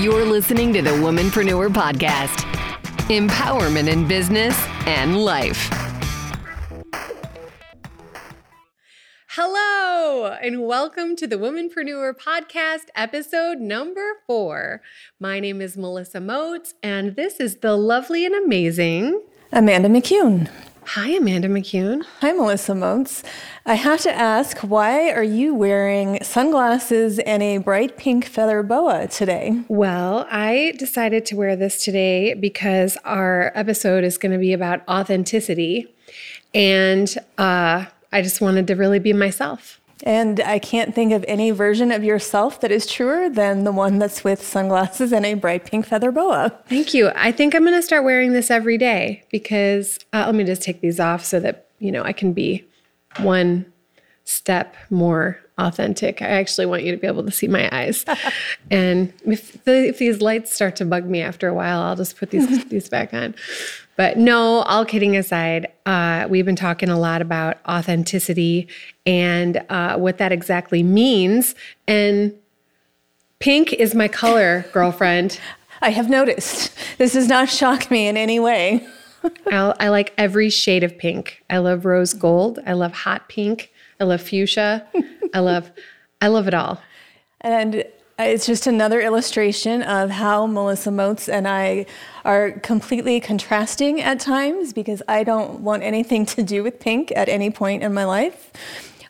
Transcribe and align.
You're 0.00 0.24
listening 0.24 0.72
to 0.72 0.82
the 0.82 0.90
Womanpreneur 0.90 1.68
Podcast 1.68 2.44
empowerment 3.08 3.88
in 3.88 4.08
business 4.08 4.56
and 4.86 5.24
life. 5.24 5.70
Hello, 9.28 10.36
and 10.42 10.66
welcome 10.66 11.14
to 11.16 11.26
the 11.26 11.36
Womanpreneur 11.36 12.14
Podcast, 12.14 12.86
episode 12.96 13.58
number 13.58 14.14
four. 14.26 14.82
My 15.20 15.38
name 15.38 15.60
is 15.60 15.76
Melissa 15.76 16.20
Moats, 16.20 16.74
and 16.82 17.14
this 17.14 17.38
is 17.38 17.58
the 17.58 17.76
lovely 17.76 18.26
and 18.26 18.34
amazing 18.34 19.22
Amanda 19.52 19.88
McCune. 19.88 20.50
Hi, 20.86 21.10
Amanda 21.12 21.48
McCune. 21.48 22.04
Hi, 22.20 22.32
Melissa 22.32 22.74
Moats. 22.74 23.22
I 23.64 23.74
have 23.74 24.00
to 24.02 24.12
ask, 24.12 24.58
why 24.58 25.10
are 25.10 25.24
you 25.24 25.54
wearing 25.54 26.22
sunglasses 26.22 27.18
and 27.20 27.42
a 27.42 27.56
bright 27.56 27.96
pink 27.96 28.26
feather 28.26 28.62
boa 28.62 29.08
today? 29.08 29.62
Well, 29.68 30.26
I 30.30 30.74
decided 30.78 31.24
to 31.26 31.36
wear 31.36 31.56
this 31.56 31.82
today 31.82 32.34
because 32.34 32.98
our 33.04 33.50
episode 33.54 34.04
is 34.04 34.18
going 34.18 34.32
to 34.32 34.38
be 34.38 34.52
about 34.52 34.86
authenticity. 34.86 35.92
And 36.52 37.12
uh, 37.38 37.86
I 38.12 38.22
just 38.22 38.42
wanted 38.42 38.66
to 38.66 38.76
really 38.76 38.98
be 38.98 39.14
myself. 39.14 39.80
And 40.04 40.40
I 40.40 40.58
can't 40.58 40.94
think 40.94 41.12
of 41.12 41.24
any 41.26 41.50
version 41.50 41.90
of 41.90 42.04
yourself 42.04 42.60
that 42.60 42.70
is 42.70 42.86
truer 42.86 43.30
than 43.30 43.64
the 43.64 43.72
one 43.72 43.98
that's 43.98 44.22
with 44.22 44.46
sunglasses 44.46 45.12
and 45.14 45.24
a 45.24 45.32
bright 45.32 45.64
pink 45.64 45.86
feather 45.86 46.12
boa. 46.12 46.52
Thank 46.68 46.92
you. 46.92 47.10
I 47.16 47.32
think 47.32 47.54
I'm 47.54 47.62
going 47.62 47.74
to 47.74 47.82
start 47.82 48.04
wearing 48.04 48.34
this 48.34 48.50
every 48.50 48.76
day 48.76 49.24
because 49.30 49.98
uh, 50.12 50.24
let 50.26 50.34
me 50.34 50.44
just 50.44 50.60
take 50.60 50.82
these 50.82 51.00
off 51.00 51.24
so 51.24 51.40
that, 51.40 51.68
you 51.78 51.90
know, 51.90 52.02
I 52.02 52.12
can 52.12 52.34
be 52.34 52.66
one 53.20 53.64
step 54.24 54.76
more 54.90 55.40
authentic. 55.56 56.20
I 56.20 56.26
actually 56.26 56.66
want 56.66 56.82
you 56.82 56.92
to 56.92 56.98
be 56.98 57.06
able 57.06 57.24
to 57.24 57.30
see 57.30 57.48
my 57.48 57.74
eyes. 57.74 58.04
and 58.70 59.10
if, 59.24 59.64
the, 59.64 59.88
if 59.88 59.98
these 59.98 60.20
lights 60.20 60.54
start 60.54 60.76
to 60.76 60.84
bug 60.84 61.06
me 61.06 61.22
after 61.22 61.48
a 61.48 61.54
while, 61.54 61.80
I'll 61.80 61.96
just 61.96 62.18
put 62.18 62.30
these 62.30 62.64
these 62.68 62.90
back 62.90 63.14
on. 63.14 63.34
But 63.96 64.18
no, 64.18 64.62
all 64.62 64.84
kidding 64.84 65.16
aside, 65.16 65.68
uh, 65.86 66.26
we've 66.28 66.44
been 66.44 66.56
talking 66.56 66.88
a 66.88 66.98
lot 66.98 67.22
about 67.22 67.58
authenticity 67.68 68.68
and 69.06 69.64
uh, 69.68 69.96
what 69.96 70.18
that 70.18 70.32
exactly 70.32 70.82
means. 70.82 71.54
And 71.86 72.34
pink 73.38 73.72
is 73.72 73.94
my 73.94 74.08
color, 74.08 74.64
girlfriend. 74.72 75.38
I 75.80 75.90
have 75.90 76.08
noticed. 76.08 76.72
This 76.98 77.12
does 77.12 77.28
not 77.28 77.48
shock 77.48 77.90
me 77.90 78.08
in 78.08 78.16
any 78.16 78.40
way. 78.40 78.86
I, 79.50 79.74
I 79.80 79.88
like 79.88 80.12
every 80.18 80.50
shade 80.50 80.82
of 80.82 80.96
pink. 80.96 81.42
I 81.50 81.58
love 81.58 81.84
rose 81.84 82.14
gold. 82.14 82.58
I 82.66 82.72
love 82.72 82.92
hot 82.92 83.28
pink. 83.28 83.72
I 84.00 84.04
love 84.04 84.22
fuchsia. 84.22 84.86
I 85.34 85.40
love, 85.40 85.70
I 86.20 86.28
love 86.28 86.48
it 86.48 86.54
all. 86.54 86.80
And 87.40 87.84
Uh, 88.18 88.24
it's 88.24 88.46
just 88.46 88.66
another 88.66 89.00
illustration 89.00 89.82
of 89.82 90.10
how 90.10 90.46
Melissa 90.46 90.90
Moats 90.90 91.28
and 91.28 91.48
I 91.48 91.86
are 92.24 92.52
completely 92.52 93.18
contrasting 93.18 94.00
at 94.00 94.20
times 94.20 94.72
because 94.72 95.02
I 95.08 95.24
don't 95.24 95.60
want 95.60 95.82
anything 95.82 96.24
to 96.26 96.42
do 96.42 96.62
with 96.62 96.78
pink 96.78 97.12
at 97.16 97.28
any 97.28 97.50
point 97.50 97.82
in 97.82 97.92
my 97.92 98.04
life. 98.04 98.52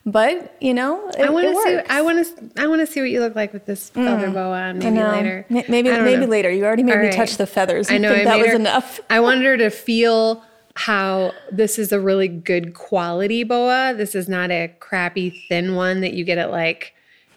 But 0.07 0.57
you 0.61 0.75
know, 0.75 1.09
it, 1.11 1.23
I 1.23 1.31
want 1.31 1.47
to 1.47 1.63
see. 1.63 1.81
I 1.89 2.03
want 2.03 2.27
to. 2.27 2.63
I 2.63 2.67
want 2.67 2.81
to 2.81 2.87
see 2.87 3.01
what 3.01 3.11
you 3.11 3.21
look 3.21 3.35
like 3.35 3.55
with 3.55 3.65
this 3.65 3.91
mm. 3.91 4.05
feather 4.05 4.31
boa 4.31 4.61
on. 4.61 4.79
Maybe 4.79 5.03
later. 5.03 5.47
M- 5.49 5.65
maybe 5.69 5.91
maybe 5.91 6.27
know. 6.27 6.27
later. 6.27 6.51
You 6.51 6.65
already 6.67 6.83
made 6.83 6.93
All 6.93 6.99
me 6.99 7.07
right. 7.07 7.17
touch 7.17 7.39
the 7.39 7.47
feathers. 7.47 7.91
I 7.91 7.97
know. 7.97 8.13
I, 8.13 8.21
I 8.21 8.25
that 8.25 8.39
was 8.39 8.49
her, 8.49 8.57
enough. 8.57 9.01
I 9.09 9.21
wanted 9.21 9.45
her 9.45 9.57
to 9.57 9.71
feel 9.71 10.45
how 10.77 11.33
this 11.51 11.79
is 11.79 11.93
a 11.93 12.01
really 12.01 12.29
good 12.29 12.75
quality 12.75 13.45
boa. 13.45 13.95
This 13.97 14.15
is 14.15 14.29
not 14.29 14.51
a 14.51 14.69
crappy 14.81 15.45
thin 15.49 15.75
one 15.75 16.01
that 16.01 16.15
you 16.15 16.25
get 16.25 16.37
at 16.37 16.51
like, 16.51 16.95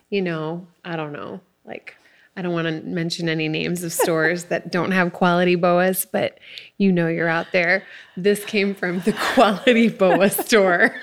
you 0.09 0.21
know, 0.21 0.67
I 0.83 0.95
don't 0.95 1.13
know, 1.13 1.39
like 1.67 1.95
I 2.37 2.43
don't 2.43 2.53
want 2.53 2.67
to 2.67 2.81
mention 2.87 3.29
any 3.29 3.47
names 3.47 3.83
of 3.83 3.91
stores 3.91 4.45
that 4.45 4.71
don't 4.71 4.91
have 4.91 5.11
quality 5.11 5.55
boas, 5.55 6.05
but 6.05 6.37
you 6.77 6.91
know 6.91 7.07
you're 7.07 7.27
out 7.27 7.47
there. 7.51 7.83
This 8.15 8.45
came 8.45 8.75
from 8.75 8.99
the 9.01 9.13
quality 9.33 9.89
boa 9.89 10.29
store. 10.29 10.95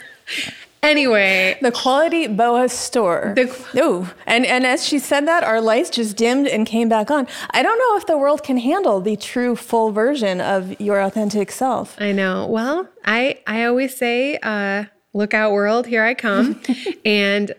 Anyway, 0.85 1.59
the 1.63 1.73
quality 1.73 2.29
boa 2.29 2.69
store. 2.69 3.33
The, 3.35 3.67
oh, 3.77 4.13
and 4.27 4.45
and 4.47 4.65
as 4.65 4.87
she 4.87 4.99
said 4.99 5.27
that, 5.27 5.43
our 5.43 5.61
lights 5.61 5.91
just 5.91 6.17
dimmed 6.17 6.47
and 6.47 6.67
came 6.67 6.89
back 6.89 7.11
on. 7.11 7.27
I 7.51 7.63
don't 7.63 7.79
know 7.79 7.97
if 7.97 8.07
the 8.07 8.19
world 8.19 8.45
can 8.45 8.59
handle 8.59 9.01
the 9.01 9.17
true 9.17 9.57
full 9.57 9.91
version 9.91 10.41
of 10.41 10.79
your 10.81 11.01
authentic 11.01 11.51
self. 11.51 11.97
I 11.99 12.13
know. 12.13 12.47
Well, 12.47 12.87
I 13.05 13.41
I 13.47 13.65
always 13.65 13.97
say, 13.97 14.39
uh, 14.43 14.85
"Look 15.15 15.35
out, 15.35 15.53
world! 15.53 15.87
Here 15.87 16.05
I 16.05 16.13
come," 16.13 16.61
and 17.05 17.53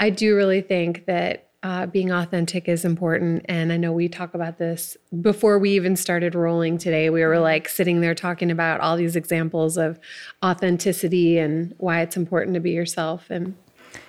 I 0.00 0.08
do 0.10 0.34
really 0.34 0.62
think 0.62 1.04
that 1.04 1.49
uh, 1.62 1.86
being 1.86 2.10
authentic 2.10 2.68
is 2.68 2.84
important. 2.84 3.44
And 3.48 3.72
I 3.72 3.76
know 3.76 3.92
we 3.92 4.08
talk 4.08 4.34
about 4.34 4.58
this 4.58 4.96
before 5.20 5.58
we 5.58 5.70
even 5.72 5.94
started 5.94 6.34
rolling 6.34 6.78
today. 6.78 7.10
We 7.10 7.22
were 7.22 7.38
like 7.38 7.68
sitting 7.68 8.00
there 8.00 8.14
talking 8.14 8.50
about 8.50 8.80
all 8.80 8.96
these 8.96 9.14
examples 9.14 9.76
of 9.76 9.98
authenticity 10.42 11.38
and 11.38 11.74
why 11.76 12.00
it's 12.00 12.16
important 12.16 12.54
to 12.54 12.60
be 12.60 12.70
yourself. 12.70 13.26
And 13.28 13.54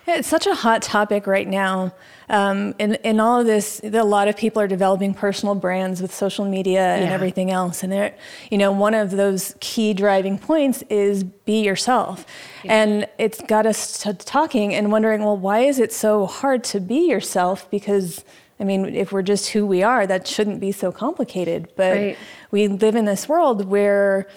it's 0.08 0.28
such 0.28 0.48
a 0.48 0.56
hot 0.56 0.82
topic 0.82 1.28
right 1.28 1.48
now. 1.48 1.94
Um, 2.30 2.74
in, 2.80 2.96
in 3.04 3.20
all 3.20 3.42
of 3.42 3.46
this, 3.46 3.82
a 3.84 4.04
lot 4.04 4.28
of 4.28 4.38
people 4.38 4.62
are 4.62 4.68
developing 4.68 5.14
personal 5.14 5.54
brands 5.54 6.02
with 6.02 6.14
social 6.14 6.46
media 6.46 6.96
and 6.96 7.06
yeah. 7.06 7.14
everything 7.14 7.52
else. 7.52 7.84
And 7.84 7.92
they're, 7.92 8.16
you 8.50 8.58
know, 8.58 8.72
one 8.72 8.94
of 8.94 9.12
those 9.12 9.56
key 9.60 9.94
driving 9.94 10.38
points 10.40 10.82
is 10.90 11.24
be 11.24 11.62
yourself. 11.62 12.26
Yeah. 12.64 12.82
And 12.82 13.08
it's 13.18 13.42
got 13.42 13.66
us 13.66 14.00
to 14.04 14.14
talking 14.14 14.74
and 14.74 14.92
wondering, 14.92 15.24
well, 15.24 15.38
why 15.38 15.60
is 15.60 15.78
it 15.78 15.92
so 15.92 16.26
hard 16.26 16.64
to 16.66 16.80
be 16.80 17.10
yourself? 17.10 17.70
Because 17.70 18.24
I 18.62 18.64
mean, 18.64 18.86
if 18.96 19.12
we're 19.12 19.24
just 19.24 19.50
who 19.50 19.66
we 19.66 19.82
are, 19.82 20.06
that 20.06 20.28
shouldn't 20.28 20.60
be 20.60 20.72
so 20.72 20.92
complicated. 20.92 21.70
But 21.76 21.98
right. 21.98 22.18
we 22.52 22.68
live 22.68 22.96
in 22.96 23.06
this 23.06 23.28
world 23.28 23.66
where 23.66 24.28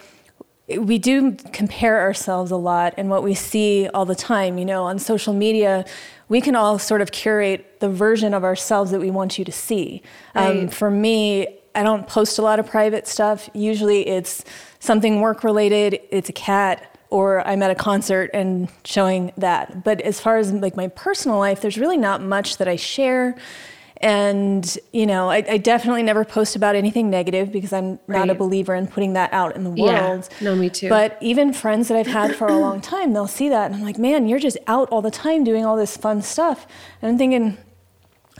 we 0.68 0.98
do 0.98 1.32
compare 1.52 2.00
ourselves 2.00 2.50
a 2.50 2.56
lot 2.56 2.94
and 2.96 3.10
what 3.10 3.22
we 3.22 3.34
see 3.34 3.88
all 3.92 4.06
the 4.06 4.14
time 4.14 4.56
you 4.56 4.64
know 4.64 4.84
on 4.84 4.98
social 4.98 5.34
media 5.34 5.84
we 6.28 6.40
can 6.40 6.56
all 6.56 6.78
sort 6.78 7.02
of 7.02 7.12
curate 7.12 7.80
the 7.80 7.88
version 7.88 8.32
of 8.32 8.44
ourselves 8.44 8.90
that 8.90 9.00
we 9.00 9.10
want 9.10 9.38
you 9.38 9.44
to 9.44 9.52
see. 9.52 10.02
Um, 10.34 10.44
right. 10.44 10.58
um, 10.60 10.68
for 10.68 10.90
me 10.90 11.58
i 11.74 11.82
don't 11.82 12.06
post 12.06 12.38
a 12.38 12.42
lot 12.42 12.58
of 12.58 12.66
private 12.66 13.06
stuff. 13.06 13.50
Usually 13.52 14.06
it's 14.06 14.44
something 14.78 15.20
work 15.20 15.44
related 15.44 16.00
it's 16.10 16.28
a 16.28 16.32
cat 16.32 16.98
or 17.10 17.46
i'm 17.46 17.62
at 17.62 17.70
a 17.70 17.74
concert 17.74 18.30
and 18.32 18.68
showing 18.84 19.32
that. 19.36 19.84
But 19.84 20.00
as 20.00 20.18
far 20.18 20.38
as 20.38 20.52
like 20.52 20.76
my 20.76 20.88
personal 20.88 21.38
life 21.38 21.60
there's 21.60 21.78
really 21.78 21.98
not 21.98 22.22
much 22.22 22.56
that 22.56 22.68
i 22.68 22.76
share 22.76 23.36
and, 23.98 24.78
you 24.92 25.06
know, 25.06 25.30
I, 25.30 25.44
I, 25.48 25.56
definitely 25.56 26.02
never 26.02 26.24
post 26.24 26.56
about 26.56 26.74
anything 26.74 27.10
negative 27.10 27.52
because 27.52 27.72
I'm 27.72 28.00
right. 28.06 28.18
not 28.18 28.30
a 28.30 28.34
believer 28.34 28.74
in 28.74 28.88
putting 28.88 29.12
that 29.12 29.32
out 29.32 29.54
in 29.54 29.62
the 29.62 29.70
world. 29.70 30.28
Yeah, 30.40 30.44
no, 30.44 30.56
me 30.56 30.68
too. 30.68 30.88
But 30.88 31.16
even 31.20 31.52
friends 31.52 31.88
that 31.88 31.96
I've 31.96 32.08
had 32.08 32.34
for 32.34 32.48
a 32.48 32.56
long 32.56 32.80
time, 32.80 33.12
they'll 33.12 33.28
see 33.28 33.48
that 33.48 33.66
and 33.66 33.76
I'm 33.76 33.82
like, 33.82 33.98
man, 33.98 34.26
you're 34.26 34.40
just 34.40 34.58
out 34.66 34.88
all 34.90 35.00
the 35.00 35.12
time 35.12 35.44
doing 35.44 35.64
all 35.64 35.76
this 35.76 35.96
fun 35.96 36.22
stuff. 36.22 36.66
And 37.00 37.12
I'm 37.12 37.18
thinking, 37.18 37.56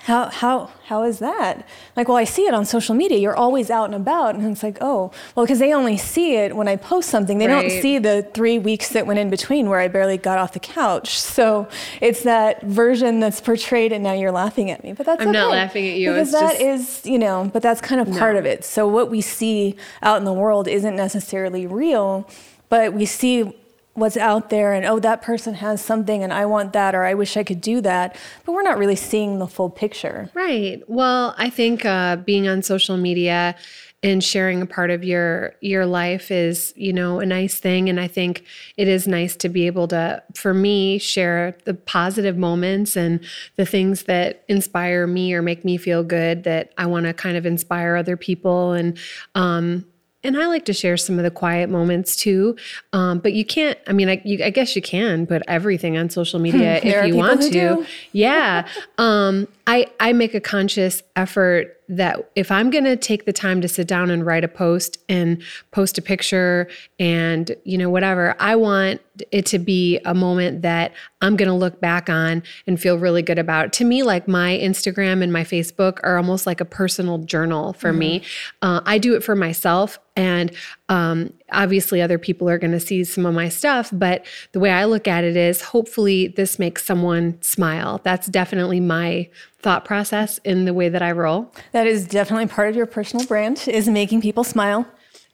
how 0.05 0.29
how 0.29 0.71
how 0.89 1.03
is 1.03 1.19
that? 1.21 1.67
Like 1.97 2.09
well 2.09 2.19
i 2.19 2.25
see 2.25 2.47
it 2.47 2.53
on 2.53 2.67
social 2.67 2.95
media. 2.95 3.17
You're 3.17 3.37
always 3.37 3.71
out 3.71 3.87
and 3.87 3.95
about. 3.95 4.35
And 4.35 4.53
it's 4.53 4.63
like 4.63 4.77
oh 4.83 5.11
well 5.35 5.47
because 5.47 5.59
they 5.59 5.73
only 5.73 5.97
see 5.97 6.37
it 6.37 6.55
when 6.55 6.69
i 6.69 6.77
post 6.77 7.09
something. 7.09 7.39
They 7.39 7.49
right. 7.49 7.63
don't 7.63 7.83
see 7.83 7.99
the 7.99 8.29
three 8.35 8.59
weeks 8.59 8.91
that 8.91 9.07
went 9.07 9.19
in 9.19 9.31
between 9.31 9.71
where 9.71 9.81
i 9.81 9.89
barely 9.89 10.19
got 10.19 10.37
off 10.37 10.53
the 10.53 10.61
couch. 10.61 11.19
So 11.19 11.69
it's 12.03 12.23
that 12.25 12.63
version 12.65 13.19
that's 13.19 13.41
portrayed 13.41 13.93
and 13.93 14.05
now 14.05 14.13
you're 14.13 14.31
laughing 14.31 14.71
at 14.71 14.85
me. 14.85 14.93
But 14.93 15.07
that's 15.07 15.23
i'm 15.23 15.29
okay, 15.29 15.39
not 15.39 15.51
laughing 15.51 15.89
at 15.89 15.97
you. 15.97 16.11
because 16.11 16.35
it's 16.35 16.39
that 16.39 16.61
just... 16.61 17.01
is, 17.05 17.07
you 17.07 17.19
know 17.19 17.51
but 17.51 17.63
that's 17.63 17.81
kind 17.81 18.01
of 18.03 18.15
part 18.19 18.35
no. 18.35 18.41
of 18.41 18.45
it. 18.45 18.63
So 18.63 18.87
what 18.87 19.11
we 19.11 19.23
see 19.23 19.77
out 20.03 20.19
in 20.19 20.25
the 20.25 20.35
world 20.35 20.69
isn't 20.69 20.97
necessarily 20.97 21.67
real 21.67 22.29
but 22.69 22.93
we 22.93 23.07
see 23.07 23.55
what's 23.95 24.17
out 24.17 24.51
there 24.51 24.73
and 24.73 24.85
oh 24.85 24.99
that 24.99 25.23
person 25.23 25.55
has 25.55 25.81
something 25.81 26.23
and 26.23 26.33
I 26.33 26.47
want 26.47 26.73
that 26.73 26.95
or 26.95 27.05
I 27.05 27.15
wish 27.15 27.37
I 27.37 27.45
could 27.45 27.61
do 27.61 27.81
that 27.83 28.17
but 28.45 28.53
we're 28.53 28.63
not 28.63 28.79
really 28.79 28.97
seeing 28.97 29.39
the 29.39 29.47
full 29.47 29.71
picture. 29.71 30.31
Right. 30.35 30.83
Well, 30.89 31.35
I 31.39 31.51
think 31.51 31.85
uh, 31.85 32.17
being 32.17 32.49
on 32.49 32.63
social 32.63 32.97
media 32.97 33.57
and 34.05 34.23
sharing 34.23 34.61
a 34.61 34.67
part 34.67 34.91
of 34.91 35.03
your 35.03 35.55
your 35.63 35.87
life 35.87 36.31
is 36.31 36.75
you 36.77 36.93
know 36.93 37.21
a 37.21 37.27
nice 37.27 37.59
thing 37.59 37.89
and 37.89 37.99
i 37.99 38.07
think 38.07 38.45
it 38.77 38.87
is 38.87 39.09
nice 39.09 39.35
to 39.35 39.49
be 39.49 39.67
able 39.67 39.89
to 39.89 40.23
for 40.35 40.53
me 40.53 40.99
share 40.99 41.57
the 41.65 41.73
positive 41.73 42.37
moments 42.37 42.97
and 42.97 43.19
the 43.57 43.65
things 43.65 44.03
that 44.03 44.45
inspire 44.47 45.07
me 45.07 45.33
or 45.33 45.41
make 45.41 45.65
me 45.65 45.79
feel 45.79 46.05
good 46.05 46.45
that 46.45 46.71
i 46.77 46.85
want 46.85 47.07
to 47.07 47.15
kind 47.15 47.37
of 47.37 47.47
inspire 47.47 47.97
other 47.97 48.17
people 48.17 48.73
and 48.73 48.99
um, 49.35 49.87
and 50.25 50.37
I 50.37 50.47
like 50.47 50.65
to 50.65 50.73
share 50.73 50.97
some 50.97 51.19
of 51.19 51.23
the 51.23 51.31
quiet 51.31 51.69
moments 51.71 52.17
too. 52.17 52.57
Um, 52.93 53.19
but 53.19 53.35
you 53.35 53.45
can't. 53.45 53.79
I 53.87 53.93
mean, 53.93 54.09
I, 54.09 54.21
you, 54.25 54.43
I, 54.43 54.51
guess 54.51 54.75
you 54.75 54.83
can 54.83 55.27
put 55.27 55.43
everything 55.47 55.97
on 55.97 56.11
social 56.11 56.41
media 56.41 56.81
if 56.83 57.07
you 57.07 57.17
want 57.17 57.43
to. 57.53 57.87
Yeah. 58.13 58.67
um, 58.99 59.47
I, 59.67 59.87
I 59.99 60.13
make 60.13 60.35
a 60.35 60.41
conscious 60.41 61.03
effort 61.17 61.81
that 61.89 62.31
if 62.35 62.51
I'm 62.51 62.71
going 62.71 62.85
to 62.85 62.97
take 62.97 63.25
the 63.27 63.33
time 63.33 63.61
to 63.61 63.69
sit 63.69 63.87
down 63.87 64.11
and 64.11 64.25
write 64.25 64.45
a 64.45 64.49
post 64.49 64.99
and 65.09 65.43
post 65.71 65.99
a 65.99 66.03
picture 66.03 66.69
and, 66.99 67.55
you 67.65 67.77
know, 67.77 67.91
whatever, 67.91 68.35
I 68.39 68.57
want 68.57 69.01
it 69.31 69.47
to 69.47 69.59
be 69.59 69.99
a 70.05 70.15
moment 70.15 70.63
that 70.63 70.93
I'm 71.21 71.37
going 71.37 71.49
to 71.49 71.55
look 71.55 71.81
back 71.81 72.09
on 72.09 72.43
and 72.67 72.81
feel 72.81 72.99
really 72.99 73.23
good 73.23 73.39
about. 73.39 73.73
To 73.75 73.85
me, 73.85 74.03
like 74.03 74.27
my 74.27 74.59
Instagram 74.63 75.23
and 75.23 75.33
my 75.33 75.45
Facebook 75.45 75.99
are 76.03 76.17
almost 76.17 76.47
like 76.47 76.61
a 76.61 76.65
personal 76.65 77.19
journal 77.19 77.75
for 77.75 77.91
mm-hmm. 77.91 77.99
me. 77.99 78.23
Uh, 78.63 78.81
I 78.87 78.99
do 78.99 79.15
it 79.15 79.23
for 79.23 79.37
myself. 79.37 79.99
And 80.17 80.53
um, 80.89 81.33
obviously, 81.51 82.03
other 82.03 82.19
people 82.19 82.49
are 82.49 82.59
going 82.59 82.73
to 82.73 82.81
see 82.81 83.05
some 83.05 83.25
of 83.25 83.35
my 83.35 83.49
stuff. 83.49 83.91
But 83.93 84.27
the 84.53 84.61
way 84.61 84.71
I 84.71 84.85
look 84.85 85.09
at 85.09 85.25
it 85.25 85.37
is 85.37 85.63
hopefully 85.63 86.29
this 86.29 86.59
makes 86.59 86.85
someone 86.85 87.41
smile. 87.41 88.01
That's 88.05 88.27
definitely 88.27 88.81
my 88.81 89.31
thought 89.61 89.85
process 89.85 90.39
in 90.45 90.67
the 90.67 90.75
way 90.75 90.91
that 90.91 91.03
I 91.03 91.13
roll. 91.13 91.51
That 91.73 91.87
is 91.87 92.07
definitely 92.07 92.49
part 92.49 92.69
of 92.69 92.77
your 92.77 92.87
personal 92.87 93.27
brand 93.27 93.67
is 93.67 93.89
making 93.89 94.21
people 94.21 94.45
smile. 94.45 94.87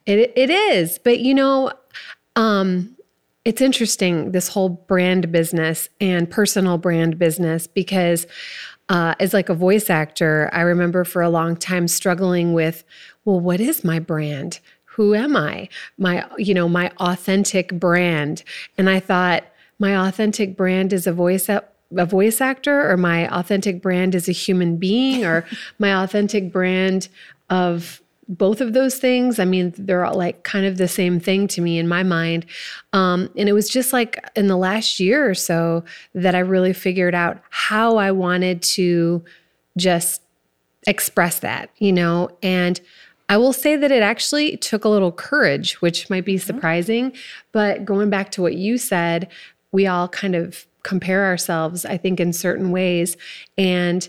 It 0.07 0.33
it 0.37 0.51
is, 0.51 0.99
but 0.99 1.19
you 1.19 1.35
know, 1.35 1.73
um, 2.37 2.97
it's 3.45 3.61
interesting 3.61 4.33
this 4.33 4.49
whole 4.49 4.69
brand 4.69 5.33
business 5.33 5.89
and 6.01 6.31
personal 6.31 6.79
brand 6.79 7.19
business 7.19 7.67
because 7.67 8.27
uh, 8.89 9.15
as 9.21 9.33
like 9.33 9.49
a 9.49 9.55
voice 9.55 9.89
actor, 9.89 10.51
I 10.53 10.63
remember 10.63 11.05
for 11.05 11.23
a 11.23 11.31
long 11.31 11.57
time 11.57 11.87
struggling 11.87 12.53
with, 12.53 12.83
well, 13.25 13.39
what 13.39 13.61
is 13.61 13.85
my 13.85 14.01
brand? 14.01 14.59
Who 15.01 15.15
am 15.15 15.35
I? 15.35 15.71
My 15.97 16.27
you 16.37 16.53
know 16.53 16.69
my 16.69 16.93
authentic 16.99 17.73
brand, 17.73 18.45
and 18.77 18.91
I 18.91 19.01
thought 19.01 19.45
my 19.79 19.97
authentic 19.97 20.59
brand 20.59 20.93
is 20.93 21.07
a 21.07 21.13
voice 21.15 21.49
a 21.49 21.65
voice 22.05 22.43
actor 22.43 22.87
or 22.87 22.99
my 22.99 23.27
authentic 23.35 23.81
brand 23.81 24.15
as 24.15 24.29
a 24.29 24.33
human 24.33 24.77
being 24.77 25.25
or 25.25 25.47
my 25.79 26.05
authentic 26.05 26.53
brand 26.53 27.09
of 27.49 28.03
both 28.29 28.61
of 28.61 28.75
those 28.75 28.99
things. 28.99 29.39
I 29.39 29.47
mean 29.47 29.73
they're 29.79 30.05
all 30.05 30.17
like 30.17 30.43
kind 30.43 30.67
of 30.67 30.77
the 30.77 30.87
same 30.87 31.19
thing 31.19 31.49
to 31.49 31.63
me 31.63 31.79
in 31.79 31.89
my 31.89 32.03
mind. 32.03 32.45
Um, 32.93 33.31
and 33.39 33.49
it 33.49 33.55
was 33.55 33.71
just 33.71 33.95
like 33.95 34.23
in 34.37 34.49
the 34.49 34.57
last 34.59 35.01
year 35.01 35.31
or 35.31 35.35
so 35.35 35.83
that 36.15 36.35
i 36.35 36.41
really 36.41 36.75
figured 36.75 37.15
out 37.15 37.41
how 37.49 37.97
i 37.97 38.11
wanted 38.11 38.61
to 38.77 39.25
just 39.79 40.21
express 40.87 41.39
that 41.39 41.71
you 41.79 41.91
know? 41.91 42.29
And 42.43 42.79
I 43.31 43.37
will 43.37 43.53
say 43.53 43.77
that 43.77 43.93
it 43.93 44.03
actually 44.03 44.57
took 44.57 44.85
a 44.85 44.89
little 44.89 45.13
courage, 45.13 45.81
which 45.81 46.11
might 46.11 46.25
be 46.25 46.35
mm-hmm. 46.35 46.47
surprising. 46.47 47.13
But 47.53 47.85
going 47.85 48.11
back 48.11 48.33
to 48.33 48.43
what 48.43 48.57
you 48.57 48.77
said, 48.77 49.29
we 49.71 49.87
all 49.87 50.09
kind 50.09 50.35
of 50.35 50.67
compare 50.83 51.25
ourselves, 51.25 51.85
I 51.85 51.97
think, 51.97 52.19
in 52.19 52.33
certain 52.33 52.73
ways. 52.73 53.17
And 53.57 54.09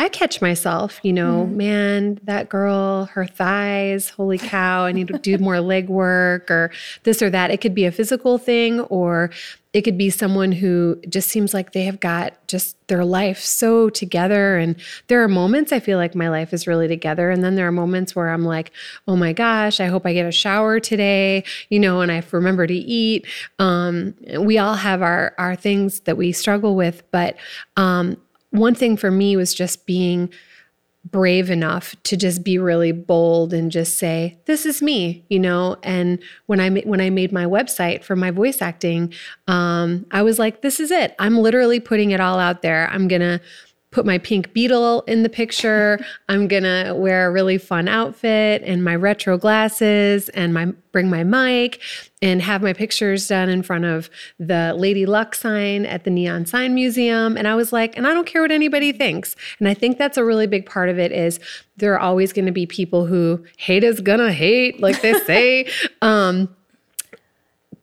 I 0.00 0.08
catch 0.08 0.40
myself, 0.40 1.00
you 1.02 1.12
know, 1.12 1.44
mm. 1.44 1.56
man, 1.56 2.20
that 2.22 2.48
girl, 2.48 3.06
her 3.06 3.26
thighs, 3.26 4.10
holy 4.10 4.38
cow, 4.38 4.84
I 4.84 4.92
need 4.92 5.08
to 5.08 5.18
do 5.18 5.38
more 5.38 5.60
leg 5.60 5.88
work 5.88 6.48
or 6.50 6.70
this 7.02 7.20
or 7.20 7.30
that. 7.30 7.50
It 7.50 7.60
could 7.60 7.74
be 7.74 7.84
a 7.84 7.90
physical 7.90 8.38
thing 8.38 8.78
or 8.80 9.30
it 9.72 9.82
could 9.82 9.98
be 9.98 10.08
someone 10.08 10.52
who 10.52 11.00
just 11.08 11.28
seems 11.28 11.52
like 11.52 11.72
they 11.72 11.84
have 11.84 12.00
got 12.00 12.34
just 12.46 12.76
their 12.86 13.04
life 13.04 13.40
so 13.40 13.90
together. 13.90 14.56
And 14.56 14.76
there 15.08 15.22
are 15.22 15.28
moments 15.28 15.72
I 15.72 15.80
feel 15.80 15.98
like 15.98 16.14
my 16.14 16.28
life 16.28 16.54
is 16.54 16.66
really 16.66 16.88
together. 16.88 17.30
And 17.30 17.44
then 17.44 17.54
there 17.54 17.66
are 17.66 17.72
moments 17.72 18.16
where 18.16 18.30
I'm 18.30 18.44
like, 18.44 18.72
oh 19.06 19.16
my 19.16 19.32
gosh, 19.32 19.78
I 19.78 19.86
hope 19.86 20.06
I 20.06 20.14
get 20.14 20.26
a 20.26 20.32
shower 20.32 20.80
today, 20.80 21.44
you 21.68 21.80
know, 21.80 22.00
and 22.00 22.10
I 22.10 22.22
remember 22.30 22.66
to 22.66 22.74
eat. 22.74 23.26
Um, 23.58 24.14
we 24.38 24.58
all 24.58 24.74
have 24.74 25.02
our, 25.02 25.34
our 25.38 25.54
things 25.54 26.00
that 26.00 26.16
we 26.16 26.32
struggle 26.32 26.74
with. 26.74 27.02
But 27.10 27.36
um, 27.76 28.16
one 28.50 28.74
thing 28.74 28.96
for 28.96 29.10
me 29.10 29.36
was 29.36 29.54
just 29.54 29.86
being 29.86 30.30
brave 31.04 31.48
enough 31.48 31.94
to 32.02 32.16
just 32.16 32.44
be 32.44 32.58
really 32.58 32.92
bold 32.92 33.54
and 33.54 33.70
just 33.72 33.96
say 33.98 34.36
this 34.44 34.66
is 34.66 34.82
me 34.82 35.24
you 35.28 35.38
know? 35.38 35.76
And 35.82 36.18
when 36.46 36.60
i 36.60 36.70
when 36.80 37.00
i 37.00 37.08
made 37.08 37.32
my 37.32 37.44
website 37.44 38.04
for 38.04 38.16
my 38.16 38.30
voice 38.30 38.60
acting 38.60 39.12
um, 39.46 40.06
i 40.10 40.22
was 40.22 40.38
like 40.38 40.60
this 40.62 40.80
is 40.80 40.90
it. 40.90 41.14
I'm 41.18 41.38
literally 41.38 41.80
putting 41.80 42.10
it 42.10 42.20
all 42.20 42.38
out 42.38 42.62
there. 42.62 42.88
I'm 42.92 43.08
gonna 43.08 43.40
put 43.90 44.04
my 44.04 44.18
pink 44.18 44.52
beetle 44.52 45.02
in 45.02 45.22
the 45.22 45.28
picture. 45.28 45.98
I'm 46.28 46.46
gonna 46.48 46.94
wear 46.94 47.28
a 47.28 47.30
really 47.30 47.58
fun 47.58 47.88
outfit 47.88 48.62
and 48.64 48.84
my 48.84 48.94
retro 48.94 49.38
glasses 49.38 50.28
and 50.30 50.52
my 50.52 50.66
bring 50.92 51.08
my 51.08 51.24
mic 51.24 51.80
and 52.20 52.42
have 52.42 52.62
my 52.62 52.72
pictures 52.72 53.28
done 53.28 53.48
in 53.48 53.62
front 53.62 53.84
of 53.84 54.10
the 54.38 54.74
Lady 54.76 55.06
Luck 55.06 55.34
sign 55.34 55.86
at 55.86 56.04
the 56.04 56.10
Neon 56.10 56.44
Sign 56.46 56.74
Museum. 56.74 57.36
And 57.36 57.46
I 57.46 57.54
was 57.54 57.72
like, 57.72 57.96
and 57.96 58.06
I 58.06 58.12
don't 58.12 58.26
care 58.26 58.42
what 58.42 58.50
anybody 58.50 58.92
thinks. 58.92 59.36
And 59.58 59.68
I 59.68 59.74
think 59.74 59.98
that's 59.98 60.16
a 60.16 60.24
really 60.24 60.46
big 60.46 60.66
part 60.66 60.88
of 60.88 60.98
it 60.98 61.12
is 61.12 61.38
there 61.76 61.94
are 61.94 62.00
always 62.00 62.32
gonna 62.32 62.52
be 62.52 62.66
people 62.66 63.06
who 63.06 63.44
hate 63.56 63.84
is 63.84 64.00
gonna 64.00 64.32
hate, 64.32 64.80
like 64.80 65.00
they 65.00 65.14
say. 65.24 65.70
um, 66.02 66.54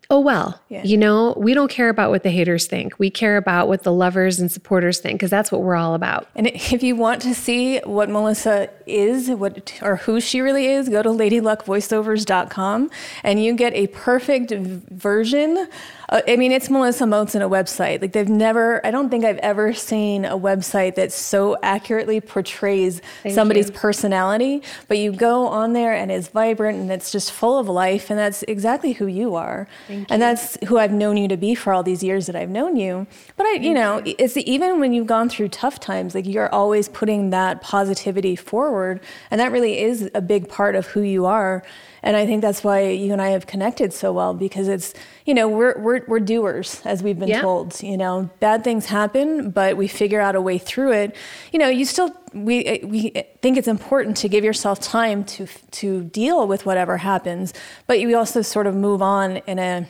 oh 0.09 0.19
well 0.19 0.59
yeah. 0.69 0.83
you 0.83 0.97
know 0.97 1.33
we 1.37 1.53
don't 1.53 1.69
care 1.69 1.89
about 1.89 2.09
what 2.09 2.23
the 2.23 2.29
haters 2.29 2.67
think 2.67 2.97
we 2.99 3.09
care 3.09 3.37
about 3.37 3.67
what 3.67 3.83
the 3.83 3.91
lovers 3.91 4.39
and 4.39 4.51
supporters 4.51 4.99
think 4.99 5.19
because 5.19 5.29
that's 5.29 5.51
what 5.51 5.61
we're 5.61 5.75
all 5.75 5.93
about 5.93 6.27
and 6.35 6.47
if 6.47 6.83
you 6.83 6.95
want 6.95 7.21
to 7.21 7.33
see 7.33 7.79
what 7.79 8.09
melissa 8.09 8.69
is 8.85 9.29
what 9.29 9.79
or 9.81 9.97
who 9.97 10.19
she 10.19 10.41
really 10.41 10.67
is 10.67 10.89
go 10.89 11.01
to 11.01 11.09
ladyluckvoiceovers.com 11.09 12.89
and 13.23 13.43
you 13.43 13.55
get 13.55 13.73
a 13.73 13.87
perfect 13.87 14.51
version 14.51 15.67
uh, 16.09 16.21
I 16.27 16.35
mean, 16.35 16.51
it's 16.51 16.69
Melissa 16.69 17.05
Moats 17.05 17.35
in 17.35 17.41
a 17.41 17.49
website. 17.49 18.01
Like 18.01 18.13
they've 18.13 18.29
never, 18.29 18.85
I 18.85 18.91
don't 18.91 19.09
think 19.09 19.25
I've 19.25 19.37
ever 19.39 19.73
seen 19.73 20.25
a 20.25 20.37
website 20.37 20.95
that 20.95 21.11
so 21.11 21.57
accurately 21.63 22.21
portrays 22.21 23.01
Thank 23.23 23.35
somebody's 23.35 23.67
you. 23.67 23.73
personality. 23.73 24.61
But 24.87 24.97
you 24.97 25.11
go 25.11 25.47
on 25.47 25.73
there 25.73 25.93
and 25.93 26.11
it's 26.11 26.27
vibrant 26.27 26.79
and 26.79 26.91
it's 26.91 27.11
just 27.11 27.31
full 27.31 27.57
of 27.57 27.67
life, 27.67 28.09
and 28.09 28.19
that's 28.19 28.43
exactly 28.43 28.93
who 28.93 29.07
you 29.07 29.35
are. 29.35 29.67
Thank 29.87 30.11
and 30.11 30.19
you. 30.21 30.27
that's 30.27 30.57
who 30.67 30.77
I've 30.77 30.91
known 30.91 31.17
you 31.17 31.27
to 31.27 31.37
be 31.37 31.55
for 31.55 31.73
all 31.73 31.83
these 31.83 32.03
years 32.03 32.27
that 32.27 32.35
I've 32.35 32.49
known 32.49 32.75
you. 32.75 33.07
But 33.37 33.45
I, 33.47 33.53
you 33.53 33.73
know, 33.73 34.01
you. 34.03 34.15
it's 34.17 34.37
even 34.37 34.79
when 34.79 34.93
you've 34.93 35.07
gone 35.07 35.29
through 35.29 35.49
tough 35.49 35.79
times, 35.79 36.13
like 36.15 36.25
you're 36.25 36.53
always 36.53 36.89
putting 36.89 37.31
that 37.31 37.61
positivity 37.61 38.35
forward, 38.35 38.99
and 39.31 39.39
that 39.39 39.51
really 39.51 39.79
is 39.79 40.09
a 40.13 40.21
big 40.21 40.49
part 40.49 40.75
of 40.75 40.85
who 40.87 41.01
you 41.01 41.25
are. 41.25 41.63
And 42.05 42.15
I 42.15 42.27
think 42.27 42.43
that's 42.43 42.63
why 42.63 42.87
you 42.89 43.11
and 43.11 43.21
I 43.21 43.29
have 43.29 43.47
connected 43.47 43.91
so 43.91 44.13
well 44.13 44.35
because 44.35 44.67
it's, 44.67 44.93
you 45.25 45.33
know, 45.33 45.49
we're, 45.49 45.77
we're, 45.79 46.05
we're 46.07 46.19
doers, 46.19 46.79
as 46.85 47.01
we've 47.01 47.17
been 47.17 47.29
yeah. 47.29 47.41
told. 47.41 47.81
You 47.81 47.97
know, 47.97 48.29
bad 48.39 48.63
things 48.63 48.85
happen, 48.85 49.49
but 49.49 49.75
we 49.75 49.87
figure 49.87 50.21
out 50.21 50.35
a 50.35 50.41
way 50.41 50.59
through 50.59 50.93
it. 50.93 51.15
You 51.51 51.57
know, 51.57 51.67
you 51.67 51.83
still, 51.83 52.15
we, 52.33 52.79
we 52.83 53.09
think 53.41 53.57
it's 53.57 53.67
important 53.67 54.17
to 54.17 54.29
give 54.29 54.43
yourself 54.43 54.79
time 54.79 55.23
to, 55.25 55.47
to 55.71 56.03
deal 56.03 56.47
with 56.47 56.67
whatever 56.67 56.97
happens, 56.97 57.55
but 57.87 57.99
you 57.99 58.15
also 58.15 58.43
sort 58.43 58.67
of 58.67 58.75
move 58.75 59.01
on 59.01 59.37
in 59.47 59.57
a, 59.57 59.87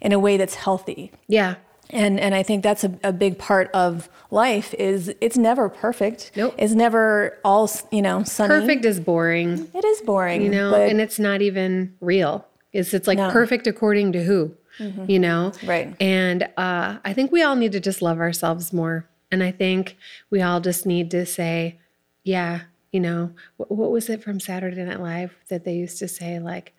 in 0.00 0.12
a 0.12 0.18
way 0.18 0.38
that's 0.38 0.54
healthy. 0.54 1.12
Yeah 1.28 1.56
and 1.92 2.18
and 2.18 2.34
I 2.34 2.42
think 2.42 2.62
that's 2.62 2.84
a, 2.84 2.98
a 3.02 3.12
big 3.12 3.38
part 3.38 3.70
of 3.72 4.08
life 4.30 4.74
is 4.74 5.14
it's 5.20 5.36
never 5.36 5.68
perfect. 5.68 6.32
Nope. 6.36 6.54
It's 6.58 6.74
never 6.74 7.38
all 7.44 7.70
you 7.90 8.02
know 8.02 8.22
sunny. 8.24 8.48
Perfect 8.48 8.84
is 8.84 9.00
boring. 9.00 9.70
It 9.74 9.84
is 9.84 10.00
boring. 10.02 10.42
You 10.42 10.50
know, 10.50 10.74
and 10.74 11.00
it's 11.00 11.18
not 11.18 11.42
even 11.42 11.94
real. 12.00 12.46
It's 12.72 12.94
it's 12.94 13.06
like 13.06 13.18
no. 13.18 13.30
perfect 13.30 13.66
according 13.66 14.12
to 14.12 14.22
who? 14.22 14.54
Mm-hmm. 14.78 15.10
You 15.10 15.18
know? 15.18 15.52
Right. 15.64 15.94
And 16.00 16.44
uh, 16.56 16.98
I 17.04 17.12
think 17.12 17.30
we 17.30 17.42
all 17.42 17.56
need 17.56 17.72
to 17.72 17.80
just 17.80 18.00
love 18.02 18.18
ourselves 18.18 18.72
more. 18.72 19.08
And 19.30 19.42
I 19.42 19.50
think 19.50 19.96
we 20.30 20.42
all 20.42 20.60
just 20.60 20.86
need 20.86 21.10
to 21.12 21.26
say, 21.26 21.78
yeah, 22.24 22.62
you 22.90 23.00
know, 23.00 23.32
what, 23.56 23.70
what 23.70 23.90
was 23.90 24.08
it 24.08 24.22
from 24.22 24.40
Saturday 24.40 24.82
Night 24.82 25.00
Live 25.00 25.36
that 25.48 25.64
they 25.64 25.74
used 25.74 25.98
to 25.98 26.08
say 26.08 26.40
like 26.40 26.74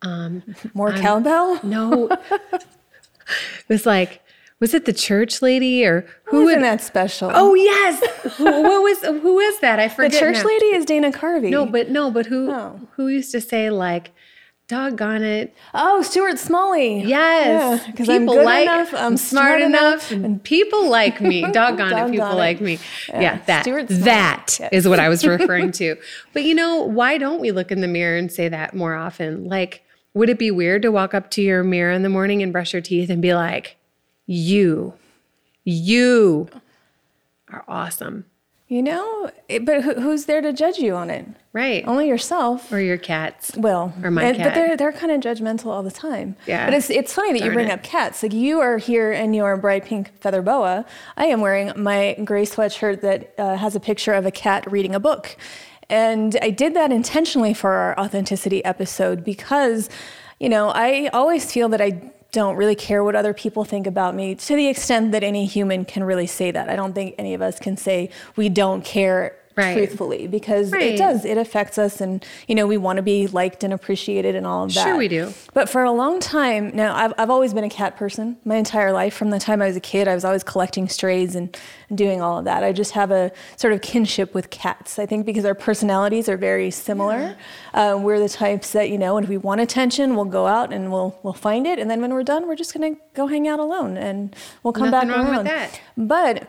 um, 0.00 0.42
more 0.74 0.92
cowbell? 0.92 1.60
No. 1.62 2.08
it 2.30 3.68
was 3.68 3.86
like 3.86 4.21
was 4.62 4.74
it 4.74 4.84
the 4.84 4.92
church 4.92 5.42
lady 5.42 5.84
or 5.84 6.06
who 6.26 6.44
wasn't 6.44 6.62
that 6.62 6.80
special? 6.80 7.32
Oh 7.34 7.52
yes, 7.54 8.00
who, 8.36 8.44
what 8.44 8.82
was 8.84 9.00
who 9.00 9.40
is 9.40 9.58
that? 9.58 9.80
I 9.80 9.88
forget. 9.88 10.12
The 10.12 10.18
church 10.20 10.36
now. 10.36 10.44
lady 10.44 10.66
is 10.66 10.84
Dana 10.84 11.10
Carvey. 11.10 11.50
No, 11.50 11.66
but 11.66 11.90
no, 11.90 12.12
but 12.12 12.26
who 12.26 12.48
oh. 12.48 12.80
who 12.92 13.08
used 13.08 13.32
to 13.32 13.40
say 13.40 13.70
like, 13.70 14.12
"Doggone 14.68 15.24
it"? 15.24 15.52
Oh, 15.74 16.02
Stuart 16.02 16.38
Smalley. 16.38 17.02
Yes, 17.02 17.84
because 17.86 18.06
yeah, 18.06 18.14
I'm 18.14 18.26
good 18.26 18.44
like, 18.44 18.62
enough, 18.62 18.94
I'm 18.94 19.16
smart, 19.16 19.58
smart 19.58 19.62
enough, 19.62 20.12
enough, 20.12 20.24
and 20.24 20.44
people 20.44 20.88
like 20.88 21.20
me. 21.20 21.42
Doggone 21.52 21.94
it, 21.94 22.12
people 22.12 22.30
it. 22.30 22.34
like 22.36 22.60
me. 22.60 22.78
Yeah, 23.08 23.20
yeah 23.20 23.38
that 23.46 23.64
that 23.64 24.58
yes. 24.60 24.68
is 24.70 24.86
what 24.86 25.00
I 25.00 25.08
was 25.08 25.26
referring 25.26 25.72
to. 25.72 25.96
But 26.32 26.44
you 26.44 26.54
know, 26.54 26.82
why 26.82 27.18
don't 27.18 27.40
we 27.40 27.50
look 27.50 27.72
in 27.72 27.80
the 27.80 27.88
mirror 27.88 28.16
and 28.16 28.30
say 28.30 28.48
that 28.48 28.74
more 28.74 28.94
often? 28.94 29.44
Like, 29.44 29.82
would 30.14 30.30
it 30.30 30.38
be 30.38 30.52
weird 30.52 30.82
to 30.82 30.92
walk 30.92 31.14
up 31.14 31.32
to 31.32 31.42
your 31.42 31.64
mirror 31.64 31.90
in 31.90 32.04
the 32.04 32.08
morning 32.08 32.44
and 32.44 32.52
brush 32.52 32.72
your 32.72 32.82
teeth 32.82 33.10
and 33.10 33.20
be 33.20 33.34
like? 33.34 33.76
You, 34.32 34.94
you 35.64 36.48
are 37.52 37.64
awesome. 37.68 38.24
You 38.68 38.82
know, 38.82 39.30
it, 39.50 39.66
but 39.66 39.82
who, 39.82 40.00
who's 40.00 40.24
there 40.24 40.40
to 40.40 40.50
judge 40.50 40.78
you 40.78 40.94
on 40.94 41.10
it? 41.10 41.26
Right. 41.52 41.84
Only 41.86 42.08
yourself. 42.08 42.72
Or 42.72 42.80
your 42.80 42.96
cats. 42.96 43.54
Well, 43.54 43.92
or 44.02 44.10
my 44.10 44.22
and- 44.24 44.36
cat. 44.38 44.46
but 44.46 44.54
they're 44.54 44.76
they're 44.78 44.92
kind 44.92 45.12
of 45.12 45.20
judgmental 45.20 45.66
all 45.66 45.82
the 45.82 45.90
time. 45.90 46.36
Yeah. 46.46 46.64
But 46.64 46.72
it's 46.72 46.88
it's 46.88 47.12
funny 47.12 47.38
that 47.38 47.44
you 47.44 47.52
bring 47.52 47.68
it. 47.68 47.72
up 47.72 47.82
cats. 47.82 48.22
Like 48.22 48.32
you 48.32 48.60
are 48.60 48.78
here 48.78 49.12
in 49.12 49.34
your 49.34 49.58
bright 49.58 49.84
pink 49.84 50.18
feather 50.22 50.40
boa. 50.40 50.86
I 51.18 51.26
am 51.26 51.42
wearing 51.42 51.70
my 51.76 52.14
gray 52.24 52.46
sweatshirt 52.46 53.02
that 53.02 53.34
uh, 53.36 53.56
has 53.56 53.76
a 53.76 53.80
picture 53.80 54.14
of 54.14 54.24
a 54.24 54.30
cat 54.30 54.70
reading 54.72 54.94
a 54.94 55.00
book, 55.00 55.36
and 55.90 56.38
I 56.40 56.48
did 56.48 56.72
that 56.72 56.90
intentionally 56.90 57.52
for 57.52 57.72
our 57.72 57.98
authenticity 58.00 58.64
episode 58.64 59.22
because, 59.22 59.90
you 60.40 60.48
know, 60.48 60.70
I 60.70 61.10
always 61.12 61.52
feel 61.52 61.68
that 61.68 61.82
I 61.82 62.10
don't 62.32 62.56
really 62.56 62.74
care 62.74 63.04
what 63.04 63.14
other 63.14 63.34
people 63.34 63.64
think 63.64 63.86
about 63.86 64.14
me 64.14 64.34
to 64.34 64.56
the 64.56 64.66
extent 64.66 65.12
that 65.12 65.22
any 65.22 65.44
human 65.44 65.84
can 65.84 66.02
really 66.02 66.26
say 66.26 66.50
that. 66.50 66.70
I 66.70 66.76
don't 66.76 66.94
think 66.94 67.14
any 67.18 67.34
of 67.34 67.42
us 67.42 67.58
can 67.58 67.76
say 67.76 68.08
we 68.36 68.48
don't 68.48 68.82
care 68.82 69.36
Right. 69.56 69.76
truthfully 69.76 70.26
because 70.26 70.72
Right. 70.72 70.94
it 70.94 70.96
does 70.98 71.24
it 71.24 71.36
affects 71.36 71.76
us 71.78 72.00
and 72.00 72.24
you 72.48 72.54
know 72.54 72.66
we 72.66 72.76
want 72.78 72.96
to 72.96 73.02
be 73.02 73.26
liked 73.26 73.62
and 73.64 73.72
appreciated 73.72 74.34
and 74.34 74.46
all 74.46 74.64
of 74.64 74.72
that 74.74 74.84
Sure 74.84 74.96
we 74.96 75.08
do. 75.08 75.32
but 75.52 75.68
for 75.68 75.82
a 75.84 75.92
long 75.92 76.20
time 76.20 76.70
now 76.74 76.94
I've, 76.96 77.12
I've 77.18 77.30
always 77.30 77.52
been 77.52 77.64
a 77.64 77.68
cat 77.70 77.96
person 77.96 78.36
my 78.44 78.56
entire 78.56 78.92
life 78.92 79.14
from 79.14 79.30
the 79.30 79.38
time 79.38 79.60
i 79.60 79.66
was 79.66 79.76
a 79.76 79.80
kid 79.80 80.08
i 80.08 80.14
was 80.14 80.24
always 80.24 80.42
collecting 80.42 80.88
strays 80.88 81.34
and, 81.34 81.56
doing 81.94 82.22
all 82.22 82.38
of 82.38 82.46
that 82.46 82.64
i 82.64 82.72
just 82.72 82.92
have 82.92 83.10
a 83.10 83.30
sort 83.56 83.74
of 83.74 83.82
kinship 83.82 84.32
with 84.34 84.48
cats 84.48 84.98
i 84.98 85.04
think 85.04 85.26
because 85.26 85.44
our 85.44 85.54
personalities 85.54 86.26
are 86.26 86.38
very 86.38 86.70
similar 86.70 87.36
uh, 87.74 87.98
we're 88.00 88.18
the 88.18 88.30
types 88.30 88.70
that 88.72 88.88
you 88.88 88.96
know 88.96 89.18
if 89.18 89.28
we 89.28 89.36
want 89.36 89.60
attention 89.60 90.16
we'll 90.16 90.24
go 90.24 90.46
out 90.46 90.72
and 90.72 90.90
we'll 90.90 91.18
we'll 91.22 91.34
find 91.34 91.66
it 91.66 91.78
and 91.78 91.90
then 91.90 92.00
when 92.00 92.14
we're 92.14 92.22
done 92.22 92.48
we're 92.48 92.56
just 92.56 92.72
going 92.72 92.94
to 92.94 93.00
go 93.12 93.26
hang 93.26 93.46
out 93.46 93.60
alone 93.60 93.98
and 93.98 94.34
we'll 94.62 94.72
come 94.72 94.88
Nothing 94.90 95.08
back 95.10 95.16
wrong 95.18 95.26
with 95.26 95.34
around 95.36 95.44
that. 95.48 95.80
but 95.98 96.48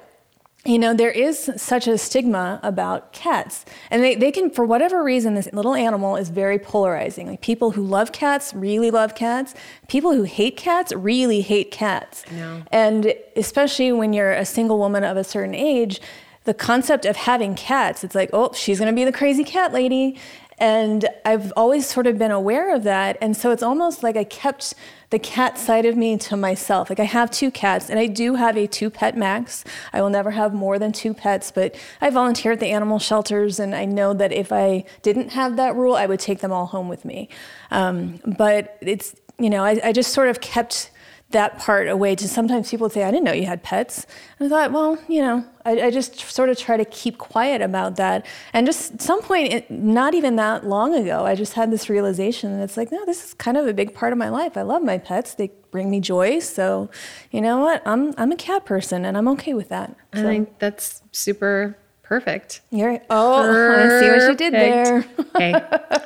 you 0.66 0.80
know, 0.80 0.94
there 0.94 1.12
is 1.12 1.52
such 1.58 1.88
a 1.88 1.98
stigma 1.98 2.60
about 2.64 3.12
cats. 3.12 3.66
And 3.92 4.02
they, 4.02 4.16
they 4.16 4.32
can, 4.32 4.50
for 4.50 4.64
whatever 4.64 5.04
reason, 5.04 5.34
this 5.36 5.52
little 5.52 5.76
animal 5.76 6.16
is 6.16 6.30
very 6.30 6.58
polarizing. 6.58 7.28
Like 7.28 7.42
people 7.42 7.72
who 7.72 7.84
love 7.84 8.14
cats 8.14 8.54
really 8.54 8.90
love 8.90 9.14
cats. 9.14 9.54
People 9.90 10.14
who 10.14 10.24
hate 10.24 10.56
cats 10.56 10.94
really 10.94 11.42
hate 11.42 11.70
cats. 11.70 12.24
know. 12.32 12.64
And 12.72 13.14
especially 13.36 13.92
when 13.92 14.14
you're 14.14 14.32
a 14.32 14.46
single 14.46 14.78
woman 14.78 15.04
of 15.04 15.18
a 15.18 15.24
certain 15.26 15.54
age, 15.54 16.00
the 16.46 16.54
concept 16.54 17.06
of 17.06 17.16
having 17.16 17.56
cats, 17.56 18.04
it's 18.04 18.16
like, 18.16 18.30
oh, 18.34 18.52
she's 18.54 18.80
going 18.80 18.92
to 18.92 18.96
be 18.96 19.06
the 19.06 19.14
crazy 19.14 19.44
cat 19.44 19.74
lady. 19.74 20.18
And 20.58 21.08
I've 21.26 21.52
always 21.56 21.88
sort 21.88 22.08
of 22.08 22.18
been 22.18 22.32
aware 22.32 22.76
of 22.76 22.84
that. 22.84 23.18
And 23.22 23.36
so 23.36 23.52
it's 23.52 23.64
almost 23.64 24.04
like 24.04 24.16
I 24.16 24.24
kept 24.24 24.74
the 25.10 25.20
cat 25.20 25.58
side 25.58 25.86
of 25.86 25.96
me 25.96 26.18
to 26.18 26.36
myself. 26.36 26.90
Like 26.90 27.00
I 27.00 27.06
have 27.06 27.30
two 27.30 27.52
cats, 27.52 27.90
and 27.90 28.00
I 28.00 28.08
do 28.08 28.36
have 28.36 28.58
a 28.58 28.66
two 28.66 28.90
pet 28.90 29.16
max. 29.16 29.64
I 29.94 30.02
will 30.02 30.10
never 30.10 30.32
have 30.32 30.54
more 30.54 30.80
than 30.80 30.92
two 30.92 31.14
pets, 31.14 31.52
but 31.52 31.76
I 32.02 32.10
volunteer 32.10 32.54
at 32.54 32.60
the 32.60 32.72
animal 32.72 32.98
shelters, 32.98 33.60
and 33.60 33.76
I 33.76 33.86
know 33.86 34.14
that 34.16 34.32
if 34.32 34.52
I 34.52 34.86
didn't 35.04 35.30
have 35.30 35.56
that 35.58 35.76
rule, 35.76 35.96
I 35.96 36.08
would 36.08 36.20
take 36.20 36.40
them 36.40 36.52
all 36.52 36.66
home 36.66 36.90
with 36.90 37.06
me. 37.06 37.30
Um, 37.70 38.20
but 38.26 38.78
it's, 38.82 39.16
you 39.38 39.50
know, 39.52 39.64
I, 39.64 39.80
I 39.84 39.92
just 39.92 40.14
sort 40.14 40.30
of 40.30 40.42
kept 40.42 40.90
that 41.34 41.60
part 41.60 41.88
away 41.88 42.16
to 42.16 42.28
sometimes 42.28 42.72
people 42.72 42.86
would 42.86 42.94
say, 42.94 43.04
I 43.04 43.12
didn't 43.12 43.26
know 43.26 43.34
you 43.34 43.46
had 43.46 43.62
pets. 43.62 44.08
And 44.40 44.48
I 44.48 44.50
thought, 44.50 44.72
well, 44.72 44.98
you 45.08 45.22
know, 45.22 45.46
I, 45.66 45.82
I 45.82 45.92
just 45.92 46.20
sort 46.20 46.50
of 46.50 46.58
try 46.58 46.78
to 46.78 46.86
keep 46.86 47.18
quiet 47.18 47.62
about 47.62 47.98
that. 47.98 48.26
And 48.54 48.66
just 48.66 48.94
at 48.94 49.02
some 49.02 49.22
point, 49.22 49.52
it, 49.54 49.70
not 49.70 50.14
even 50.14 50.36
that 50.38 50.66
long 50.66 50.96
ago, 50.96 51.26
I 51.26 51.36
just 51.36 51.54
had 51.54 51.72
this 51.72 51.90
realization 51.90 52.58
that 52.58 52.64
it's 52.64 52.78
like, 52.78 52.92
no, 52.92 53.06
this 53.06 53.26
is 53.26 53.34
kind 53.34 53.58
of 53.58 53.68
a 53.68 53.74
big 53.74 53.94
part 53.94 54.14
of 54.14 54.18
my 54.18 54.30
life. 54.30 54.56
I 54.58 54.62
love 54.62 54.82
my 54.82 54.98
pets. 54.98 55.34
They 55.36 55.52
bring 55.72 55.90
me 55.90 56.00
joy. 56.00 56.40
So, 56.40 56.90
you 57.32 57.42
know 57.42 57.60
what? 57.60 57.82
I'm, 57.86 58.14
I'm 58.18 58.32
a 58.32 58.38
cat 58.38 58.66
person 58.66 59.06
and 59.06 59.18
I'm 59.18 59.28
okay 59.30 59.54
with 59.54 59.70
that. 59.70 59.96
I 60.14 60.22
think 60.22 60.60
that's 60.60 61.02
super 61.12 61.78
perfect. 62.04 62.62
you're, 62.70 63.00
oh, 63.10 63.42
I 63.80 64.00
see 64.00 64.10
what 64.10 64.30
you 64.30 64.36
did 64.36 64.54
there. 64.54 65.04
Perfect. 65.04 65.38
hey, 65.38 65.54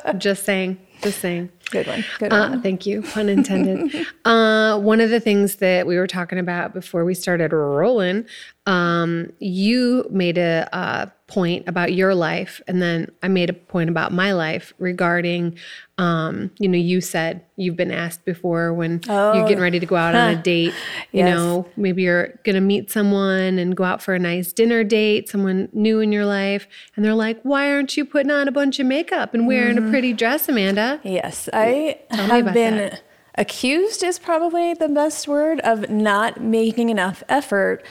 I'm 0.06 0.20
just 0.20 0.44
saying. 0.44 0.80
Just 1.02 1.20
saying. 1.20 1.50
Good 1.70 1.86
one. 1.88 2.04
Good 2.20 2.34
Uh, 2.34 2.50
one. 2.50 2.62
thank 2.62 2.86
you. 2.86 3.02
Pun 3.14 3.30
intended. 3.30 4.06
uh, 4.26 4.80
one 4.80 5.00
of 5.02 5.10
the 5.10 5.20
things 5.20 5.58
that 5.58 5.86
we 5.86 5.98
were 5.98 6.08
talking 6.08 6.40
about 6.40 6.74
before 6.74 7.06
we 7.06 7.14
started 7.14 7.52
rolling, 7.54 8.26
um, 8.66 9.32
you 9.40 10.08
made 10.10 10.38
a, 10.38 10.68
uh 10.74 11.06
point 11.28 11.68
about 11.68 11.92
your 11.92 12.16
life, 12.16 12.62
and 12.70 12.82
then 12.82 13.12
I 13.22 13.28
made 13.28 13.50
a 13.50 13.54
point 13.54 13.90
about 13.90 14.14
my 14.14 14.32
life 14.32 14.72
regarding, 14.80 15.58
um, 15.98 16.52
you 16.60 16.68
know, 16.68 16.78
you 16.78 17.02
said 17.02 17.44
you've 17.56 17.76
been 17.76 17.92
asked 17.92 18.24
before 18.24 18.72
when 18.74 19.02
you're 19.08 19.46
getting 19.48 19.60
ready 19.62 19.80
to 19.80 19.86
go 19.86 19.96
out 19.96 20.14
on 20.14 20.28
a 20.30 20.36
date, 20.36 20.74
you 21.12 21.24
Yes. 21.24 21.36
know, 21.36 21.66
maybe 21.76 22.04
you're 22.04 22.28
going 22.44 22.54
to 22.56 22.62
meet 22.62 22.92
someone 22.92 23.58
and 23.58 23.76
go 23.76 23.84
out 23.84 24.02
for 24.04 24.14
a 24.14 24.20
nice 24.20 24.54
dinner 24.54 24.84
date, 24.84 25.28
someone 25.30 25.70
new 25.74 26.00
in 26.00 26.12
your 26.12 26.26
life, 26.26 26.68
and 26.96 27.04
they're 27.04 27.16
like, 27.16 27.42
why 27.42 27.72
aren't 27.72 27.98
you 27.98 28.06
putting 28.06 28.30
on 28.32 28.48
a 28.48 28.52
bunch 28.52 28.80
of 28.80 28.86
makeup 28.86 29.34
and 29.34 29.48
wearing 29.48 29.78
a 29.80 29.82
pretty 29.82 30.14
dress, 30.14 30.48
Amanda? 30.48 31.00
Yes, 31.04 31.50
I 31.52 31.98
me 32.12 32.18
have 32.28 32.54
been 32.54 32.78
that. 32.78 33.02
accused 33.36 34.04
is 34.04 34.20
probably 34.20 34.76
the 34.76 34.88
best 34.90 35.28
word 35.28 35.60
of 35.62 35.90
not 35.90 36.40
making 36.42 36.90
enough 36.90 37.24
effort. 37.28 37.84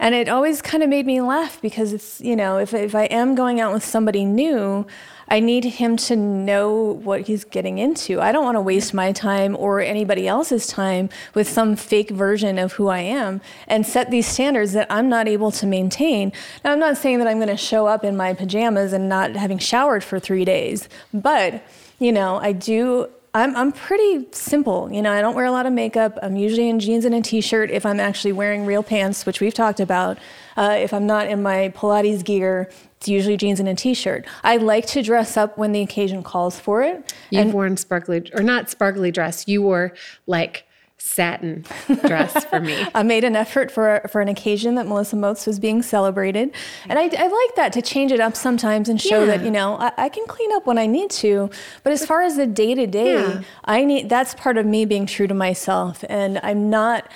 And 0.00 0.12
it 0.12 0.28
always 0.28 0.60
kind 0.60 0.82
of 0.82 0.88
made 0.88 1.06
me 1.06 1.20
laugh 1.20 1.62
because 1.62 1.92
it's, 1.92 2.20
you 2.20 2.34
know, 2.34 2.58
if, 2.58 2.74
if 2.74 2.96
I 2.96 3.04
am 3.04 3.36
going 3.36 3.60
out 3.60 3.72
with 3.72 3.84
somebody 3.84 4.24
new, 4.24 4.86
I 5.28 5.40
need 5.40 5.64
him 5.64 5.96
to 5.96 6.16
know 6.16 7.00
what 7.02 7.22
he's 7.22 7.44
getting 7.44 7.78
into. 7.78 8.20
I 8.20 8.32
don't 8.32 8.44
want 8.44 8.56
to 8.56 8.60
waste 8.60 8.94
my 8.94 9.12
time 9.12 9.56
or 9.58 9.80
anybody 9.80 10.28
else's 10.28 10.66
time 10.66 11.08
with 11.34 11.48
some 11.48 11.76
fake 11.76 12.10
version 12.10 12.58
of 12.58 12.74
who 12.74 12.88
I 12.88 13.00
am 13.00 13.40
and 13.66 13.86
set 13.86 14.10
these 14.10 14.26
standards 14.26 14.72
that 14.72 14.86
I'm 14.90 15.08
not 15.08 15.28
able 15.28 15.50
to 15.52 15.66
maintain. 15.66 16.32
Now, 16.64 16.72
I'm 16.72 16.78
not 16.78 16.96
saying 16.96 17.18
that 17.18 17.28
I'm 17.28 17.38
going 17.38 17.48
to 17.48 17.56
show 17.56 17.86
up 17.86 18.04
in 18.04 18.16
my 18.16 18.34
pajamas 18.34 18.92
and 18.92 19.08
not 19.08 19.36
having 19.36 19.58
showered 19.58 20.04
for 20.04 20.18
three 20.18 20.44
days, 20.44 20.88
but, 21.12 21.62
you 21.98 22.12
know, 22.12 22.36
I 22.36 22.52
do. 22.52 23.08
I'm, 23.36 23.56
I'm 23.56 23.72
pretty 23.72 24.28
simple. 24.30 24.92
You 24.92 25.02
know, 25.02 25.10
I 25.10 25.20
don't 25.20 25.34
wear 25.34 25.44
a 25.44 25.50
lot 25.50 25.66
of 25.66 25.72
makeup. 25.72 26.16
I'm 26.22 26.36
usually 26.36 26.68
in 26.68 26.78
jeans 26.78 27.04
and 27.04 27.16
a 27.16 27.20
t 27.20 27.40
shirt 27.40 27.68
if 27.68 27.84
I'm 27.84 27.98
actually 27.98 28.30
wearing 28.30 28.64
real 28.64 28.84
pants, 28.84 29.26
which 29.26 29.40
we've 29.40 29.52
talked 29.52 29.80
about. 29.80 30.18
Uh, 30.56 30.76
if 30.78 30.94
I'm 30.94 31.04
not 31.04 31.26
in 31.26 31.42
my 31.42 31.72
Pilates 31.74 32.24
gear, 32.24 32.70
it's 33.04 33.08
usually 33.10 33.36
jeans 33.36 33.60
and 33.60 33.68
a 33.68 33.74
t 33.74 33.92
shirt. 33.92 34.24
I 34.42 34.56
like 34.56 34.86
to 34.86 35.02
dress 35.02 35.36
up 35.36 35.58
when 35.58 35.72
the 35.72 35.82
occasion 35.82 36.22
calls 36.22 36.58
for 36.58 36.82
it. 36.82 37.12
You've 37.28 37.52
worn 37.52 37.76
sparkly 37.76 38.30
or 38.32 38.42
not 38.42 38.70
sparkly 38.70 39.10
dress. 39.10 39.46
You 39.46 39.60
wore 39.60 39.92
like 40.26 40.64
satin 40.96 41.66
dress 42.06 42.46
for 42.46 42.60
me. 42.60 42.82
I 42.94 43.02
made 43.02 43.24
an 43.24 43.36
effort 43.36 43.70
for 43.70 44.00
for 44.10 44.22
an 44.22 44.28
occasion 44.28 44.74
that 44.76 44.86
Melissa 44.86 45.16
Moats 45.16 45.46
was 45.46 45.58
being 45.58 45.82
celebrated, 45.82 46.54
and 46.88 46.98
I, 46.98 47.02
I 47.02 47.26
like 47.26 47.56
that 47.56 47.74
to 47.74 47.82
change 47.82 48.10
it 48.10 48.20
up 48.20 48.34
sometimes 48.36 48.88
and 48.88 48.98
show 48.98 49.26
that 49.26 49.44
you 49.44 49.50
know 49.50 49.76
I, 49.76 49.92
I 49.98 50.08
can 50.08 50.24
clean 50.26 50.50
up 50.52 50.64
when 50.64 50.78
I 50.78 50.86
need 50.86 51.10
to. 51.10 51.50
But 51.82 51.92
as 51.92 52.06
far 52.06 52.22
as 52.22 52.36
the 52.36 52.46
day 52.46 52.74
to 52.74 52.86
day, 52.86 53.40
I 53.66 53.84
need 53.84 54.08
that's 54.08 54.34
part 54.34 54.56
of 54.56 54.64
me 54.64 54.86
being 54.86 55.04
true 55.04 55.26
to 55.26 55.34
myself, 55.34 56.04
and 56.08 56.40
I'm 56.42 56.70
not. 56.70 57.06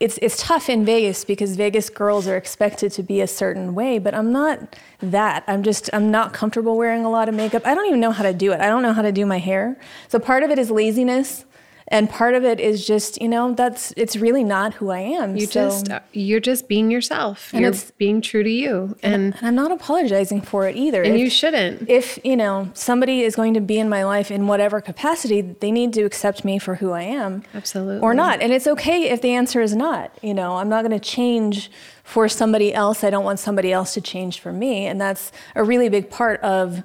It's 0.00 0.18
it's 0.22 0.42
tough 0.42 0.70
in 0.70 0.86
Vegas 0.86 1.26
because 1.26 1.56
Vegas 1.56 1.90
girls 1.90 2.26
are 2.26 2.36
expected 2.38 2.90
to 2.92 3.02
be 3.02 3.20
a 3.20 3.26
certain 3.26 3.74
way, 3.74 3.98
but 3.98 4.14
I'm 4.14 4.32
not 4.32 4.76
that. 5.00 5.44
I'm 5.46 5.62
just 5.62 5.90
I'm 5.92 6.10
not 6.10 6.32
comfortable 6.32 6.78
wearing 6.78 7.04
a 7.04 7.10
lot 7.10 7.28
of 7.28 7.34
makeup. 7.34 7.66
I 7.66 7.74
don't 7.74 7.86
even 7.86 8.00
know 8.00 8.10
how 8.10 8.22
to 8.22 8.32
do 8.32 8.52
it. 8.52 8.60
I 8.60 8.68
don't 8.68 8.82
know 8.82 8.94
how 8.94 9.02
to 9.02 9.12
do 9.12 9.26
my 9.26 9.38
hair. 9.38 9.78
So 10.08 10.18
part 10.18 10.42
of 10.42 10.50
it 10.50 10.58
is 10.58 10.70
laziness. 10.70 11.44
And 11.92 12.08
part 12.08 12.34
of 12.34 12.44
it 12.44 12.60
is 12.60 12.86
just, 12.86 13.20
you 13.20 13.28
know, 13.28 13.52
that's 13.52 13.92
it's 13.96 14.14
really 14.16 14.44
not 14.44 14.74
who 14.74 14.90
I 14.90 15.00
am. 15.00 15.36
You 15.36 15.46
So- 15.46 15.52
just 15.68 15.90
uh, 15.90 15.98
you're 16.12 16.38
just 16.38 16.68
being 16.68 16.88
yourself. 16.90 17.50
And 17.52 17.62
you're 17.62 17.74
being 17.98 18.20
true 18.20 18.44
to 18.44 18.50
you, 18.50 18.96
and 19.02 19.34
and 19.34 19.34
I'm 19.42 19.56
not 19.56 19.72
apologizing 19.72 20.40
for 20.42 20.68
it 20.68 20.76
either. 20.76 21.02
and 21.02 21.14
if, 21.16 21.20
you 21.20 21.28
shouldn't. 21.28 21.88
if 21.90 22.18
you 22.22 22.36
know 22.36 22.70
somebody 22.74 23.22
is 23.22 23.34
going 23.34 23.54
to 23.54 23.60
be 23.60 23.78
in 23.80 23.88
my 23.88 24.04
life 24.04 24.30
in 24.30 24.46
whatever 24.46 24.80
capacity, 24.80 25.40
they 25.40 25.72
need 25.72 25.92
to 25.94 26.02
accept 26.02 26.44
me 26.44 26.58
for 26.60 26.76
who 26.76 26.92
I 26.92 27.02
am, 27.02 27.42
Absolutely. 27.54 27.98
or 28.00 28.14
not. 28.14 28.40
And 28.40 28.52
it's 28.52 28.68
okay 28.68 29.10
if 29.10 29.20
the 29.20 29.32
answer 29.34 29.60
is 29.60 29.74
not. 29.74 30.12
You 30.22 30.32
know, 30.34 30.56
I'm 30.58 30.68
not 30.68 30.84
going 30.84 30.98
to 30.98 31.04
change 31.04 31.72
for 32.04 32.28
somebody 32.28 32.72
else. 32.72 33.02
I 33.02 33.10
don't 33.10 33.24
want 33.24 33.40
somebody 33.40 33.72
else 33.72 33.94
to 33.94 34.00
change 34.00 34.38
for 34.38 34.52
me, 34.52 34.86
and 34.86 35.00
that's 35.00 35.32
a 35.56 35.64
really 35.64 35.88
big 35.88 36.08
part 36.08 36.40
of 36.42 36.84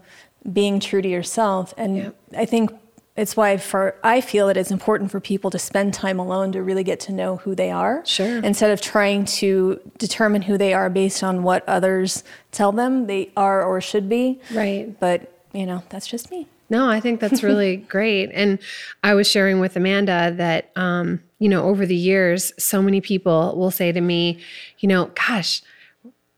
being 0.52 0.80
true 0.80 1.02
to 1.04 1.08
yourself. 1.10 1.76
And 1.78 1.98
Yep. 1.98 2.16
I 2.38 2.46
think 2.46 2.72
it's 3.18 3.38
why 3.38 3.58
for 3.58 3.96
I 4.04 4.20
feel 4.20 4.48
that 4.48 4.58
it's 4.58 4.72
important 4.72 5.10
for 5.10 5.20
people 5.20 5.50
to 5.52 5.60
spend 5.60 5.94
time 5.94 6.20
alone 6.20 6.52
to 6.52 6.62
really 6.62 6.84
get 6.84 7.00
to 7.02 7.14
know 7.14 7.38
who 7.38 7.56
they 7.56 7.72
are. 7.72 8.06
Sure. 8.06 8.40
Instead 8.44 8.72
of 8.72 8.82
trying 8.82 9.26
to 9.26 9.80
determine 9.98 10.42
who 10.42 10.58
they 10.58 10.74
are 10.74 10.90
based 10.90 11.24
on 11.24 11.44
what 11.44 11.68
others 11.68 12.24
tell 12.52 12.72
them 12.72 13.08
they 13.08 13.32
are 13.38 13.64
or 13.64 13.80
should 13.80 14.10
be. 14.10 14.42
Right. 14.54 15.00
But, 15.00 15.32
you 15.54 15.66
know, 15.66 15.84
that's 15.90 16.08
just 16.08 16.30
me. 16.30 16.48
No, 16.70 16.90
I 16.90 17.00
think 17.00 17.22
that's 17.22 17.42
really 17.44 17.78
great. 17.78 18.32
And 18.34 18.60
I 19.02 19.14
was 19.14 19.30
sharing 19.30 19.62
with 19.62 19.78
Amanda 19.78 20.34
that, 20.36 20.72
um, 20.76 21.22
you 21.40 21.48
know, 21.48 21.64
over 21.64 21.86
the 21.86 21.96
years, 21.96 22.52
so 22.58 22.82
many 22.82 23.00
people 23.00 23.56
will 23.56 23.72
say 23.72 23.94
to 23.94 24.02
me, 24.02 24.40
you 24.80 24.90
know, 24.90 25.12
gosh, 25.16 25.62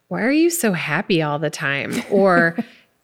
why 0.10 0.22
are 0.22 0.32
you 0.32 0.52
so 0.52 0.74
happy 0.74 1.24
all 1.24 1.40
the 1.40 1.50
time? 1.50 2.04
Or, 2.12 2.56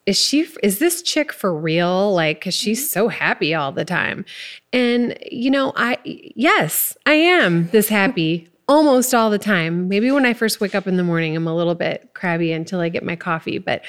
is 0.06 0.18
she 0.18 0.46
is 0.62 0.78
this 0.78 1.02
chick 1.02 1.32
for 1.32 1.54
real 1.54 2.12
like 2.12 2.40
cuz 2.40 2.54
she's 2.54 2.90
so 2.90 3.08
happy 3.08 3.54
all 3.54 3.72
the 3.72 3.84
time 3.84 4.24
and 4.72 5.16
you 5.30 5.50
know 5.50 5.72
i 5.76 5.96
yes 6.04 6.96
i 7.06 7.14
am 7.14 7.68
this 7.68 7.88
happy 7.88 8.48
almost 8.68 9.14
all 9.14 9.30
the 9.30 9.38
time. 9.38 9.88
Maybe 9.88 10.10
when 10.10 10.24
I 10.24 10.32
first 10.32 10.60
wake 10.60 10.74
up 10.74 10.86
in 10.86 10.96
the 10.96 11.04
morning, 11.04 11.36
I'm 11.36 11.46
a 11.46 11.54
little 11.54 11.74
bit 11.74 12.10
crabby 12.14 12.52
until 12.52 12.80
I 12.80 12.88
get 12.88 13.04
my 13.04 13.16
coffee, 13.16 13.58
but 13.58 13.82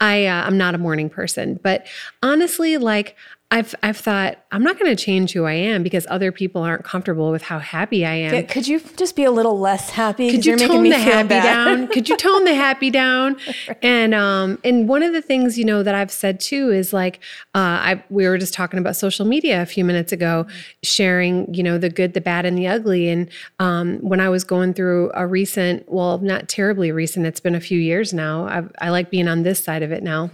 I 0.00 0.26
uh, 0.26 0.44
I'm 0.44 0.56
not 0.56 0.74
a 0.74 0.78
morning 0.78 1.10
person. 1.10 1.60
But 1.62 1.86
honestly, 2.22 2.78
like 2.78 3.16
I've 3.52 3.74
I've 3.82 3.98
thought 3.98 4.38
I'm 4.50 4.62
not 4.62 4.78
going 4.78 4.96
to 4.96 5.04
change 5.04 5.34
who 5.34 5.44
I 5.44 5.52
am 5.52 5.82
because 5.82 6.06
other 6.08 6.32
people 6.32 6.62
aren't 6.62 6.84
comfortable 6.84 7.30
with 7.30 7.42
how 7.42 7.58
happy 7.58 8.06
I 8.06 8.14
am. 8.14 8.46
Could 8.46 8.66
you 8.66 8.80
just 8.96 9.14
be 9.14 9.24
a 9.24 9.30
little 9.30 9.60
less 9.60 9.90
happy? 9.90 10.30
Could 10.30 10.46
you 10.46 10.56
tone 10.56 10.84
the 10.84 10.98
happy 10.98 11.28
bad. 11.28 11.42
down? 11.42 11.88
Could 11.88 12.08
you 12.08 12.16
tone 12.16 12.44
the 12.44 12.54
happy 12.54 12.88
down? 13.04 13.36
And 13.82 14.14
um 14.14 14.58
and 14.64 14.88
one 14.88 15.02
of 15.02 15.12
the 15.12 15.20
things 15.20 15.58
you 15.58 15.66
know 15.66 15.82
that 15.82 15.94
I've 15.94 16.10
said 16.10 16.40
too 16.40 16.70
is 16.70 16.94
like 16.94 17.16
uh, 17.54 17.58
I 17.92 18.04
we 18.08 18.26
were 18.26 18.38
just 18.38 18.54
talking 18.54 18.78
about 18.78 18.96
social 18.96 19.26
media 19.26 19.60
a 19.60 19.66
few 19.66 19.84
minutes 19.84 20.12
ago, 20.12 20.46
sharing 20.82 21.52
you 21.52 21.62
know 21.62 21.76
the 21.76 21.90
good, 21.90 22.14
the 22.14 22.22
bad, 22.22 22.46
and 22.46 22.56
the 22.56 22.66
ugly. 22.68 23.10
And 23.10 23.28
um, 23.58 23.98
when 23.98 24.18
I 24.18 24.30
was 24.30 24.44
going 24.44 24.72
through 24.72 25.10
a 25.12 25.26
recent, 25.26 25.86
well, 25.92 26.16
not 26.20 26.48
terribly 26.48 26.90
recent, 26.90 27.26
it's 27.26 27.40
been 27.40 27.54
a 27.54 27.60
few 27.60 27.78
years 27.78 28.14
now. 28.14 28.46
I've, 28.48 28.72
I 28.80 28.88
like 28.88 29.10
being 29.10 29.28
on 29.28 29.42
this 29.42 29.62
side 29.62 29.82
of 29.82 29.92
it 29.92 30.02
now 30.02 30.30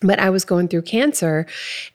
but 0.00 0.18
I 0.18 0.30
was 0.30 0.44
going 0.44 0.68
through 0.68 0.82
cancer, 0.82 1.46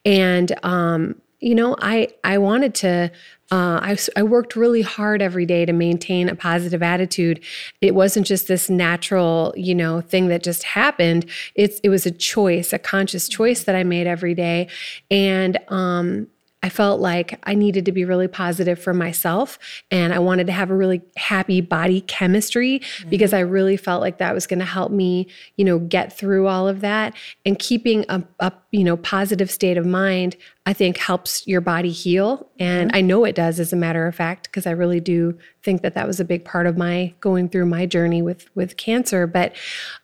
and 0.03 0.53
um, 0.63 1.21
you 1.39 1.55
know, 1.55 1.75
I 1.81 2.09
I 2.23 2.37
wanted 2.37 2.73
to. 2.75 3.11
Uh, 3.51 3.79
I, 3.79 3.97
I 4.15 4.23
worked 4.23 4.55
really 4.55 4.81
hard 4.81 5.21
every 5.21 5.45
day 5.45 5.65
to 5.65 5.71
maintain 5.71 6.29
a 6.29 6.35
positive 6.35 6.81
attitude. 6.81 7.43
It 7.79 7.93
wasn't 7.93 8.25
just 8.25 8.47
this 8.47 8.71
natural, 8.71 9.53
you 9.55 9.75
know, 9.75 10.01
thing 10.01 10.29
that 10.29 10.41
just 10.41 10.63
happened. 10.63 11.29
It's 11.53 11.79
it 11.81 11.89
was 11.89 12.07
a 12.07 12.11
choice, 12.11 12.73
a 12.73 12.79
conscious 12.79 13.29
choice 13.29 13.63
that 13.65 13.75
I 13.75 13.83
made 13.83 14.07
every 14.07 14.33
day, 14.33 14.67
and 15.11 15.59
um, 15.67 16.27
I 16.65 16.69
felt 16.69 16.99
like 16.99 17.39
I 17.43 17.53
needed 17.53 17.85
to 17.85 17.91
be 17.91 18.05
really 18.05 18.27
positive 18.27 18.79
for 18.79 18.91
myself 18.91 19.59
and 19.91 20.11
I 20.11 20.17
wanted 20.17 20.47
to 20.47 20.53
have 20.53 20.71
a 20.71 20.75
really 20.75 21.03
happy 21.15 21.61
body 21.61 22.01
chemistry 22.01 22.79
mm-hmm. 22.79 23.09
because 23.09 23.33
I 23.33 23.41
really 23.41 23.77
felt 23.77 24.01
like 24.01 24.17
that 24.17 24.33
was 24.33 24.47
going 24.47 24.57
to 24.57 24.65
help 24.65 24.91
me, 24.91 25.27
you 25.57 25.63
know, 25.63 25.77
get 25.77 26.17
through 26.17 26.47
all 26.47 26.67
of 26.67 26.81
that 26.81 27.13
and 27.45 27.59
keeping 27.59 28.03
a, 28.09 28.23
a 28.39 28.51
you 28.71 28.83
know, 28.83 28.97
positive 28.97 29.51
state 29.51 29.77
of 29.77 29.85
mind 29.85 30.37
I 30.65 30.73
think 30.73 30.97
helps 30.97 31.45
your 31.45 31.61
body 31.61 31.91
heal 31.91 32.49
and 32.57 32.89
mm-hmm. 32.89 32.97
I 32.97 33.01
know 33.01 33.23
it 33.25 33.35
does 33.35 33.59
as 33.59 33.71
a 33.71 33.75
matter 33.75 34.07
of 34.07 34.15
fact 34.15 34.45
because 34.45 34.65
I 34.65 34.71
really 34.71 34.99
do 34.99 35.37
think 35.61 35.83
that 35.83 35.93
that 35.93 36.07
was 36.07 36.19
a 36.19 36.25
big 36.25 36.43
part 36.43 36.65
of 36.65 36.77
my 36.77 37.13
going 37.19 37.49
through 37.49 37.67
my 37.67 37.85
journey 37.85 38.23
with 38.23 38.49
with 38.55 38.75
cancer 38.75 39.27
but 39.27 39.55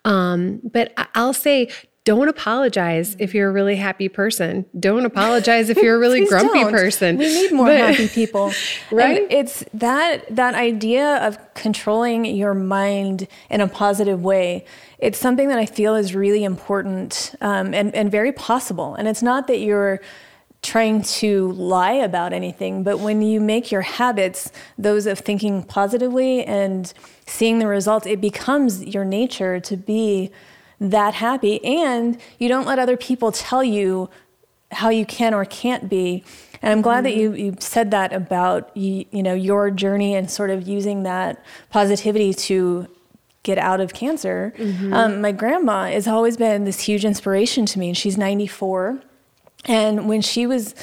um 0.04 0.60
but 0.62 0.92
I'll 1.16 1.34
say 1.34 1.68
don't 2.04 2.28
apologize 2.28 3.14
if 3.20 3.32
you're 3.32 3.48
a 3.48 3.52
really 3.52 3.76
happy 3.76 4.08
person. 4.08 4.64
Don't 4.78 5.04
apologize 5.04 5.70
if 5.70 5.76
you're 5.76 5.94
a 5.94 5.98
really 6.00 6.26
grumpy 6.26 6.60
don't. 6.60 6.72
person. 6.72 7.16
We 7.16 7.26
need 7.26 7.52
more 7.52 7.66
but, 7.66 7.76
happy 7.76 8.08
people. 8.08 8.52
right? 8.90 9.22
And 9.22 9.32
it's 9.32 9.64
that 9.74 10.34
that 10.34 10.54
idea 10.54 11.24
of 11.26 11.38
controlling 11.54 12.24
your 12.24 12.54
mind 12.54 13.28
in 13.50 13.60
a 13.60 13.68
positive 13.68 14.22
way. 14.22 14.64
It's 14.98 15.18
something 15.18 15.48
that 15.48 15.58
I 15.58 15.66
feel 15.66 15.94
is 15.94 16.14
really 16.14 16.42
important 16.42 17.34
um, 17.40 17.72
and, 17.72 17.94
and 17.94 18.10
very 18.10 18.32
possible. 18.32 18.94
And 18.94 19.06
it's 19.06 19.22
not 19.22 19.46
that 19.46 19.58
you're 19.58 20.00
trying 20.62 21.02
to 21.02 21.50
lie 21.52 21.92
about 21.92 22.32
anything, 22.32 22.84
but 22.84 23.00
when 23.00 23.20
you 23.20 23.40
make 23.40 23.72
your 23.72 23.80
habits 23.80 24.52
those 24.78 25.06
of 25.06 25.18
thinking 25.18 25.64
positively 25.64 26.44
and 26.44 26.92
seeing 27.26 27.58
the 27.58 27.66
results, 27.66 28.06
it 28.06 28.20
becomes 28.20 28.84
your 28.84 29.04
nature 29.04 29.58
to 29.58 29.76
be 29.76 30.30
that 30.90 31.14
happy 31.14 31.64
and 31.64 32.18
you 32.38 32.48
don't 32.48 32.66
let 32.66 32.78
other 32.78 32.96
people 32.96 33.30
tell 33.30 33.62
you 33.62 34.10
how 34.72 34.88
you 34.88 35.06
can 35.06 35.34
or 35.34 35.44
can't 35.44 35.88
be 35.88 36.24
and 36.60 36.72
i'm 36.72 36.82
glad 36.82 37.04
mm-hmm. 37.04 37.04
that 37.04 37.16
you, 37.16 37.32
you 37.34 37.54
said 37.60 37.90
that 37.90 38.12
about 38.12 38.74
you, 38.76 39.04
you 39.10 39.22
know 39.22 39.34
your 39.34 39.70
journey 39.70 40.14
and 40.14 40.30
sort 40.30 40.50
of 40.50 40.66
using 40.66 41.02
that 41.02 41.42
positivity 41.70 42.34
to 42.34 42.86
get 43.42 43.58
out 43.58 43.80
of 43.80 43.92
cancer 43.92 44.52
mm-hmm. 44.56 44.92
um, 44.92 45.20
my 45.20 45.30
grandma 45.30 45.86
has 45.86 46.08
always 46.08 46.36
been 46.36 46.64
this 46.64 46.80
huge 46.80 47.04
inspiration 47.04 47.66
to 47.66 47.78
me 47.78 47.88
and 47.88 47.96
she's 47.96 48.18
94 48.18 49.00
and 49.66 50.08
when 50.08 50.20
she 50.20 50.46
was 50.46 50.74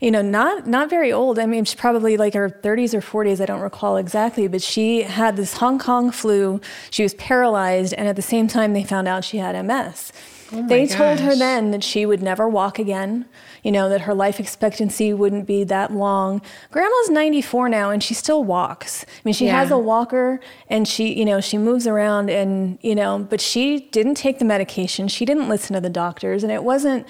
you 0.00 0.10
know, 0.10 0.22
not 0.22 0.66
not 0.66 0.90
very 0.90 1.12
old. 1.12 1.38
I 1.38 1.46
mean, 1.46 1.64
she's 1.64 1.74
probably 1.74 2.16
like 2.16 2.34
her 2.34 2.48
30s 2.48 2.94
or 2.94 3.00
40s. 3.00 3.40
I 3.40 3.46
don't 3.46 3.60
recall 3.60 3.96
exactly, 3.96 4.48
but 4.48 4.62
she 4.62 5.02
had 5.02 5.36
this 5.36 5.54
Hong 5.58 5.78
Kong 5.78 6.10
flu. 6.10 6.60
She 6.90 7.02
was 7.02 7.14
paralyzed, 7.14 7.94
and 7.94 8.08
at 8.08 8.16
the 8.16 8.22
same 8.22 8.48
time, 8.48 8.72
they 8.72 8.84
found 8.84 9.08
out 9.08 9.24
she 9.24 9.38
had 9.38 9.60
MS. 9.64 10.12
Oh 10.52 10.66
they 10.66 10.86
gosh. 10.86 10.96
told 10.96 11.20
her 11.20 11.34
then 11.34 11.70
that 11.70 11.82
she 11.82 12.06
would 12.06 12.22
never 12.22 12.48
walk 12.48 12.78
again, 12.78 13.26
you 13.62 13.72
know, 13.72 13.88
that 13.88 14.02
her 14.02 14.14
life 14.14 14.38
expectancy 14.38 15.12
wouldn't 15.12 15.46
be 15.46 15.64
that 15.64 15.92
long. 15.92 16.42
Grandma's 16.70 17.10
94 17.10 17.68
now 17.68 17.90
and 17.90 18.02
she 18.02 18.14
still 18.14 18.44
walks. 18.44 19.04
I 19.04 19.20
mean, 19.24 19.34
she 19.34 19.46
yeah. 19.46 19.58
has 19.58 19.70
a 19.70 19.78
walker 19.78 20.40
and 20.68 20.86
she, 20.86 21.18
you 21.18 21.24
know, 21.24 21.40
she 21.40 21.58
moves 21.58 21.86
around 21.86 22.30
and, 22.30 22.78
you 22.82 22.94
know, 22.94 23.26
but 23.28 23.40
she 23.40 23.80
didn't 23.90 24.16
take 24.16 24.38
the 24.38 24.44
medication. 24.44 25.08
She 25.08 25.24
didn't 25.24 25.48
listen 25.48 25.74
to 25.74 25.80
the 25.80 25.90
doctors 25.90 26.42
and 26.42 26.52
it 26.52 26.62
wasn't 26.62 27.06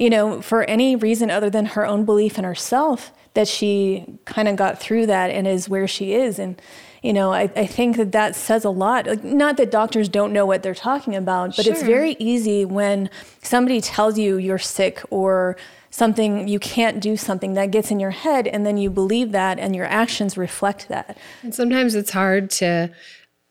you 0.00 0.08
know, 0.08 0.40
for 0.40 0.64
any 0.64 0.96
reason 0.96 1.30
other 1.30 1.50
than 1.50 1.66
her 1.66 1.86
own 1.86 2.06
belief 2.06 2.38
in 2.38 2.44
herself, 2.44 3.12
that 3.34 3.46
she 3.46 4.18
kind 4.24 4.48
of 4.48 4.56
got 4.56 4.80
through 4.80 5.04
that 5.04 5.30
and 5.30 5.46
is 5.46 5.68
where 5.68 5.86
she 5.86 6.14
is. 6.14 6.38
And, 6.38 6.60
you 7.02 7.12
know, 7.12 7.34
I, 7.34 7.42
I 7.54 7.66
think 7.66 7.98
that 7.98 8.10
that 8.12 8.34
says 8.34 8.64
a 8.64 8.70
lot. 8.70 9.06
Like, 9.06 9.22
not 9.22 9.58
that 9.58 9.70
doctors 9.70 10.08
don't 10.08 10.32
know 10.32 10.46
what 10.46 10.62
they're 10.62 10.74
talking 10.74 11.14
about, 11.14 11.54
but 11.54 11.66
sure. 11.66 11.74
it's 11.74 11.82
very 11.82 12.16
easy 12.18 12.64
when 12.64 13.10
somebody 13.42 13.82
tells 13.82 14.18
you 14.18 14.38
you're 14.38 14.58
sick 14.58 15.02
or 15.10 15.58
something 15.90 16.48
you 16.48 16.58
can't 16.58 17.00
do 17.00 17.14
something 17.14 17.52
that 17.52 17.70
gets 17.70 17.90
in 17.90 18.00
your 18.00 18.12
head 18.12 18.46
and 18.46 18.64
then 18.64 18.78
you 18.78 18.88
believe 18.88 19.32
that 19.32 19.58
and 19.58 19.76
your 19.76 19.86
actions 19.86 20.38
reflect 20.38 20.88
that. 20.88 21.18
And 21.42 21.54
sometimes 21.54 21.94
it's 21.94 22.12
hard 22.12 22.48
to 22.52 22.90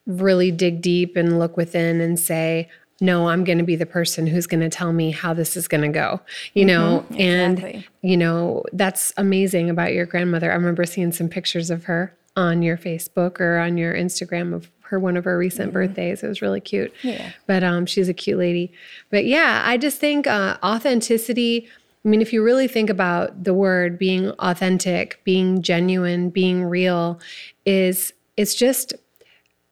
really 0.07 0.49
dig 0.49 0.81
deep 0.81 1.15
and 1.15 1.38
look 1.38 1.57
within 1.57 2.01
and 2.01 2.19
say, 2.19 2.69
no, 3.01 3.29
I'm 3.29 3.43
going 3.43 3.57
to 3.57 3.63
be 3.63 3.75
the 3.75 3.85
person 3.85 4.27
who's 4.27 4.47
going 4.47 4.62
to 4.62 4.69
tell 4.69 4.91
me 4.91 5.12
how 5.12 5.33
this 5.33 5.55
is 5.55 5.67
going 5.67 5.81
to 5.81 5.89
go, 5.89 6.21
you 6.53 6.65
know? 6.65 7.05
Mm-hmm, 7.09 7.19
exactly. 7.19 7.73
And, 7.73 7.88
you 8.01 8.17
know, 8.17 8.63
that's 8.73 9.13
amazing 9.17 9.69
about 9.69 9.93
your 9.93 10.05
grandmother. 10.05 10.51
I 10.51 10.55
remember 10.55 10.85
seeing 10.85 11.12
some 11.12 11.29
pictures 11.29 11.69
of 11.69 11.85
her 11.85 12.13
on 12.35 12.62
your 12.62 12.77
Facebook 12.77 13.39
or 13.39 13.57
on 13.57 13.77
your 13.77 13.93
Instagram 13.93 14.53
of 14.53 14.69
her 14.81 14.99
one 14.99 15.17
of 15.17 15.23
her 15.23 15.38
recent 15.38 15.67
mm-hmm. 15.67 15.73
birthdays. 15.73 16.23
It 16.23 16.27
was 16.27 16.41
really 16.41 16.62
cute. 16.62 16.93
Yeah. 17.03 17.31
But 17.47 17.63
um, 17.63 17.85
she's 17.85 18.09
a 18.09 18.13
cute 18.13 18.39
lady. 18.39 18.71
But 19.09 19.25
yeah, 19.25 19.63
I 19.65 19.77
just 19.77 19.99
think 19.99 20.27
uh, 20.27 20.57
authenticity. 20.63 21.67
I 22.03 22.07
mean, 22.07 22.21
if 22.21 22.33
you 22.33 22.43
really 22.43 22.67
think 22.67 22.89
about 22.89 23.43
the 23.43 23.53
word 23.53 23.99
being 23.99 24.31
authentic, 24.31 25.21
being 25.23 25.62
genuine, 25.62 26.29
being 26.29 26.63
real, 26.63 27.19
is 27.65 28.13
it's 28.35 28.55
just 28.55 28.93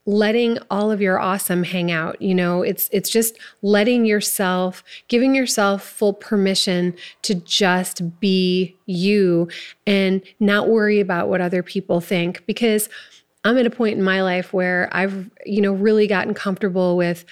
letting 0.07 0.57
all 0.71 0.89
of 0.89 1.01
your 1.01 1.19
awesome 1.19 1.63
hang 1.63 1.91
out 1.91 2.19
you 2.21 2.33
know? 2.33 2.63
It's 2.63 2.89
it's 2.91 3.09
just 3.09 3.37
letting 3.61 4.05
yourself 4.05 4.83
giving 5.09 5.35
yourself 5.35 5.83
full 5.83 6.13
permission 6.13 6.95
to 7.23 7.35
just 7.35 8.19
be 8.19 8.75
you 8.85 9.49
and 9.85 10.21
not 10.39 10.69
worry 10.69 10.99
about 10.99 11.29
what 11.29 11.41
other 11.41 11.61
people 11.61 12.01
think. 12.01 12.45
Because 12.47 12.89
i'm 13.43 13.57
at 13.57 13.67
a 13.67 13.69
point 13.69 13.97
in 13.97 14.03
my 14.03 14.21
life 14.23 14.51
where 14.51 14.89
i've 14.91 15.29
you 15.45 15.61
know 15.61 15.71
really 15.71 16.07
gotten 16.07 16.33
comfortable 16.33 16.97
with 16.97 17.23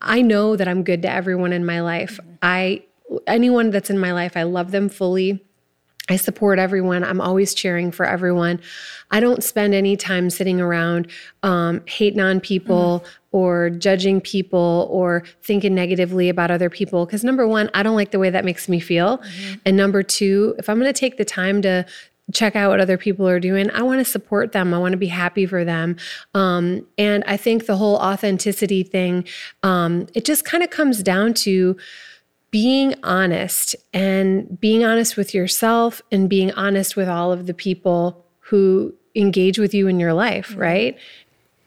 i 0.00 0.22
know 0.22 0.56
that 0.56 0.66
i'm 0.66 0.82
good 0.82 1.02
to 1.02 1.10
everyone 1.10 1.52
in 1.52 1.66
my 1.66 1.80
life. 1.80 2.18
Mm-hmm. 2.22 2.34
I 2.42 2.82
anyone 3.26 3.70
that's 3.70 3.90
in 3.90 3.98
my 3.98 4.12
life 4.12 4.36
i 4.36 4.42
love 4.42 4.70
them 4.70 4.88
fully 4.88 5.44
I 6.08 6.16
support 6.16 6.58
everyone. 6.58 7.02
I'm 7.02 7.20
always 7.20 7.52
cheering 7.52 7.90
for 7.90 8.06
everyone. 8.06 8.60
I 9.10 9.20
don't 9.20 9.42
spend 9.42 9.74
any 9.74 9.96
time 9.96 10.30
sitting 10.30 10.60
around 10.60 11.08
um, 11.42 11.82
hating 11.86 12.20
on 12.20 12.40
people 12.40 13.04
mm. 13.04 13.08
or 13.32 13.70
judging 13.70 14.20
people 14.20 14.88
or 14.90 15.24
thinking 15.42 15.74
negatively 15.74 16.28
about 16.28 16.50
other 16.50 16.70
people. 16.70 17.06
Because 17.06 17.24
number 17.24 17.46
one, 17.46 17.70
I 17.74 17.82
don't 17.82 17.96
like 17.96 18.12
the 18.12 18.18
way 18.18 18.30
that 18.30 18.44
makes 18.44 18.68
me 18.68 18.78
feel. 18.78 19.18
Mm-hmm. 19.18 19.54
And 19.64 19.76
number 19.76 20.02
two, 20.02 20.54
if 20.58 20.68
I'm 20.68 20.78
going 20.78 20.92
to 20.92 20.98
take 20.98 21.16
the 21.16 21.24
time 21.24 21.62
to 21.62 21.84
check 22.32 22.56
out 22.56 22.70
what 22.70 22.80
other 22.80 22.98
people 22.98 23.28
are 23.28 23.38
doing. 23.38 23.70
I 23.70 23.82
want 23.82 24.00
to 24.00 24.04
support 24.04 24.52
them. 24.52 24.74
I 24.74 24.78
want 24.78 24.92
to 24.92 24.98
be 24.98 25.06
happy 25.06 25.46
for 25.46 25.64
them. 25.64 25.96
Um, 26.34 26.84
and 26.98 27.22
I 27.26 27.36
think 27.36 27.66
the 27.66 27.76
whole 27.76 27.96
authenticity 27.96 28.82
thing, 28.82 29.24
um, 29.62 30.08
it 30.14 30.24
just 30.24 30.44
kind 30.44 30.64
of 30.64 30.70
comes 30.70 31.02
down 31.02 31.34
to 31.34 31.76
being 32.56 32.94
honest 33.02 33.76
and 33.92 34.58
being 34.58 34.82
honest 34.82 35.14
with 35.14 35.34
yourself 35.34 36.00
and 36.10 36.26
being 36.26 36.50
honest 36.52 36.96
with 36.96 37.06
all 37.06 37.30
of 37.30 37.46
the 37.46 37.52
people 37.52 38.24
who 38.38 38.94
engage 39.14 39.58
with 39.58 39.74
you 39.74 39.88
in 39.88 40.00
your 40.00 40.14
life, 40.14 40.52
mm-hmm. 40.52 40.60
right? 40.60 40.98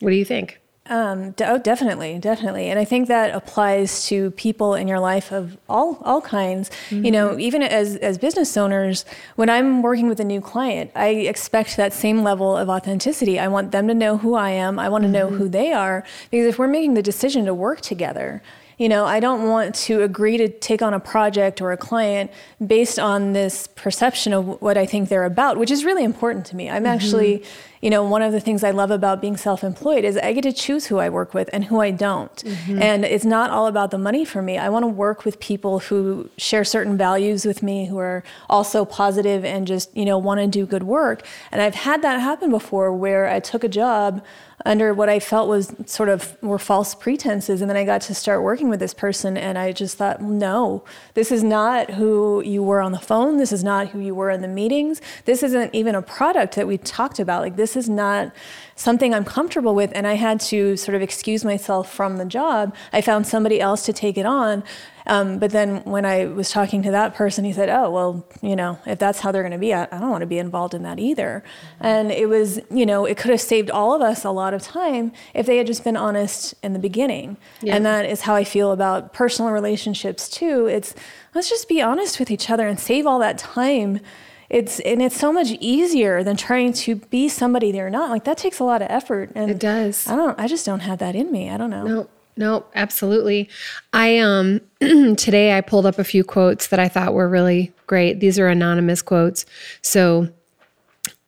What 0.00 0.10
do 0.10 0.16
you 0.16 0.24
think? 0.24 0.60
Um, 0.86 1.32
oh, 1.42 1.58
definitely, 1.58 2.18
definitely, 2.18 2.70
and 2.70 2.76
I 2.76 2.84
think 2.84 3.06
that 3.06 3.32
applies 3.32 4.06
to 4.06 4.32
people 4.32 4.74
in 4.74 4.88
your 4.88 4.98
life 4.98 5.30
of 5.30 5.56
all 5.68 6.02
all 6.04 6.20
kinds. 6.20 6.70
Mm-hmm. 6.88 7.04
You 7.04 7.12
know, 7.12 7.28
mm-hmm. 7.28 7.40
even 7.40 7.62
as 7.62 7.94
as 7.94 8.18
business 8.18 8.56
owners, 8.56 9.04
when 9.36 9.48
I'm 9.48 9.82
working 9.82 10.08
with 10.08 10.18
a 10.18 10.24
new 10.24 10.40
client, 10.40 10.90
I 10.96 11.10
expect 11.34 11.76
that 11.76 11.92
same 11.92 12.24
level 12.24 12.56
of 12.56 12.68
authenticity. 12.68 13.38
I 13.38 13.46
want 13.46 13.70
them 13.70 13.86
to 13.86 13.94
know 13.94 14.18
who 14.18 14.34
I 14.34 14.50
am. 14.50 14.80
I 14.80 14.88
want 14.88 15.02
to 15.02 15.06
mm-hmm. 15.06 15.12
know 15.12 15.28
who 15.28 15.48
they 15.48 15.72
are 15.72 16.02
because 16.32 16.48
if 16.48 16.58
we're 16.58 16.66
making 16.66 16.94
the 16.94 17.02
decision 17.02 17.44
to 17.44 17.54
work 17.54 17.80
together, 17.80 18.42
You 18.80 18.88
know, 18.88 19.04
I 19.04 19.20
don't 19.20 19.46
want 19.46 19.74
to 19.86 20.00
agree 20.00 20.38
to 20.38 20.48
take 20.48 20.80
on 20.80 20.94
a 20.94 20.98
project 20.98 21.60
or 21.60 21.70
a 21.70 21.76
client 21.76 22.30
based 22.66 22.98
on 22.98 23.34
this 23.34 23.66
perception 23.66 24.32
of 24.32 24.62
what 24.62 24.78
I 24.78 24.86
think 24.86 25.10
they're 25.10 25.26
about, 25.26 25.58
which 25.58 25.70
is 25.70 25.84
really 25.84 26.02
important 26.02 26.46
to 26.46 26.56
me. 26.56 26.70
I'm 26.70 26.84
mm-hmm. 26.84 26.86
actually 26.86 27.44
you 27.80 27.88
know, 27.88 28.02
one 28.02 28.20
of 28.20 28.32
the 28.32 28.40
things 28.40 28.62
I 28.62 28.72
love 28.72 28.90
about 28.90 29.20
being 29.20 29.36
self 29.36 29.64
employed 29.64 30.04
is 30.04 30.18
I 30.18 30.32
get 30.32 30.42
to 30.42 30.52
choose 30.52 30.86
who 30.86 30.98
I 30.98 31.08
work 31.08 31.32
with 31.32 31.48
and 31.52 31.64
who 31.64 31.80
I 31.80 31.90
don't. 31.90 32.34
Mm-hmm. 32.34 32.82
And 32.82 33.04
it's 33.04 33.24
not 33.24 33.50
all 33.50 33.66
about 33.66 33.90
the 33.90 33.98
money 33.98 34.24
for 34.24 34.42
me. 34.42 34.58
I 34.58 34.68
want 34.68 34.82
to 34.82 34.88
work 34.88 35.24
with 35.24 35.40
people 35.40 35.78
who 35.78 36.28
share 36.36 36.64
certain 36.64 36.98
values 36.98 37.46
with 37.46 37.62
me, 37.62 37.86
who 37.86 37.98
are 37.98 38.22
also 38.50 38.84
positive 38.84 39.44
and 39.44 39.66
just, 39.66 39.96
you 39.96 40.04
know, 40.04 40.18
want 40.18 40.40
to 40.40 40.46
do 40.46 40.66
good 40.66 40.82
work. 40.82 41.26
And 41.50 41.62
I've 41.62 41.74
had 41.74 42.02
that 42.02 42.20
happen 42.20 42.50
before 42.50 42.92
where 42.92 43.28
I 43.28 43.40
took 43.40 43.64
a 43.64 43.68
job 43.68 44.22
under 44.66 44.92
what 44.92 45.08
I 45.08 45.20
felt 45.20 45.48
was 45.48 45.74
sort 45.86 46.08
of 46.08 46.36
were 46.42 46.58
false 46.58 46.94
pretenses. 46.94 47.60
And 47.60 47.70
then 47.70 47.76
I 47.76 47.84
got 47.84 48.02
to 48.02 48.14
start 48.14 48.42
working 48.42 48.68
with 48.68 48.80
this 48.80 48.94
person, 48.94 49.36
and 49.36 49.56
I 49.58 49.72
just 49.72 49.96
thought, 49.96 50.20
no, 50.20 50.84
this 51.14 51.32
is 51.32 51.42
not 51.42 51.90
who 51.90 52.42
you 52.44 52.62
were 52.62 52.80
on 52.80 52.92
the 52.92 52.98
phone. 52.98 53.38
This 53.38 53.52
is 53.52 53.64
not 53.64 53.88
who 53.88 54.00
you 54.00 54.14
were 54.14 54.30
in 54.30 54.42
the 54.42 54.48
meetings. 54.48 55.00
This 55.24 55.42
isn't 55.42 55.74
even 55.74 55.94
a 55.94 56.02
product 56.02 56.56
that 56.56 56.66
we 56.66 56.78
talked 56.78 57.18
about. 57.18 57.42
Like, 57.42 57.56
this 57.56 57.76
is 57.76 57.88
not 57.88 58.32
something 58.80 59.12
I'm 59.14 59.26
comfortable 59.26 59.74
with. 59.74 59.92
And 59.94 60.06
I 60.06 60.14
had 60.14 60.40
to 60.40 60.74
sort 60.76 60.94
of 60.94 61.02
excuse 61.02 61.44
myself 61.44 61.92
from 61.92 62.16
the 62.16 62.24
job. 62.24 62.74
I 62.94 63.02
found 63.02 63.26
somebody 63.26 63.60
else 63.60 63.84
to 63.84 63.92
take 63.92 64.16
it 64.16 64.24
on. 64.24 64.64
Um, 65.06 65.38
but 65.38 65.50
then 65.50 65.82
when 65.84 66.06
I 66.06 66.26
was 66.26 66.50
talking 66.50 66.82
to 66.84 66.90
that 66.92 67.14
person, 67.14 67.44
he 67.44 67.52
said, 67.52 67.68
"Oh, 67.68 67.90
well, 67.90 68.24
you 68.42 68.54
know, 68.54 68.78
if 68.86 68.98
that's 68.98 69.20
how 69.20 69.32
they're 69.32 69.42
going 69.42 69.52
to 69.52 69.58
be, 69.58 69.74
I, 69.74 69.84
I 69.84 69.98
don't 69.98 70.10
want 70.10 70.22
to 70.22 70.26
be 70.26 70.38
involved 70.38 70.72
in 70.72 70.82
that 70.84 70.98
either." 70.98 71.42
And 71.80 72.12
it 72.12 72.28
was, 72.28 72.60
you 72.70 72.86
know, 72.86 73.06
it 73.06 73.16
could 73.16 73.30
have 73.30 73.40
saved 73.40 73.70
all 73.70 73.94
of 73.94 74.02
us 74.02 74.24
a 74.24 74.30
lot 74.30 74.54
of 74.54 74.62
time 74.62 75.12
if 75.34 75.46
they 75.46 75.56
had 75.56 75.66
just 75.66 75.84
been 75.84 75.96
honest 75.96 76.54
in 76.62 76.72
the 76.72 76.78
beginning. 76.78 77.38
Yeah. 77.60 77.76
And 77.76 77.84
that 77.86 78.06
is 78.06 78.22
how 78.22 78.34
I 78.34 78.44
feel 78.44 78.72
about 78.72 79.12
personal 79.12 79.50
relationships 79.52 80.28
too. 80.28 80.66
It's 80.66 80.94
let's 81.34 81.48
just 81.48 81.68
be 81.68 81.82
honest 81.82 82.18
with 82.18 82.30
each 82.30 82.48
other 82.48 82.68
and 82.68 82.78
save 82.78 83.06
all 83.06 83.18
that 83.18 83.36
time 83.36 84.00
it's 84.50 84.80
and 84.80 85.00
it's 85.00 85.16
so 85.16 85.32
much 85.32 85.52
easier 85.60 86.22
than 86.22 86.36
trying 86.36 86.72
to 86.72 86.96
be 86.96 87.28
somebody 87.28 87.72
they're 87.72 87.88
not 87.88 88.10
like 88.10 88.24
that 88.24 88.36
takes 88.36 88.58
a 88.58 88.64
lot 88.64 88.82
of 88.82 88.88
effort 88.90 89.30
and 89.34 89.50
it 89.50 89.58
does 89.58 90.06
i 90.08 90.16
don't 90.16 90.38
i 90.38 90.46
just 90.46 90.66
don't 90.66 90.80
have 90.80 90.98
that 90.98 91.14
in 91.14 91.30
me 91.32 91.48
i 91.48 91.56
don't 91.56 91.70
know 91.70 91.84
no 91.84 92.08
no, 92.36 92.64
absolutely. 92.74 93.50
I 93.92 94.18
um 94.18 94.62
today 94.80 95.58
I 95.58 95.60
pulled 95.60 95.84
up 95.84 95.98
a 95.98 96.04
few 96.04 96.24
quotes 96.24 96.68
that 96.68 96.78
I 96.78 96.88
thought 96.88 97.12
were 97.12 97.28
really 97.28 97.70
great. 97.86 98.20
These 98.20 98.38
are 98.38 98.48
anonymous 98.48 99.02
quotes. 99.02 99.44
So 99.82 100.28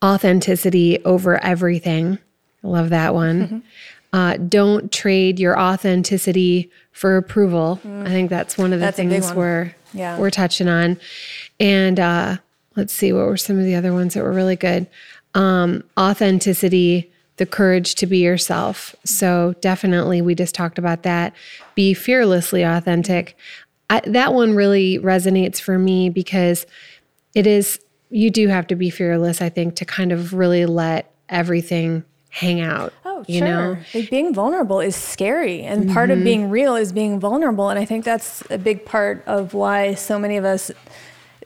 authenticity 0.02 1.04
over 1.04 1.42
everything. 1.44 2.18
I 2.64 2.66
love 2.66 2.88
that 2.90 3.14
one. 3.14 3.42
Mm-hmm. 3.42 3.58
Uh, 4.14 4.36
don't 4.36 4.90
trade 4.90 5.38
your 5.38 5.58
authenticity 5.58 6.70
for 6.92 7.18
approval. 7.18 7.80
Mm. 7.84 8.06
I 8.06 8.10
think 8.10 8.30
that's 8.30 8.56
one 8.56 8.72
of 8.72 8.80
the 8.80 8.86
that's 8.86 8.96
things 8.96 9.32
we're 9.34 9.74
yeah. 9.92 10.18
we're 10.18 10.30
touching 10.30 10.68
on. 10.68 10.98
And 11.60 12.00
uh, 12.00 12.36
let's 12.76 12.92
see, 12.92 13.12
what 13.12 13.26
were 13.26 13.36
some 13.36 13.58
of 13.58 13.64
the 13.64 13.74
other 13.74 13.92
ones 13.92 14.14
that 14.14 14.22
were 14.22 14.32
really 14.32 14.56
good? 14.56 14.86
Um, 15.34 15.84
authenticity 15.98 17.10
the 17.38 17.46
courage 17.46 17.94
to 17.96 18.06
be 18.06 18.18
yourself. 18.18 18.94
So, 19.04 19.54
definitely, 19.60 20.20
we 20.20 20.34
just 20.34 20.54
talked 20.54 20.78
about 20.78 21.02
that. 21.02 21.34
Be 21.74 21.94
fearlessly 21.94 22.62
authentic. 22.62 23.36
I, 23.88 24.00
that 24.06 24.34
one 24.34 24.54
really 24.54 24.98
resonates 24.98 25.60
for 25.60 25.78
me 25.78 26.10
because 26.10 26.66
it 27.34 27.46
is, 27.46 27.80
you 28.10 28.30
do 28.30 28.48
have 28.48 28.66
to 28.68 28.76
be 28.76 28.90
fearless, 28.90 29.40
I 29.40 29.48
think, 29.48 29.76
to 29.76 29.84
kind 29.84 30.12
of 30.12 30.34
really 30.34 30.66
let 30.66 31.12
everything 31.28 32.04
hang 32.30 32.60
out. 32.60 32.92
Oh, 33.04 33.24
you 33.28 33.40
sure. 33.40 33.48
Know? 33.48 33.76
Like 33.92 34.08
being 34.08 34.32
vulnerable 34.32 34.80
is 34.80 34.96
scary. 34.96 35.62
And 35.62 35.84
mm-hmm. 35.84 35.94
part 35.94 36.10
of 36.10 36.16
mm-hmm. 36.16 36.24
being 36.24 36.50
real 36.50 36.76
is 36.76 36.92
being 36.92 37.20
vulnerable. 37.20 37.68
And 37.68 37.78
I 37.78 37.84
think 37.84 38.04
that's 38.04 38.42
a 38.50 38.56
big 38.56 38.86
part 38.86 39.22
of 39.26 39.52
why 39.52 39.94
so 39.94 40.18
many 40.18 40.38
of 40.38 40.44
us 40.44 40.70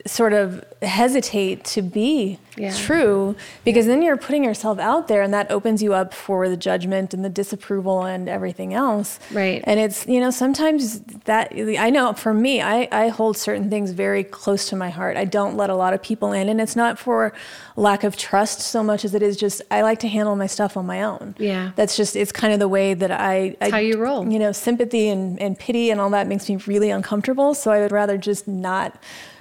sort 0.06 0.32
of 0.32 0.64
hesitate 0.82 1.64
to 1.64 1.82
be 1.82 2.38
yeah. 2.56 2.74
true 2.74 3.34
because 3.64 3.86
yeah. 3.86 3.92
then 3.92 4.02
you're 4.02 4.16
putting 4.16 4.44
yourself 4.44 4.78
out 4.78 5.08
there 5.08 5.22
and 5.22 5.32
that 5.32 5.50
opens 5.50 5.82
you 5.82 5.94
up 5.94 6.12
for 6.14 6.48
the 6.48 6.56
judgment 6.56 7.12
and 7.12 7.24
the 7.24 7.28
disapproval 7.28 8.04
and 8.04 8.28
everything 8.28 8.74
else. 8.74 9.18
Right. 9.32 9.62
And 9.64 9.80
it's 9.80 10.06
you 10.06 10.20
know 10.20 10.30
sometimes 10.30 11.00
that 11.24 11.52
i 11.78 11.90
know 11.90 12.12
for 12.12 12.32
me 12.32 12.60
i, 12.60 12.88
I 12.92 13.08
hold 13.08 13.36
certain 13.36 13.68
things 13.68 13.90
very 13.90 14.24
close 14.24 14.68
to 14.68 14.76
my 14.76 14.90
heart. 14.90 15.16
I 15.16 15.24
don't 15.24 15.56
let 15.56 15.70
a 15.70 15.74
lot 15.74 15.94
of 15.94 16.02
people 16.02 16.32
in 16.32 16.48
and 16.48 16.60
it's 16.60 16.76
not 16.76 16.98
for 16.98 17.32
lack 17.74 18.04
of 18.04 18.16
trust 18.16 18.60
so 18.60 18.82
much 18.82 19.04
as 19.04 19.14
it 19.14 19.22
is 19.22 19.36
just 19.36 19.62
i 19.70 19.82
like 19.82 19.98
to 20.00 20.08
handle 20.08 20.36
my 20.36 20.46
stuff 20.46 20.76
on 20.76 20.86
my 20.86 21.02
own. 21.02 21.34
Yeah. 21.38 21.72
That's 21.76 21.96
just 21.96 22.16
it's 22.16 22.32
kind 22.32 22.52
of 22.52 22.60
the 22.60 22.68
way 22.68 22.94
that 22.94 23.10
i, 23.10 23.56
I 23.60 23.70
how 23.70 23.78
you 23.78 23.98
roll. 23.98 24.30
you 24.30 24.38
know 24.38 24.52
sympathy 24.52 25.08
and, 25.08 25.40
and 25.40 25.58
pity 25.58 25.90
and 25.90 26.00
all 26.00 26.10
that 26.10 26.26
makes 26.26 26.48
me 26.48 26.56
really 26.66 26.90
uncomfortable. 26.90 27.54
So 27.54 27.70
i 27.70 27.80
would 27.80 27.92
rather 27.92 28.18
just 28.18 28.46
not 28.46 28.98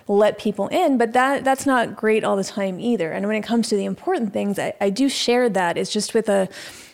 let 0.07 0.37
people 0.37 0.67
in, 0.67 0.97
but 0.97 1.13
that 1.13 1.43
that's 1.43 1.65
not 1.65 1.95
great 1.95 2.23
all 2.23 2.35
the 2.35 2.43
time 2.43 2.79
either. 2.79 3.11
And 3.11 3.27
when 3.27 3.35
it 3.35 3.43
comes 3.43 3.69
to 3.69 3.75
the 3.75 3.85
important 3.85 4.33
things, 4.33 4.59
I, 4.59 4.73
I 4.79 4.89
do 4.89 5.09
share 5.09 5.49
that. 5.49 5.77
It's 5.77 5.91
just 5.91 6.13
with 6.13 6.29
a 6.29 6.47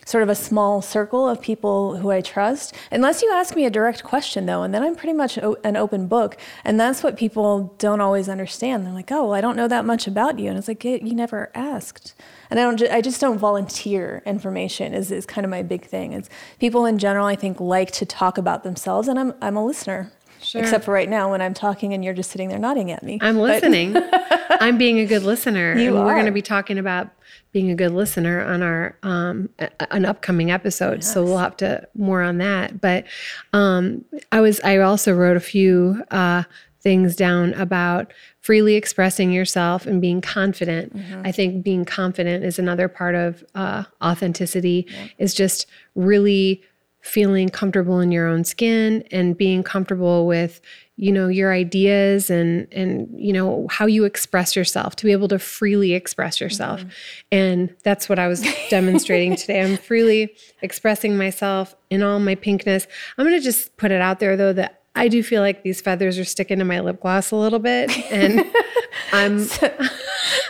sort 0.06 0.24
of 0.24 0.30
a 0.30 0.36
small 0.36 0.82
circle 0.82 1.30
of 1.30 1.40
people 1.42 1.98
who 1.98 2.10
I 2.10 2.22
trust. 2.22 2.74
Unless 2.92 3.22
you 3.22 3.32
ask 3.34 3.56
me 3.56 3.66
a 3.66 3.70
direct 3.70 4.04
question, 4.04 4.46
though, 4.46 4.64
and 4.64 4.74
then 4.74 4.82
I'm 4.82 4.96
pretty 4.96 5.14
much 5.14 5.38
o- 5.38 5.58
an 5.64 5.78
open 5.78 6.08
book. 6.08 6.38
And 6.66 6.80
that's 6.80 7.04
what 7.04 7.18
people 7.18 7.76
don't 7.78 8.02
always 8.02 8.28
understand. 8.28 8.86
They're 8.86 8.94
like, 8.94 9.12
"Oh, 9.12 9.26
well, 9.26 9.34
I 9.34 9.42
don't 9.42 9.56
know 9.56 9.68
that 9.68 9.86
much 9.86 10.08
about 10.08 10.40
you," 10.40 10.50
and 10.50 10.58
it's 10.58 10.68
like, 10.68 10.84
"You 10.84 11.14
never 11.14 11.52
asked." 11.54 12.16
And 12.50 12.60
I 12.60 12.64
don't, 12.64 12.78
ju- 12.78 12.90
I 12.92 13.02
just 13.02 13.22
don't 13.22 13.38
volunteer 13.38 14.24
information. 14.26 14.94
Is 14.94 15.12
is 15.12 15.26
kind 15.26 15.46
of 15.46 15.52
my 15.52 15.64
big 15.64 15.86
thing. 15.86 16.14
Is 16.14 16.30
people 16.60 16.86
in 16.86 16.98
general, 16.98 17.28
I 17.28 17.36
think, 17.36 17.60
like 17.60 17.92
to 17.92 18.06
talk 18.06 18.38
about 18.38 18.64
themselves, 18.64 19.08
and 19.08 19.20
I'm 19.20 19.34
I'm 19.42 19.56
a 19.58 19.66
listener. 19.66 20.12
Sure. 20.44 20.62
Except 20.62 20.86
for 20.86 20.94
right 20.94 21.10
now 21.10 21.32
when 21.32 21.42
I'm 21.42 21.54
talking 21.54 21.94
and 21.94 22.04
you're 22.04 22.14
just 22.14 22.32
sitting 22.32 22.50
there 22.50 22.60
nodding 22.60 22.92
at 22.92 23.04
me. 23.04 23.20
I'm 23.22 23.38
listening. 23.38 23.96
I'm 24.60 24.78
being 24.78 25.00
a 25.00 25.06
good 25.06 25.24
listener. 25.24 25.78
You 25.78 25.90
and 25.90 25.98
are. 25.98 26.06
We're 26.06 26.14
going 26.14 26.26
to 26.26 26.32
be 26.32 26.42
talking 26.42 26.78
about 26.78 27.10
being 27.52 27.70
a 27.70 27.76
good 27.76 27.92
listener 27.92 28.44
on 28.44 28.62
our 28.62 28.98
um, 29.04 29.50
an 29.92 30.06
upcoming 30.06 30.52
episode. 30.52 30.96
Yes. 30.96 31.14
So 31.14 31.24
we'll 31.24 31.38
have 31.38 31.58
to 31.58 31.88
more 31.96 32.22
on 32.22 32.38
that. 32.40 32.80
But 32.80 33.06
um, 33.54 34.06
I 34.32 34.42
was 34.42 34.60
I 34.62 34.78
also 34.78 35.14
wrote 35.14 35.38
a 35.38 35.42
few 35.42 36.04
uh, 36.12 36.44
things 36.82 37.16
down 37.16 37.54
about 37.54 38.12
freely 38.40 38.76
expressing 38.76 39.32
yourself 39.32 39.86
and 39.86 40.02
being 40.02 40.22
confident. 40.22 40.96
Mm-hmm. 40.96 41.22
I 41.26 41.32
think 41.32 41.64
being 41.64 41.86
confident 41.86 42.44
is 42.44 42.58
another 42.58 42.88
part 42.88 43.16
of 43.16 43.44
uh, 43.54 43.84
authenticity. 44.04 44.88
Yeah. 44.90 45.08
Is 45.20 45.34
just 45.34 45.68
really 45.96 46.64
feeling 47.02 47.50
comfortable 47.50 48.00
in 48.00 48.12
your 48.12 48.28
own 48.28 48.44
skin 48.44 49.04
and 49.12 49.38
being 49.38 49.64
comfortable 49.64 50.28
with 50.28 50.62
you 51.02 51.12
know 51.12 51.28
your 51.28 51.52
ideas 51.52 52.30
and 52.30 52.68
and 52.72 53.10
you 53.18 53.34
know 53.34 53.68
how 53.72 53.88
you 53.88 54.06
express 54.06 54.56
yourself 54.56 54.96
to 54.96 55.06
be 55.06 55.12
able 55.12 55.28
to 55.28 55.40
freely 55.40 55.94
express 55.94 56.40
yourself. 56.40 56.80
Mm-hmm. 56.80 56.90
and 57.32 57.76
that's 57.84 58.08
what 58.08 58.20
i 58.20 58.28
was 58.28 58.46
demonstrating 58.70 59.36
today. 59.36 59.62
I'm 59.62 59.78
freely 59.90 60.36
expressing 60.62 61.18
myself 61.18 61.76
in 61.90 62.04
all 62.04 62.20
my 62.20 62.36
pinkness. 62.36 62.86
I'm 63.18 63.26
going 63.26 63.38
to 63.38 63.44
just 63.44 63.76
put 63.78 63.92
it 63.92 64.00
out 64.00 64.20
there 64.20 64.38
though 64.38 64.54
that 64.54 64.84
i 64.96 65.08
do 65.08 65.24
feel 65.24 65.42
like 65.42 65.64
these 65.64 65.82
feathers 65.82 66.20
are 66.20 66.26
sticking 66.26 66.60
to 66.60 66.66
my 66.66 66.80
lip 66.80 67.02
gloss 67.02 67.32
a 67.32 67.36
little 67.36 67.60
bit. 67.60 67.92
And 68.12 68.46
i'm 69.12 69.40
so, 69.40 69.74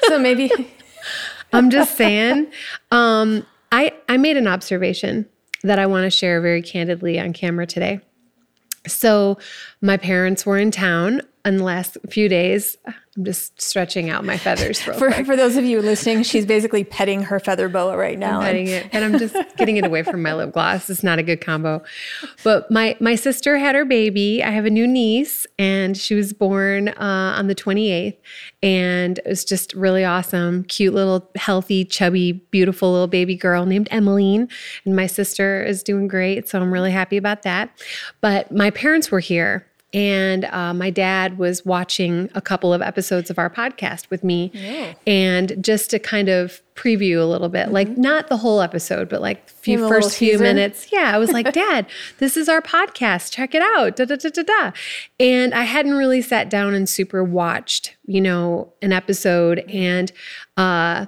so 0.03 0.19
maybe 0.19 0.51
i'm 1.53 1.69
just 1.69 1.95
saying 1.95 2.51
um 2.91 3.45
i 3.71 3.93
i 4.09 4.17
made 4.17 4.35
an 4.35 4.47
observation 4.47 5.27
that 5.63 5.79
I 5.79 5.85
want 5.85 6.05
to 6.05 6.09
share 6.09 6.41
very 6.41 6.61
candidly 6.61 7.19
on 7.19 7.33
camera 7.33 7.67
today. 7.67 7.99
So, 8.87 9.37
my 9.81 9.97
parents 9.97 10.45
were 10.45 10.57
in 10.57 10.71
town 10.71 11.21
in 11.45 11.57
the 11.57 11.63
last 11.63 11.97
few 12.09 12.29
days. 12.29 12.77
I'm 13.17 13.25
just 13.25 13.61
stretching 13.61 14.09
out 14.09 14.23
my 14.23 14.37
feathers 14.37 14.81
for, 14.81 14.93
quick. 14.93 15.25
for 15.25 15.35
those 15.35 15.57
of 15.57 15.65
you 15.65 15.81
listening. 15.81 16.23
She's 16.23 16.45
basically 16.45 16.85
petting 16.85 17.23
her 17.23 17.41
feather 17.41 17.67
boa 17.67 17.97
right 17.97 18.17
now. 18.17 18.39
I'm 18.39 18.45
petting 18.45 18.67
it, 18.67 18.87
and 18.93 19.03
I'm 19.03 19.19
just 19.19 19.35
getting 19.57 19.75
it 19.75 19.85
away 19.85 20.03
from 20.03 20.21
my 20.21 20.33
lip 20.33 20.53
gloss. 20.53 20.89
It's 20.89 21.03
not 21.03 21.19
a 21.19 21.23
good 21.23 21.41
combo. 21.41 21.83
But 22.43 22.71
my 22.71 22.95
my 23.01 23.15
sister 23.15 23.57
had 23.57 23.75
her 23.75 23.83
baby. 23.83 24.41
I 24.41 24.51
have 24.51 24.65
a 24.65 24.69
new 24.69 24.87
niece, 24.87 25.45
and 25.59 25.97
she 25.97 26.15
was 26.15 26.31
born 26.31 26.87
uh, 26.89 27.35
on 27.37 27.47
the 27.47 27.55
28th, 27.55 28.17
and 28.63 29.17
it 29.17 29.27
was 29.27 29.43
just 29.43 29.73
really 29.73 30.05
awesome. 30.05 30.63
Cute 30.63 30.93
little, 30.93 31.29
healthy, 31.35 31.83
chubby, 31.83 32.31
beautiful 32.31 32.93
little 32.93 33.07
baby 33.07 33.35
girl 33.35 33.65
named 33.65 33.89
Emmeline, 33.91 34.47
and 34.85 34.95
my 34.95 35.07
sister 35.07 35.61
is 35.61 35.83
doing 35.83 36.07
great. 36.07 36.47
So 36.47 36.61
I'm 36.61 36.71
really 36.71 36.91
happy 36.91 37.17
about 37.17 37.41
that. 37.41 37.77
But 38.21 38.53
my 38.53 38.69
parents 38.69 39.11
were 39.11 39.19
here 39.19 39.67
and 39.93 40.45
uh, 40.45 40.73
my 40.73 40.89
dad 40.89 41.37
was 41.37 41.65
watching 41.65 42.29
a 42.33 42.41
couple 42.41 42.73
of 42.73 42.81
episodes 42.81 43.29
of 43.29 43.37
our 43.37 43.49
podcast 43.49 44.09
with 44.09 44.23
me 44.23 44.51
yeah. 44.53 44.93
and 45.05 45.61
just 45.63 45.89
to 45.89 45.99
kind 45.99 46.29
of 46.29 46.61
preview 46.75 47.21
a 47.21 47.25
little 47.25 47.49
bit 47.49 47.65
mm-hmm. 47.65 47.73
like 47.73 47.97
not 47.97 48.27
the 48.29 48.37
whole 48.37 48.61
episode 48.61 49.09
but 49.09 49.21
like 49.21 49.47
few 49.49 49.87
first 49.87 50.17
few 50.17 50.31
teaser. 50.31 50.43
minutes 50.43 50.87
yeah 50.91 51.11
i 51.13 51.17
was 51.17 51.31
like 51.31 51.51
dad 51.53 51.85
this 52.19 52.37
is 52.37 52.47
our 52.47 52.61
podcast 52.61 53.31
check 53.31 53.53
it 53.53 53.61
out 53.61 53.95
da, 53.97 54.05
da, 54.05 54.15
da, 54.15 54.29
da, 54.29 54.43
da. 54.43 54.71
and 55.19 55.53
i 55.53 55.63
hadn't 55.63 55.93
really 55.93 56.21
sat 56.21 56.49
down 56.49 56.73
and 56.73 56.87
super 56.87 57.23
watched 57.23 57.95
you 58.05 58.21
know 58.21 58.71
an 58.81 58.93
episode 58.93 59.59
and 59.69 60.11
uh, 60.57 61.05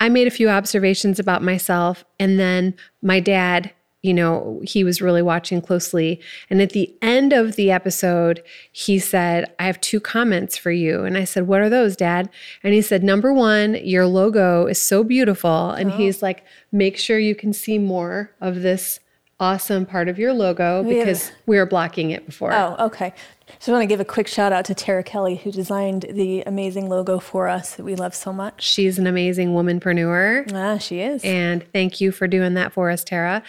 i 0.00 0.08
made 0.08 0.26
a 0.26 0.32
few 0.32 0.48
observations 0.48 1.18
about 1.20 1.42
myself 1.42 2.04
and 2.18 2.40
then 2.40 2.74
my 3.02 3.20
dad 3.20 3.72
you 4.06 4.14
know, 4.14 4.60
he 4.62 4.84
was 4.84 5.02
really 5.02 5.20
watching 5.20 5.60
closely. 5.60 6.20
And 6.48 6.62
at 6.62 6.70
the 6.70 6.94
end 7.02 7.32
of 7.32 7.56
the 7.56 7.72
episode, 7.72 8.40
he 8.70 9.00
said, 9.00 9.52
I 9.58 9.64
have 9.64 9.80
two 9.80 9.98
comments 9.98 10.56
for 10.56 10.70
you. 10.70 11.04
And 11.04 11.18
I 11.18 11.24
said, 11.24 11.48
What 11.48 11.60
are 11.60 11.68
those, 11.68 11.96
Dad? 11.96 12.30
And 12.62 12.72
he 12.72 12.82
said, 12.82 13.02
Number 13.02 13.32
one, 13.32 13.74
your 13.74 14.06
logo 14.06 14.66
is 14.66 14.80
so 14.80 15.02
beautiful. 15.02 15.70
And 15.70 15.90
oh. 15.90 15.96
he's 15.96 16.22
like, 16.22 16.44
Make 16.70 16.96
sure 16.96 17.18
you 17.18 17.34
can 17.34 17.52
see 17.52 17.78
more 17.78 18.30
of 18.40 18.62
this 18.62 19.00
awesome 19.38 19.84
part 19.84 20.08
of 20.08 20.18
your 20.18 20.32
logo 20.32 20.82
because 20.82 21.30
we 21.44 21.58
were 21.58 21.66
blocking 21.66 22.10
it 22.10 22.24
before. 22.24 22.52
Oh, 22.52 22.76
okay. 22.78 23.12
So 23.58 23.72
I 23.72 23.76
want 23.76 23.82
to 23.82 23.86
give 23.86 24.00
a 24.00 24.04
quick 24.04 24.26
shout 24.26 24.52
out 24.52 24.64
to 24.66 24.74
Tara 24.74 25.02
Kelly, 25.02 25.36
who 25.36 25.52
designed 25.52 26.06
the 26.10 26.42
amazing 26.46 26.88
logo 26.88 27.18
for 27.18 27.48
us 27.48 27.74
that 27.76 27.84
we 27.84 27.94
love 27.94 28.14
so 28.14 28.32
much. 28.32 28.62
She's 28.62 28.98
an 28.98 29.06
amazing 29.06 29.50
womanpreneur. 29.50 30.52
Ah, 30.52 30.78
she 30.78 31.00
is. 31.00 31.22
And 31.22 31.64
thank 31.72 32.00
you 32.00 32.12
for 32.12 32.26
doing 32.26 32.54
that 32.54 32.72
for 32.72 32.90
us, 32.90 33.04
Tara. 33.04 33.42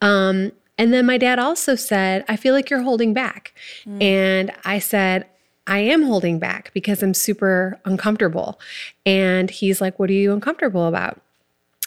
Um, 0.00 0.52
and 0.78 0.92
then 0.92 1.04
my 1.06 1.18
dad 1.18 1.38
also 1.38 1.74
said, 1.74 2.24
I 2.28 2.36
feel 2.36 2.54
like 2.54 2.70
you're 2.70 2.82
holding 2.82 3.12
back. 3.12 3.54
Mm. 3.84 4.02
And 4.02 4.52
I 4.64 4.78
said, 4.78 5.26
I 5.66 5.80
am 5.80 6.02
holding 6.02 6.38
back 6.38 6.72
because 6.74 7.02
I'm 7.02 7.14
super 7.14 7.78
uncomfortable. 7.84 8.58
And 9.06 9.50
he's 9.50 9.80
like, 9.80 9.98
What 9.98 10.10
are 10.10 10.14
you 10.14 10.32
uncomfortable 10.32 10.86
about? 10.86 11.20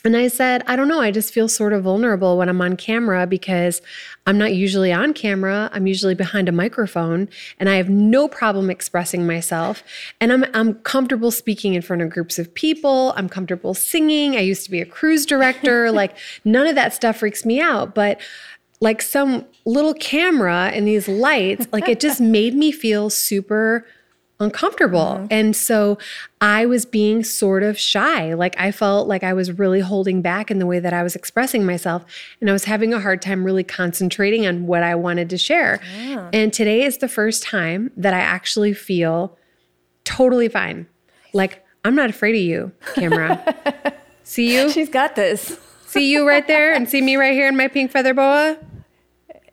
And 0.05 0.15
I 0.15 0.27
said, 0.27 0.63
I 0.67 0.75
don't 0.75 0.87
know. 0.87 1.01
I 1.01 1.09
just 1.09 1.33
feel 1.33 1.47
sort 1.47 1.73
of 1.73 1.83
vulnerable 1.83 2.37
when 2.37 2.47
I'm 2.47 2.61
on 2.61 2.77
camera 2.77 3.25
because 3.25 3.81
I'm 4.27 4.37
not 4.37 4.53
usually 4.53 4.93
on 4.93 5.13
camera. 5.13 5.69
I'm 5.73 5.87
usually 5.87 6.13
behind 6.13 6.47
a 6.47 6.51
microphone 6.51 7.27
and 7.59 7.67
I 7.67 7.75
have 7.75 7.89
no 7.89 8.27
problem 8.27 8.69
expressing 8.69 9.25
myself. 9.25 9.83
And 10.21 10.31
I'm, 10.31 10.45
I'm 10.53 10.75
comfortable 10.75 11.31
speaking 11.31 11.73
in 11.73 11.81
front 11.81 12.03
of 12.03 12.11
groups 12.11 12.37
of 12.37 12.53
people. 12.53 13.13
I'm 13.17 13.27
comfortable 13.27 13.73
singing. 13.73 14.35
I 14.35 14.41
used 14.41 14.63
to 14.65 14.71
be 14.71 14.79
a 14.79 14.85
cruise 14.85 15.25
director. 15.25 15.91
like, 15.95 16.15
none 16.45 16.67
of 16.67 16.75
that 16.75 16.93
stuff 16.93 17.17
freaks 17.17 17.43
me 17.43 17.59
out. 17.59 17.95
But 17.95 18.21
like 18.81 19.01
some 19.01 19.45
little 19.65 19.95
camera 19.95 20.69
and 20.73 20.87
these 20.87 21.07
lights, 21.07 21.67
like 21.71 21.89
it 21.89 21.99
just 21.99 22.21
made 22.37 22.53
me 22.53 22.71
feel 22.71 23.09
super 23.09 23.85
uncomfortable. 24.39 24.99
Mm-hmm. 24.99 25.27
And 25.31 25.55
so 25.55 25.97
I 26.41 26.65
was 26.65 26.85
being 26.85 27.23
sort 27.23 27.63
of 27.63 27.79
shy. 27.79 28.33
Like 28.33 28.59
I 28.59 28.71
felt 28.71 29.07
like 29.07 29.23
I 29.23 29.33
was 29.33 29.51
really 29.57 29.79
holding 29.79 30.21
back 30.21 30.51
in 30.51 30.59
the 30.59 30.65
way 30.65 30.79
that 30.79 30.93
I 30.93 31.03
was 31.03 31.15
expressing 31.15 31.65
myself. 31.65 32.05
And 32.41 32.49
I 32.49 32.53
was 32.53 32.65
having 32.65 32.93
a 32.93 32.99
hard 32.99 33.21
time 33.21 33.43
really 33.43 33.63
concentrating 33.63 34.45
on 34.45 34.67
what 34.67 34.83
I 34.83 34.95
wanted 34.95 35.29
to 35.29 35.37
share. 35.37 35.79
Yeah. 35.97 36.29
And 36.33 36.51
today 36.51 36.83
is 36.83 36.97
the 36.97 37.07
first 37.07 37.43
time 37.43 37.91
that 37.95 38.13
I 38.13 38.19
actually 38.19 38.73
feel 38.73 39.37
totally 40.03 40.49
fine. 40.49 40.87
Like 41.33 41.63
I'm 41.85 41.95
not 41.95 42.09
afraid 42.09 42.35
of 42.35 42.41
you, 42.41 42.71
camera. 42.95 43.55
see 44.23 44.53
you? 44.53 44.71
She's 44.71 44.89
got 44.89 45.15
this. 45.15 45.57
see 45.85 46.11
you 46.11 46.27
right 46.27 46.45
there 46.45 46.73
and 46.73 46.89
see 46.89 47.01
me 47.01 47.15
right 47.15 47.33
here 47.33 47.47
in 47.47 47.55
my 47.55 47.67
pink 47.67 47.91
feather 47.91 48.13
boa? 48.13 48.57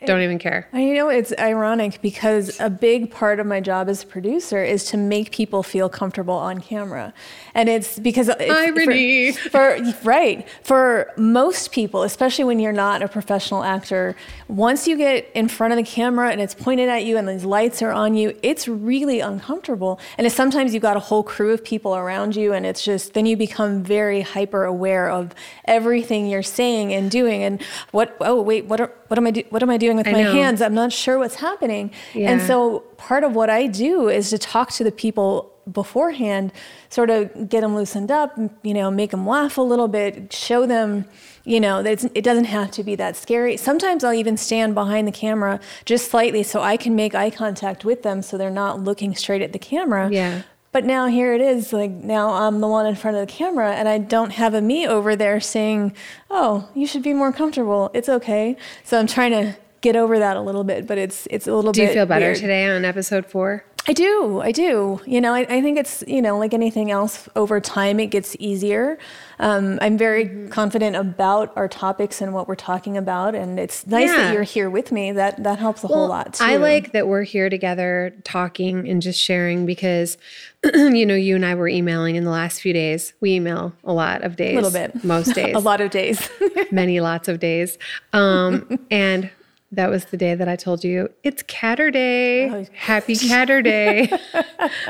Don't 0.07 0.23
even 0.23 0.39
care. 0.39 0.69
You 0.73 0.95
know, 0.95 1.09
it's 1.09 1.33
ironic 1.39 2.01
because 2.03 2.59
a 2.61 2.71
big 2.71 3.11
part 3.11 3.41
of 3.41 3.47
my 3.47 3.61
job 3.61 3.89
as 3.89 4.03
a 4.03 4.07
producer 4.07 4.63
is 4.63 4.85
to 4.87 4.97
make 4.97 5.33
people 5.33 5.63
feel 5.63 5.89
comfortable 5.89 6.35
on 6.35 6.61
camera. 6.61 7.13
And 7.55 7.69
it's 7.69 7.99
because 7.99 8.29
it's, 8.29 8.51
irony. 8.51 9.33
For, 9.33 9.51
for, 9.51 9.95
right. 10.05 10.47
For 10.63 11.13
most 11.17 11.73
people, 11.73 12.03
especially 12.03 12.45
when 12.45 12.59
you're 12.59 12.73
not 12.73 13.03
a 13.03 13.09
professional 13.09 13.63
actor, 13.63 14.17
once 14.49 14.89
you 14.89 14.97
get 14.97 15.31
in 15.35 15.49
front 15.49 15.73
of 15.73 15.77
the 15.77 15.83
camera 15.83 16.31
and 16.31 16.41
it's 16.41 16.55
pointed 16.55 16.89
at 16.89 17.05
you 17.05 17.17
and 17.17 17.29
these 17.29 17.45
lights 17.45 17.83
are 17.83 17.93
on 17.93 18.15
you, 18.15 18.37
it's 18.43 18.67
really 18.69 19.21
uncomfortable. 19.21 20.01
And 20.19 20.31
sometimes 20.33 20.75
you've 20.75 20.83
got 20.83 20.97
a 20.97 21.01
whole 21.01 21.23
crew 21.23 21.53
of 21.53 21.65
people 21.65 21.95
around 21.95 22.37
you 22.37 22.53
and 22.53 22.65
it's 22.65 22.85
just 22.85 23.15
then 23.15 23.27
you 23.27 23.37
become 23.37 23.83
very 23.83 24.23
hyper 24.23 24.65
aware 24.65 25.11
of 25.11 25.35
everything 25.65 26.27
you're 26.27 26.43
saying 26.43 26.93
and 26.93 27.11
doing 27.11 27.43
and 27.43 27.63
what 27.91 28.17
oh 28.21 28.41
wait, 28.41 28.67
what 28.67 28.81
are, 28.81 28.93
what 29.09 29.19
am 29.19 29.27
I 29.27 29.31
do, 29.31 29.43
what 29.51 29.63
am 29.63 29.71
I 29.71 29.77
doing 29.77 29.92
doing 29.93 30.05
with 30.05 30.09
I 30.09 30.13
my 30.13 30.23
know. 30.25 30.33
hands. 30.33 30.63
I'm 30.63 30.75
not 30.75 30.93
sure 30.93 31.19
what's 31.19 31.37
happening. 31.37 31.91
Yeah. 32.15 32.31
And 32.31 32.43
so 32.43 32.81
part 32.97 33.25
of 33.25 33.35
what 33.35 33.51
I 33.51 33.67
do 33.67 34.09
is 34.09 34.31
to 34.31 34.39
talk 34.39 34.71
to 34.73 34.85
the 34.85 34.93
people 34.93 35.53
beforehand, 35.71 36.53
sort 36.89 37.09
of 37.09 37.49
get 37.49 37.61
them 37.61 37.75
loosened 37.77 38.11
up, 38.11 38.37
you 38.63 38.75
know, 38.75 38.91
make 38.91 39.13
them 39.13 39.27
laugh 39.27 39.59
a 39.59 39.63
little 39.63 39.87
bit, 39.89 40.33
show 40.33 40.67
them, 40.67 41.05
you 41.45 41.61
know, 41.61 41.83
that 41.83 42.05
it 42.17 42.23
doesn't 42.25 42.47
have 42.47 42.71
to 42.73 42.83
be 42.83 42.97
that 42.97 43.17
scary. 43.17 43.57
Sometimes 43.57 44.03
I'll 44.03 44.13
even 44.13 44.37
stand 44.37 44.75
behind 44.75 45.07
the 45.07 45.13
camera 45.13 45.61
just 45.85 46.11
slightly 46.11 46.43
so 46.43 46.61
I 46.61 46.77
can 46.77 46.97
make 46.97 47.15
eye 47.15 47.31
contact 47.31 47.85
with 47.85 48.03
them 48.03 48.23
so 48.23 48.37
they're 48.37 48.51
not 48.51 48.81
looking 48.81 49.15
straight 49.15 49.43
at 49.43 49.53
the 49.53 49.59
camera. 49.59 50.11
Yeah. 50.11 50.43
But 50.73 50.85
now 50.85 51.07
here 51.07 51.35
it 51.35 51.43
is, 51.43 51.73
like 51.73 51.91
now 51.91 52.31
I'm 52.31 52.61
the 52.61 52.67
one 52.67 52.87
in 52.87 52.97
front 52.97 53.19
of 53.19 53.27
the 53.27 53.33
camera 53.33 53.75
and 53.75 53.89
I 53.89 53.99
don't 53.99 54.31
have 54.31 54.55
a 54.55 54.61
me 54.63 54.87
over 54.87 55.15
there 55.15 55.39
saying, 55.39 55.95
oh, 56.31 56.69
you 56.75 56.87
should 56.87 57.03
be 57.03 57.13
more 57.13 57.31
comfortable. 57.31 57.91
It's 57.93 58.09
okay. 58.09 58.57
So 58.83 58.99
I'm 58.99 59.07
trying 59.07 59.33
to 59.33 59.57
get 59.83 59.97
over 59.97 60.19
that 60.19 60.37
a 60.37 60.41
little 60.41 60.65
bit, 60.65 60.87
but 60.87 60.97
it's 60.97 61.29
it's 61.31 61.47
a 61.47 61.55
little 61.55 61.73
do 61.73 61.83
bit. 61.83 61.87
Do 61.87 61.91
you 61.91 61.95
feel 61.95 62.07
better 62.07 62.27
weird. 62.27 62.39
today 62.39 62.67
on 62.67 62.85
episode 62.87 63.27
four? 63.27 63.65
I 63.87 63.93
do. 63.93 64.41
I 64.41 64.53
do. 64.53 65.01
You 65.07 65.21
know, 65.21 65.35
I, 65.35 65.41
I, 65.41 65.61
think 65.61 65.77
it's, 65.77 66.05
you 66.07 66.23
know, 66.23 66.39
like 66.39 66.55
anything 66.55 66.93
else, 66.93 67.29
over 67.35 67.61
time 67.61 67.99
it 67.99 68.07
gets 68.07 68.37
easier. 68.39 68.97
Um, 69.41 69.81
I'm 69.83 69.99
very 69.99 70.27
mm-hmm. 70.27 70.49
confident 70.51 70.95
about 70.95 71.53
our 71.57 71.67
topics 71.67 72.21
and 72.21 72.33
what 72.33 72.47
we're 72.47 72.55
talking 72.55 72.97
about. 72.97 73.35
And 73.35 73.59
it's 73.59 73.85
nice 73.89 74.09
yeah. 74.09 74.19
that 74.19 74.35
you're 74.35 74.45
here 74.45 74.71
with 74.71 74.93
me. 74.93 75.11
That, 75.11 75.43
that 75.43 75.59
helps 75.59 75.83
a 75.83 75.89
well, 75.89 75.99
whole 75.99 76.09
lot 76.09 76.35
too. 76.35 76.45
I 76.45 76.59
like 76.59 76.93
that 76.93 77.09
we're 77.09 77.25
here 77.25 77.51
together 77.51 78.15
talking 78.23 78.89
and 78.89 79.03
just 79.03 79.21
sharing 79.21 79.67
because, 79.67 80.17
you 80.75 81.05
know, 81.05 81.17
you 81.17 81.35
and 81.35 81.45
I 81.45 81.57
were 81.57 81.69
emailing 81.69 82.15
in 82.15 82.23
the 82.23 82.31
last 82.31 82.61
few 82.61 82.73
days. 82.73 83.15
We 83.21 83.33
email 83.33 83.75
a 83.83 83.93
lot 83.93 84.23
of 84.23 84.37
days. 84.37 84.53
A 84.53 84.61
little 84.61 84.71
bit. 84.71 85.03
Most 85.03 85.35
days. 85.35 85.57
a 85.57 85.59
lot 85.59 85.81
of 85.81 85.91
days. 85.91 86.31
Many 86.71 87.01
lots 87.01 87.27
of 87.27 87.41
days. 87.41 87.79
Um, 88.13 88.79
and 88.93 89.29
that 89.73 89.89
was 89.89 90.05
the 90.07 90.17
day 90.17 90.35
that 90.35 90.49
I 90.49 90.57
told 90.57 90.85
you 90.85 91.09
it's 91.25 91.43
Caturday. 91.43 92.51
Oh. 92.51 92.67
Happy 92.75 93.17
Caturday. 93.17 94.11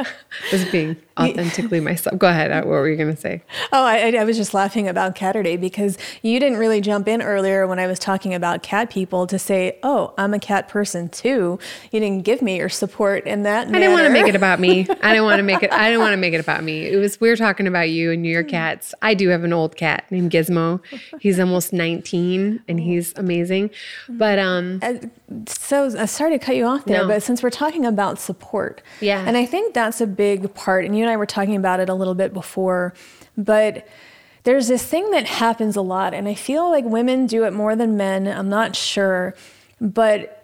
was 0.53 0.65
being 0.67 0.97
authentically 1.19 1.81
myself. 1.81 2.19
Go 2.19 2.29
ahead. 2.29 2.51
What 2.65 2.67
were 2.67 2.89
you 2.89 2.97
going 2.97 3.15
to 3.15 3.21
say? 3.21 3.43
Oh, 3.73 3.85
I, 3.85 4.13
I, 4.13 4.25
was 4.25 4.37
just 4.37 4.55
laughing 4.55 4.89
about 4.89 5.15
Caturday 5.15 5.57
because 5.57 5.99
you 6.23 6.39
didn't 6.41 6.59
really 6.59 6.81
jump 6.81 7.09
in 7.09 7.23
earlier 7.23 7.67
when 7.67 7.79
I 7.79 7.87
was 7.87 7.99
talking 7.99 8.35
about 8.35 8.63
cat 8.63 8.91
people 8.91 9.27
to 9.27 9.39
say, 9.39 9.79
"Oh, 9.83 10.15
I'm 10.17 10.35
a 10.35 10.39
cat 10.39 10.69
person 10.69 11.09
too." 11.09 11.59
You 11.91 12.01
didn't 12.01 12.23
give 12.23 12.43
me 12.43 12.57
your 12.57 12.69
support 12.69 13.27
in 13.27 13.43
that. 13.43 13.69
I 13.69 13.73
didn't 13.73 13.93
want 13.93 14.07
to 14.07 14.13
make 14.13 14.27
it 14.27 14.35
about 14.37 14.61
me. 14.61 14.87
I 15.03 15.13
didn't 15.13 15.25
want 15.25 15.39
to 15.39 15.43
make 15.43 15.63
it. 15.63 15.73
I 15.73 15.89
didn't 15.89 16.01
want 16.01 16.13
to 16.13 16.17
make 16.19 16.35
it 16.35 16.41
about 16.41 16.65
me. 16.65 16.87
It 16.87 16.97
was 16.97 17.21
we 17.21 17.29
were 17.29 17.37
talking 17.37 17.67
about 17.67 17.91
you 17.91 18.11
and 18.11 18.27
your 18.27 18.43
cats. 18.43 18.95
I 19.03 19.15
do 19.15 19.29
have 19.29 19.45
an 19.45 19.53
old 19.53 19.77
cat 19.77 20.05
named 20.11 20.31
Gizmo. 20.31 20.81
He's 21.21 21.39
almost 21.39 21.73
19 21.73 22.63
and 22.69 22.81
he's 22.81 23.13
amazing. 23.17 23.71
But 24.09 24.39
um, 24.39 24.81
uh, 24.83 24.95
so 25.47 25.87
I 25.99 26.07
sorry 26.07 26.39
to 26.39 26.45
cut 26.45 26.57
you 26.57 26.65
off 26.67 26.85
there, 26.85 27.03
no. 27.03 27.09
but 27.09 27.23
since 27.23 27.43
we're 27.43 27.51
talking 27.51 27.85
about 27.85 28.19
support, 28.19 28.83
yeah, 29.01 29.25
and 29.27 29.37
I 29.37 29.47
think 29.47 29.75
that's 29.75 30.01
a 30.01 30.07
big 30.07 30.55
part. 30.55 30.85
And 30.85 30.97
you 30.97 31.02
and 31.03 31.11
I 31.11 31.17
were 31.17 31.27
talking 31.27 31.57
about 31.57 31.81
it 31.81 31.89
a 31.89 31.95
little 31.95 32.15
bit 32.15 32.33
before, 32.33 32.95
but 33.37 33.87
there's 34.45 34.69
this 34.69 34.85
thing 34.85 35.11
that 35.13 35.27
happens 35.27 35.77
a 35.77 35.83
lot, 35.83 36.15
and 36.15 36.27
I 36.29 36.35
feel 36.35 36.69
like 36.71 36.85
women 36.85 37.27
do 37.27 37.45
it 37.45 37.53
more 37.53 37.77
than 37.77 37.97
men. 37.97 38.27
I'm 38.27 38.49
not 38.49 38.75
sure, 38.75 39.35
but 39.81 40.39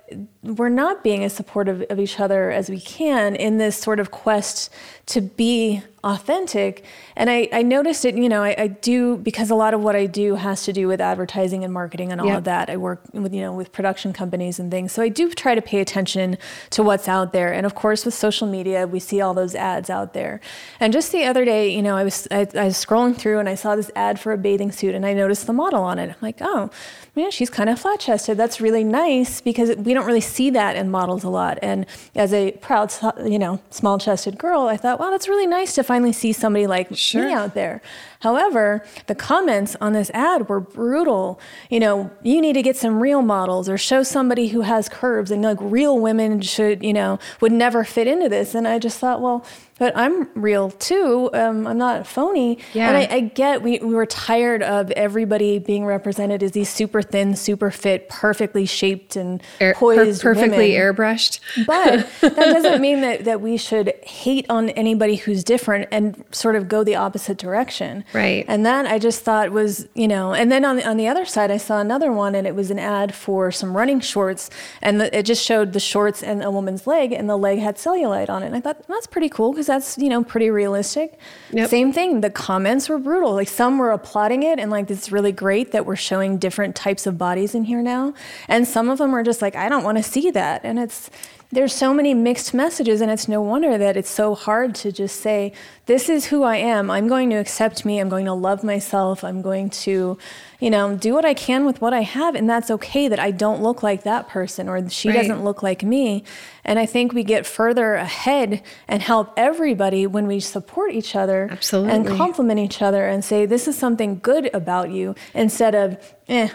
we're 0.57 0.69
not 0.69 1.05
being 1.05 1.25
as 1.25 1.33
supportive 1.33 1.85
of 1.91 2.01
each 2.01 2.19
other 2.19 2.51
as 2.51 2.71
we 2.71 2.81
can 2.81 3.37
in 3.37 3.59
this 3.59 3.77
sort 3.77 4.01
of 4.01 4.11
quest 4.11 4.71
to 5.07 5.21
be 5.21 5.83
authentic. 6.05 6.85
And 7.17 7.29
I, 7.29 7.49
I 7.53 7.63
noticed 7.63 8.05
it, 8.05 8.15
you 8.15 8.29
know, 8.29 8.43
I, 8.43 8.55
I, 8.57 8.67
do 8.69 9.17
because 9.17 9.51
a 9.51 9.57
lot 9.57 9.75
of 9.75 9.83
what 9.83 9.97
I 9.97 10.07
do 10.07 10.37
has 10.37 10.65
to 10.65 10.73
do 10.73 10.87
with 10.87 11.01
advertising 11.01 11.65
and 11.65 11.73
marketing 11.73 12.13
and 12.13 12.21
all 12.21 12.29
yep. 12.29 12.39
of 12.39 12.45
that. 12.45 12.71
I 12.71 12.77
work 12.77 13.03
with, 13.13 13.35
you 13.35 13.41
know, 13.41 13.53
with 13.53 13.73
production 13.73 14.13
companies 14.13 14.61
and 14.61 14.71
things. 14.71 14.93
So 14.93 15.03
I 15.03 15.09
do 15.09 15.31
try 15.33 15.57
to 15.57 15.63
pay 15.63 15.81
attention 15.81 16.39
to 16.71 16.85
what's 16.85 17.09
out 17.09 17.33
there. 17.33 17.53
And 17.53 17.67
of 17.67 17.75
course, 17.75 18.05
with 18.05 18.15
social 18.15 18.47
media, 18.47 18.87
we 18.87 19.01
see 19.01 19.21
all 19.21 19.35
those 19.35 19.57
ads 19.57 19.91
out 19.91 20.15
there. 20.15 20.41
And 20.79 20.93
just 20.93 21.11
the 21.11 21.25
other 21.25 21.45
day, 21.45 21.75
you 21.75 21.83
know, 21.83 21.97
I 21.97 22.05
was, 22.05 22.29
I, 22.31 22.47
I 22.55 22.67
was 22.67 22.77
scrolling 22.77 23.17
through 23.17 23.41
and 23.41 23.49
I 23.49 23.57
saw 23.57 23.75
this 23.75 23.91
ad 23.97 24.21
for 24.21 24.33
a 24.33 24.39
bathing 24.39 24.71
suit 24.71 24.95
and 24.95 25.05
I 25.05 25.15
noticed 25.15 25.47
the 25.47 25.53
model 25.53 25.83
on 25.83 25.99
it. 25.99 26.11
I'm 26.11 26.17
like, 26.23 26.39
oh, 26.41 26.71
yeah, 27.17 27.31
she's 27.31 27.51
kind 27.51 27.69
of 27.69 27.81
flat 27.81 27.99
chested. 27.99 28.37
That's 28.37 28.61
really 28.61 28.85
nice 28.85 29.41
because 29.41 29.75
we 29.77 29.95
don't 29.95 30.07
really 30.07 30.21
see 30.21 30.38
that 30.51 30.77
in 30.77 30.91
models 30.91 31.25
a 31.25 31.29
lot. 31.29 31.59
And 31.61 31.87
as 32.15 32.33
a 32.33 32.53
proud, 32.53 32.95
you 33.25 33.39
know, 33.39 33.61
small 33.71 33.99
chested 33.99 34.39
girl, 34.39 34.63
I 34.63 34.77
thought, 34.77 35.01
wow, 35.01 35.11
that's 35.11 35.29
really 35.29 35.47
nice 35.47 35.75
to 35.75 35.83
finally 35.83 36.13
see 36.13 36.33
somebody 36.33 36.67
like 36.67 36.97
sure. 36.97 37.27
me 37.27 37.33
out 37.33 37.55
there. 37.55 37.83
However, 38.21 38.85
the 39.07 39.15
comments 39.15 39.77
on 39.81 39.93
this 39.93 40.11
ad 40.11 40.49
were 40.49 40.61
brutal. 40.61 41.41
You 41.71 41.81
know, 41.81 42.11
you 42.23 42.41
need 42.41 42.55
to 42.55 42.63
get 42.63 42.77
some 42.77 43.01
real 43.01 43.23
models 43.23 43.69
or 43.69 43.77
show 43.77 44.03
somebody 44.03 44.49
who 44.49 44.63
has 44.63 44.89
curves 44.89 45.31
and 45.31 45.43
like 45.43 45.59
real 45.61 45.99
women 45.99 46.41
should, 46.41 46.83
you 46.83 46.93
know, 46.93 47.19
would 47.41 47.53
never 47.53 47.85
fit 47.85 48.07
into 48.07 48.29
this. 48.29 48.55
And 48.55 48.67
I 48.67 48.79
just 48.79 48.99
thought, 48.99 49.21
well, 49.21 49.45
but 49.79 49.97
I'm 49.97 50.29
real 50.35 50.71
too. 50.71 51.31
Um, 51.33 51.67
I'm 51.67 51.79
not 51.79 52.07
phony. 52.07 52.59
Yeah. 52.75 52.89
And 52.89 52.97
I, 52.97 53.17
I 53.17 53.21
get 53.21 53.63
we, 53.63 53.79
we 53.79 53.95
were 53.95 54.07
tired 54.07 54.63
of 54.63 54.91
everybody 54.93 55.59
being 55.59 55.85
represented 55.85 56.43
as 56.43 56.53
these 56.53 56.69
super 56.69 57.01
thin, 57.03 57.37
super 57.37 57.71
fit, 57.71 58.09
perfectly 58.09 58.67
shaped 58.67 59.17
and 59.17 59.43
Air, 59.61 59.75
per- 59.75 60.13
perfectly 60.17 60.75
women. 60.77 60.95
airbrushed. 60.95 61.41
But 61.67 62.09
that 62.21 62.37
doesn't 62.37 62.81
mean 62.81 63.01
that, 63.03 63.25
that 63.25 63.41
we 63.41 63.57
should 63.57 63.95
hate 64.03 64.47
on 64.51 64.71
anybody 64.71 65.17
who's 65.17 65.45
different 65.45 65.89
and 65.93 66.25
sort 66.33 66.57
of 66.57 66.69
go 66.69 66.83
the 66.83 66.97
opposite 66.97 67.39
direction. 67.39 68.05
Right. 68.13 68.45
And 68.49 68.67
that 68.67 68.87
I 68.87 68.99
just 68.99 69.23
thought 69.23 69.51
was, 69.51 69.89
you 69.95 70.09
know, 70.09 70.35
and 70.35 70.51
then 70.51 70.65
on 70.65 70.77
the, 70.77 70.89
on 70.89 70.97
the 70.97 71.09
other 71.09 71.25
side, 71.25 71.51
I 71.51 71.57
saw 71.57 71.81
another 71.81 72.13
one 72.13 72.35
and 72.35 72.47
it 72.47 72.55
was 72.55 72.71
an 72.71 72.79
ad 72.79 73.15
for 73.15 73.53
some 73.53 73.77
running 73.77 74.01
shorts 74.01 74.51
and 74.83 75.01
the, 75.01 75.17
it 75.17 75.23
just 75.25 75.45
showed 75.45 75.73
the 75.73 75.81
shorts 75.81 76.23
and 76.23 76.43
a 76.43 76.51
woman's 76.51 76.87
leg 76.87 77.13
and 77.13 77.29
the 77.31 77.37
leg 77.37 77.61
had 77.61 77.77
cellulite 77.77 78.29
on 78.29 78.43
it. 78.43 78.47
And 78.47 78.57
I 78.57 78.61
thought, 78.61 78.87
that's 78.89 79.07
pretty 79.07 79.29
cool 79.29 79.53
because 79.53 79.68
that's, 79.69 79.97
you 79.97 80.09
know, 80.09 80.25
pretty 80.25 80.51
realistic. 80.51 81.19
Yep. 81.53 81.71
Same 81.71 81.93
thing. 81.93 82.21
The 82.21 82.31
comments 82.31 82.89
were 82.89 82.99
brutal. 82.99 83.33
Like 83.35 83.49
some 83.49 83.79
were 83.79 83.93
applauding 83.93 84.43
it 84.43 84.59
and 84.59 84.73
like, 84.73 84.91
it's 84.91 85.13
really 85.13 85.31
great 85.31 85.71
that 85.71 85.87
we're 85.87 85.95
showing 85.95 86.39
different 86.39 86.75
types 86.75 87.07
of 87.07 87.17
bodies 87.17 87.55
in 87.55 87.63
here 87.65 87.83
now. 87.83 88.15
And 88.49 88.67
some 88.67 88.89
of 88.89 88.99
them 88.99 89.15
are 89.15 89.23
just 89.23 89.41
like, 89.41 89.55
I 89.55 89.69
don't 89.69 89.85
want 89.85 89.99
to 89.99 90.03
see 90.03 90.33
that. 90.33 90.63
And 90.65 90.81
it's, 90.81 91.11
there's 91.51 91.73
so 91.75 91.95
many 91.95 92.13
mixed 92.13 92.53
messages 92.53 93.01
and 93.01 93.11
it's 93.11 93.27
no 93.27 93.41
wonder 93.41 93.79
that 93.79 93.97
it's 93.97 94.11
so 94.11 94.35
hard 94.35 94.75
to 94.75 94.93
just 94.93 95.21
say 95.21 95.53
this 95.87 96.11
is 96.11 96.27
who 96.27 96.43
i 96.43 96.57
am. 96.57 96.91
I'm 96.91 97.09
going 97.09 97.31
to 97.31 97.37
accept 97.37 97.87
me. 97.87 97.99
I'm 97.99 98.11
going 98.11 98.27
to 98.27 98.35
love 98.35 98.63
myself. 98.63 99.25
I'm 99.25 99.41
going 99.41 99.71
to 99.71 100.19
you 100.61 100.71
know 100.71 100.95
do 100.97 101.15
what 101.15 101.25
i 101.25 101.33
can 101.35 101.65
with 101.65 101.81
what 101.81 101.95
i 101.95 102.03
have 102.03 102.35
and 102.35 102.51
that's 102.51 102.71
okay 102.71 103.09
that 103.09 103.19
i 103.19 103.31
don't 103.31 103.63
look 103.63 103.83
like 103.83 104.03
that 104.03 104.29
person 104.29 104.69
or 104.69 104.89
she 104.91 105.09
Right. 105.09 105.15
doesn't 105.15 105.43
look 105.45 105.63
like 105.63 105.83
me. 105.83 106.25
And 106.65 106.79
i 106.79 106.85
think 106.85 107.13
we 107.15 107.25
get 107.25 107.47
further 107.47 107.95
ahead 107.95 108.63
and 108.87 109.01
help 109.01 109.33
everybody 109.37 110.07
when 110.07 110.27
we 110.27 110.41
support 110.41 110.93
each 110.93 111.17
other 111.17 111.49
and 111.73 112.07
compliment 112.07 112.61
each 112.61 112.83
other 112.83 113.07
and 113.07 113.25
say 113.25 113.47
this 113.47 113.67
is 113.67 113.77
something 113.79 114.19
good 114.19 114.51
about 114.53 114.91
you 114.91 115.15
instead 115.35 115.75
of 115.75 115.97
eh 116.29 116.49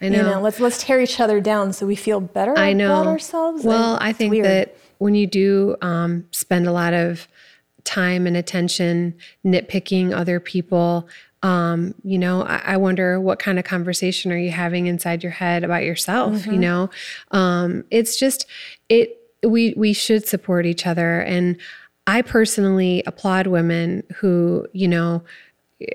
I 0.00 0.06
you 0.06 0.10
know. 0.10 0.34
know 0.34 0.40
let's 0.40 0.60
let's 0.60 0.82
tear 0.82 1.00
each 1.00 1.20
other 1.20 1.40
down 1.40 1.72
so 1.72 1.86
we 1.86 1.96
feel 1.96 2.20
better 2.20 2.56
I 2.56 2.72
know. 2.72 2.92
about 2.92 3.06
ourselves 3.06 3.64
Well, 3.64 3.98
I 4.00 4.12
think 4.12 4.32
weird. 4.32 4.46
that 4.46 4.76
when 4.98 5.14
you 5.14 5.26
do 5.26 5.76
um, 5.82 6.26
spend 6.30 6.66
a 6.66 6.72
lot 6.72 6.94
of 6.94 7.26
time 7.84 8.26
and 8.26 8.36
attention 8.36 9.14
nitpicking 9.44 10.12
other 10.14 10.38
people, 10.40 11.08
um, 11.42 11.94
you 12.04 12.18
know, 12.18 12.42
I, 12.42 12.62
I 12.66 12.76
wonder 12.76 13.18
what 13.20 13.38
kind 13.38 13.58
of 13.58 13.64
conversation 13.64 14.30
are 14.30 14.38
you 14.38 14.50
having 14.50 14.86
inside 14.86 15.22
your 15.22 15.32
head 15.32 15.64
about 15.64 15.84
yourself? 15.84 16.34
Mm-hmm. 16.34 16.52
You 16.52 16.58
know, 16.58 16.90
um, 17.30 17.84
it's 17.90 18.18
just 18.18 18.46
it. 18.88 19.16
We 19.42 19.72
we 19.74 19.94
should 19.94 20.28
support 20.28 20.66
each 20.66 20.86
other, 20.86 21.20
and 21.20 21.56
I 22.06 22.20
personally 22.20 23.02
applaud 23.06 23.46
women 23.46 24.02
who 24.16 24.66
you 24.74 24.86
know 24.86 25.22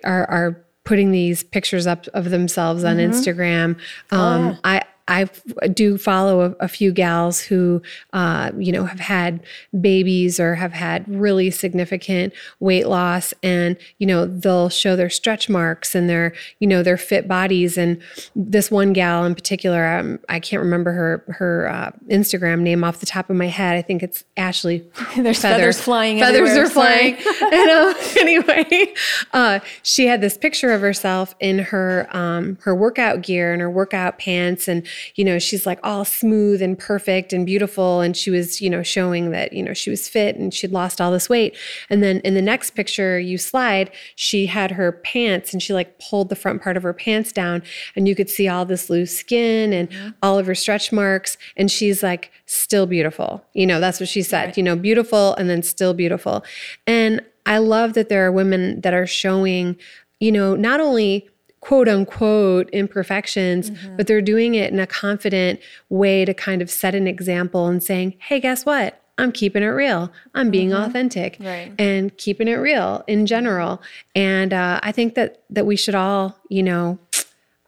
are 0.03 0.25
are 0.29 0.64
putting 0.85 1.11
these 1.11 1.43
pictures 1.43 1.85
up 1.87 2.07
of 2.13 2.29
themselves 2.29 2.83
on 2.83 2.97
Instagram. 2.97 3.77
Um, 4.11 4.57
I 4.63 4.83
I 5.07 5.25
do 5.73 5.97
follow 5.97 6.41
a, 6.41 6.65
a 6.65 6.67
few 6.67 6.91
gals 6.91 7.41
who, 7.41 7.81
uh, 8.13 8.51
you 8.57 8.71
know, 8.71 8.85
have 8.85 8.99
had 8.99 9.43
babies 9.79 10.39
or 10.39 10.55
have 10.55 10.73
had 10.73 11.07
really 11.07 11.51
significant 11.51 12.33
weight 12.59 12.87
loss, 12.87 13.33
and 13.43 13.77
you 13.99 14.07
know 14.07 14.25
they'll 14.25 14.69
show 14.69 14.95
their 14.95 15.11
stretch 15.11 15.47
marks 15.47 15.93
and 15.93 16.09
their, 16.09 16.33
you 16.59 16.67
know, 16.67 16.81
their 16.81 16.97
fit 16.97 17.27
bodies. 17.27 17.77
And 17.77 18.01
this 18.35 18.71
one 18.71 18.93
gal 18.93 19.25
in 19.25 19.35
particular, 19.35 19.85
um, 19.85 20.19
I 20.27 20.39
can't 20.39 20.61
remember 20.61 20.91
her 20.91 21.23
her 21.27 21.69
uh, 21.69 21.91
Instagram 22.07 22.61
name 22.61 22.83
off 22.83 22.99
the 22.99 23.05
top 23.05 23.29
of 23.29 23.35
my 23.35 23.47
head. 23.47 23.77
I 23.77 23.83
think 23.83 24.01
it's 24.01 24.23
Ashley. 24.37 24.83
There's 25.15 25.39
feathers 25.39 25.79
flying 25.79 26.19
Feathers 26.19 26.57
are 26.57 26.69
flying. 26.69 27.15
and, 27.41 27.69
uh, 27.69 27.93
anyway, 28.19 28.93
uh, 29.33 29.59
she 29.83 30.07
had 30.07 30.21
this 30.21 30.37
picture 30.37 30.71
of 30.71 30.81
herself 30.81 31.35
in 31.39 31.59
her 31.59 32.07
um, 32.11 32.57
her 32.61 32.75
workout 32.75 33.21
gear 33.21 33.53
and 33.53 33.61
her 33.61 33.69
workout 33.69 34.17
pants, 34.17 34.67
and 34.67 34.85
you 35.15 35.23
know 35.25 35.39
she's 35.39 35.65
like 35.65 35.79
all 35.83 36.05
smooth 36.05 36.61
and 36.61 36.77
perfect 36.77 37.33
and 37.33 37.45
beautiful, 37.45 38.01
and 38.01 38.15
she 38.15 38.29
was 38.29 38.61
you 38.61 38.69
know 38.69 38.83
showing 38.83 39.31
that 39.31 39.53
you 39.53 39.63
know 39.63 39.73
she 39.73 39.89
was 39.89 40.07
fit 40.07 40.35
and 40.35 40.53
she'd 40.53 40.71
lost 40.71 41.01
all 41.01 41.11
this 41.11 41.29
weight. 41.29 41.55
And 41.89 42.01
then 42.03 42.19
in 42.19 42.33
the 42.33 42.41
next 42.41 42.71
picture 42.71 43.19
you 43.19 43.37
slide, 43.37 43.91
she 44.15 44.45
had 44.45 44.71
her 44.71 44.91
pants 44.91 45.53
and 45.53 45.61
she 45.61 45.73
like 45.73 45.99
pulled 45.99 46.29
the 46.29 46.35
front 46.35 46.61
part 46.61 46.77
of 46.77 46.83
her 46.83 46.93
pants 46.93 47.31
down, 47.31 47.63
and 47.95 48.07
you 48.07 48.15
could 48.15 48.29
see 48.29 48.47
all 48.47 48.65
this 48.65 48.89
loose 48.89 49.17
skin 49.17 49.73
and 49.73 49.89
mm-hmm. 49.89 50.09
all 50.21 50.39
of 50.39 50.45
her 50.47 50.55
stretch 50.55 50.91
marks, 50.91 51.37
and 51.57 51.69
she's 51.71 52.03
like 52.03 52.31
still 52.45 52.85
beautiful. 52.85 53.45
You 53.53 53.67
know 53.67 53.79
that's 53.79 53.99
what 53.99 54.09
she 54.09 54.21
said. 54.21 54.57
You 54.57 54.63
know 54.63 54.75
beautiful 54.75 55.35
and 55.35 55.49
then 55.49 55.63
still 55.63 55.93
beautiful, 55.93 56.43
and 56.87 57.21
I 57.45 57.59
love 57.59 57.93
that 57.93 58.09
there 58.09 58.25
are 58.25 58.31
women 58.31 58.81
that 58.81 58.93
are 58.93 59.05
showing, 59.05 59.77
you 60.19 60.31
know, 60.31 60.55
not 60.55 60.79
only 60.79 61.29
quote 61.65 61.87
unquote 61.87 62.69
imperfections, 62.69 63.71
but 63.97 64.05
they're 64.05 64.21
doing 64.21 64.53
it 64.53 64.71
in 64.71 64.79
a 64.79 64.85
confident 64.85 65.59
way 65.89 66.23
to 66.23 66.31
kind 66.31 66.61
of 66.61 66.69
set 66.69 66.93
an 66.93 67.07
example 67.07 67.65
and 67.67 67.81
saying, 67.81 68.13
hey, 68.19 68.39
guess 68.39 68.65
what? 68.67 69.01
I'm 69.17 69.31
keeping 69.31 69.63
it 69.63 69.67
real. 69.67 70.11
I'm 70.35 70.51
being 70.51 70.73
authentic 70.73 71.37
Right. 71.39 71.71
and 71.79 72.15
keeping 72.17 72.47
it 72.47 72.55
real 72.55 73.03
in 73.07 73.25
general. 73.25 73.81
And 74.13 74.53
uh, 74.53 74.79
I 74.83 74.91
think 74.91 75.15
that 75.15 75.41
that 75.49 75.65
we 75.65 75.75
should 75.75 75.95
all, 75.95 76.37
you 76.49 76.61
know, 76.61 76.99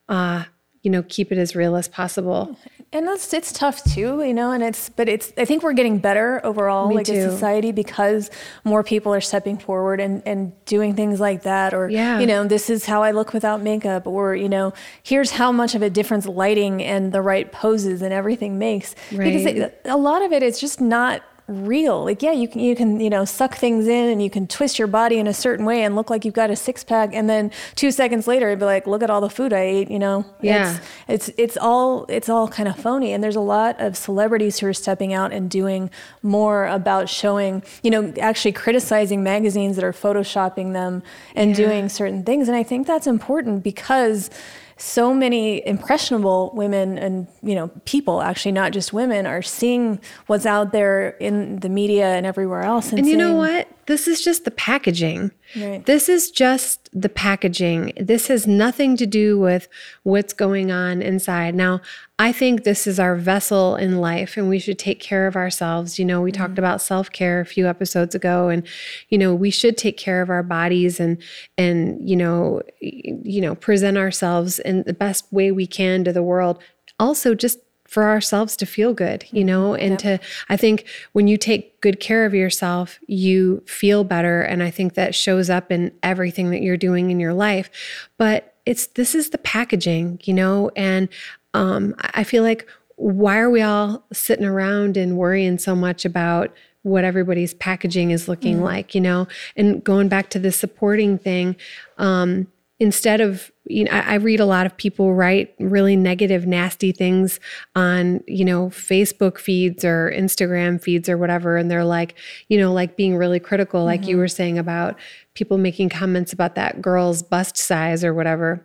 uh, 0.10 0.44
you 0.84 0.92
know, 0.92 1.04
keep 1.10 1.32
it 1.32 1.38
as 1.40 1.56
real 1.56 1.76
as 1.76 1.88
possible. 1.88 2.56
and 2.93 3.06
that's 3.06 3.34
it's 3.34 3.52
tough 3.52 3.84
too 3.84 4.23
you 4.23 4.34
know 4.34 4.52
and 4.52 4.63
it's 4.63 4.88
but 4.89 5.10
it's 5.10 5.34
i 5.38 5.43
think 5.43 5.62
we're 5.62 5.73
getting 5.73 6.00
better 6.00 6.39
overall 6.45 6.88
Me 6.88 6.95
like 6.95 7.06
too. 7.06 7.13
as 7.13 7.32
society 7.34 7.71
because 7.73 8.32
more 8.63 8.82
people 8.84 9.13
are 9.13 9.19
stepping 9.21 9.58
forward 9.58 10.00
and 10.00 10.23
and 10.26 10.54
doing 10.65 10.95
things 10.95 11.19
like 11.19 11.43
that 11.43 11.73
or 11.73 11.89
Yeah. 11.89 12.19
you 12.19 12.26
know 12.26 12.45
this 12.47 12.69
is 12.69 12.86
how 12.86 13.04
i 13.04 13.12
look 13.12 13.34
without 13.34 13.62
makeup 13.62 14.08
or 14.08 14.36
you 14.36 14.47
know 14.47 14.73
here's 15.04 15.32
how 15.32 15.52
much 15.52 15.76
of 15.76 15.82
a 15.82 15.89
difference 15.89 16.26
lighting 16.26 16.82
and 16.82 17.12
the 17.12 17.21
right 17.21 17.52
poses 17.52 18.02
and 18.02 18.13
everything 18.13 18.58
makes 18.58 18.95
because 19.12 19.45
it, 19.45 19.82
a 19.86 19.97
lot 19.97 20.21
of 20.21 20.32
it 20.32 20.41
is 20.41 20.58
just 20.60 20.80
not 20.80 21.21
real. 21.48 22.04
Like 22.04 22.22
yeah 22.22 22.34
you 22.34 22.48
can 22.48 22.60
you 22.60 22.76
can 22.76 23.00
you 23.00 23.10
know 23.10 23.24
suck 23.24 23.56
things 23.56 23.88
in 23.88 24.10
and 24.10 24.22
you 24.22 24.30
can 24.30 24.48
twist 24.48 24.78
your 24.78 24.88
body 24.88 25.18
in 25.18 25.28
a 25.28 25.34
certain 25.34 25.66
way 25.66 25.84
and 25.84 25.96
look 25.96 26.10
like 26.10 26.26
you've 26.26 26.34
got 26.34 26.50
a 26.50 26.56
six 26.56 26.84
pack. 26.84 27.12
And 27.14 27.30
then 27.30 27.52
two 27.76 27.90
seconds 27.92 28.28
later 28.28 28.48
it'd 28.48 28.60
be 28.60 28.66
like 28.66 28.86
look 28.86 29.02
at 29.02 29.10
all 29.10 29.22
the 29.22 29.30
food 29.30 29.54
i 29.54 29.62
ate 29.62 29.90
you 29.90 30.00
know? 30.00 30.26
Yeah. 30.42 30.78
it's, 31.08 31.30
it's 31.30 31.38
it's 31.38 31.58
all 31.58 32.06
it's 32.10 32.28
all 32.28 32.48
kind 32.48 32.68
of 32.68 32.78
phony. 32.78 33.14
And 33.14 33.24
there's 33.24 33.36
a 33.36 33.42
lot 33.42 33.80
of 33.80 33.96
celebrities 33.96 34.60
who 34.60 34.68
are 34.68 34.74
stepping 34.74 35.14
out 35.14 35.32
and 35.32 35.50
doing 35.50 35.90
more 36.22 36.68
about 36.68 37.08
showing 37.08 37.64
you 37.82 37.92
know 37.92 38.14
actually 38.20 38.52
criticizing 38.52 39.24
magazines 39.24 39.76
that 39.78 39.86
are 39.86 39.94
photoshopping 39.94 40.74
them 40.74 41.02
and 41.36 41.56
doing 41.56 41.88
certain 41.88 42.24
things. 42.24 42.48
And 42.48 42.58
i 42.58 42.64
think 42.64 42.88
that's 42.88 43.08
important 43.08 43.64
because 43.64 44.30
so 44.78 45.13
many 45.13 45.66
impressionable 45.68 46.52
women 46.54 46.98
and 46.98 47.28
you 47.42 47.56
know 47.56 47.70
people 47.86 48.22
actually 48.22 48.52
not 48.52 48.72
just 48.72 48.94
women 48.94 49.26
are 49.26 49.42
seeing 49.42 50.00
what's 50.28 50.46
out 50.46 50.72
there 50.72 51.10
in 51.18 51.60
the 51.60 51.70
media 51.70 52.08
and 52.16 52.26
everywhere 52.26 52.62
else 52.62 52.90
and, 52.90 53.00
And 53.00 53.08
you 53.08 53.18
know 53.18 53.36
what? 53.36 53.68
This 53.88 54.08
is 54.08 54.21
just 54.21 54.43
the 54.43 54.52
packaging. 54.52 55.32
Right. 55.56 55.86
This 55.86 56.10
is 56.10 56.30
just 56.30 56.89
the 56.93 57.08
packaging. 57.08 57.93
This 57.97 58.28
has 58.28 58.45
nothing 58.45 58.97
to 58.97 59.06
do 59.06 59.39
with 59.39 59.69
what's 60.04 60.34
going 60.34 60.71
on 60.71 61.02
inside. 61.02 61.56
Now, 61.56 61.80
I 62.19 62.34
think 62.34 62.63
this 62.63 62.86
is 62.86 63.00
our 63.00 63.15
vessel 63.15 63.78
in 63.78 64.00
life 64.00 64.36
and 64.36 64.50
we 64.50 64.60
should 64.60 64.78
take 64.78 65.00
care 65.00 65.26
of 65.26 65.38
ourselves. 65.38 65.97
You 65.97 66.04
know, 66.04 66.21
we 66.21 66.32
mm-hmm. 66.32 66.41
talked 66.41 66.60
about 66.60 66.82
self-care 66.82 67.39
a 67.39 67.45
few 67.45 67.65
episodes 67.65 68.13
ago 68.13 68.50
and 68.50 68.67
you 69.08 69.17
know, 69.17 69.34
we 69.34 69.50
should 69.50 69.78
take 69.78 69.97
care 69.97 70.21
of 70.21 70.30
our 70.30 70.43
bodies 70.43 71.00
and 71.00 71.17
and 71.58 71.97
you 72.08 72.17
know, 72.17 72.62
you 72.82 73.39
know, 73.39 73.56
present 73.56 73.97
ourselves 73.97 74.60
in 74.60 74.84
the 74.84 74.93
best 74.93 75.32
way 75.32 75.52
we 75.52 75.65
can 75.65 76.04
to 76.04 76.12
the 76.12 76.23
world. 76.23 76.62
Also 77.00 77.34
just 77.34 77.60
for 77.88 78.04
ourselves 78.04 78.56
to 78.58 78.65
feel 78.65 78.93
good, 78.93 79.26
you 79.32 79.43
know, 79.43 79.73
and 79.73 79.97
to, 80.00 80.19
I 80.50 80.58
think 80.58 80.86
when 81.13 81.28
you 81.28 81.38
take 81.38 81.80
good 81.82 82.00
care 82.00 82.26
of 82.26 82.34
yourself, 82.34 83.00
you 83.08 83.63
feel 83.65 84.04
better. 84.04 84.41
And 84.41 84.62
I 84.62 84.69
think 84.69 84.93
that 84.93 85.15
shows 85.15 85.50
up 85.50 85.71
in 85.71 85.91
everything 86.04 86.52
that 86.52 86.62
you're 86.62 86.78
doing 86.78 87.10
in 87.10 87.19
your 87.19 87.34
life. 87.34 87.69
But 88.17 88.56
it's, 88.65 88.88
this 88.88 89.15
is 89.15 89.30
the 89.30 89.38
packaging, 89.38 90.19
you 90.23 90.34
know, 90.34 90.69
and 90.76 91.08
um, 91.54 91.95
I 91.97 92.23
feel 92.23 92.43
like, 92.43 92.67
why 92.97 93.38
are 93.38 93.50
we 93.50 93.62
all 93.62 94.04
sitting 94.12 94.45
around 94.45 94.97
and 94.97 95.17
worrying 95.17 95.58
so 95.60 95.76
much 95.76 96.04
about 96.04 96.54
what 96.82 97.04
everybody's 97.04 97.54
packaging 97.54 98.12
is 98.12 98.28
looking 98.28 98.62
like, 98.62 98.95
you 98.95 99.02
know, 99.02 99.28
and 99.56 99.84
going 99.84 100.08
back 100.08 100.30
to 100.32 100.39
the 100.39 100.52
supporting 100.52 101.17
thing, 101.17 101.56
um, 101.97 102.47
instead 102.80 103.22
of 103.22 103.52
you 103.66 103.84
know 103.84 103.92
I, 103.92 104.00
I 104.00 104.16
read 104.16 104.40
a 104.40 104.46
lot 104.46 104.66
of 104.66 104.78
people 104.78 105.13
write 105.13 105.54
really 105.60 105.96
negative 105.96 106.46
nasty 106.46 106.92
things 106.92 107.40
on 107.76 108.24
you 108.28 108.46
know 108.46 108.68
facebook 108.68 109.40
feeds 109.40 109.84
or 109.84 110.12
instagram 110.16 110.82
feeds 110.82 111.10
or 111.10 111.18
whatever. 111.18 111.58
And 111.58 111.70
they're 111.72 111.84
like 111.84 112.16
you 112.50 112.58
know 112.60 112.72
like 112.74 112.96
being 112.96 113.18
really 113.18 113.40
critical 113.40 113.84
like 113.84 114.02
you 114.02 114.10
mm-hmm. 114.10 114.20
were 114.20 114.28
saying 114.28 114.58
about 114.58 114.98
people 115.34 115.58
making 115.58 115.90
comments 115.90 116.34
about 116.34 116.56
that 116.56 116.82
girl's 116.82 117.24
bust 117.24 117.58
size 117.58 118.04
or 118.04 118.13
whatever. 118.13 118.63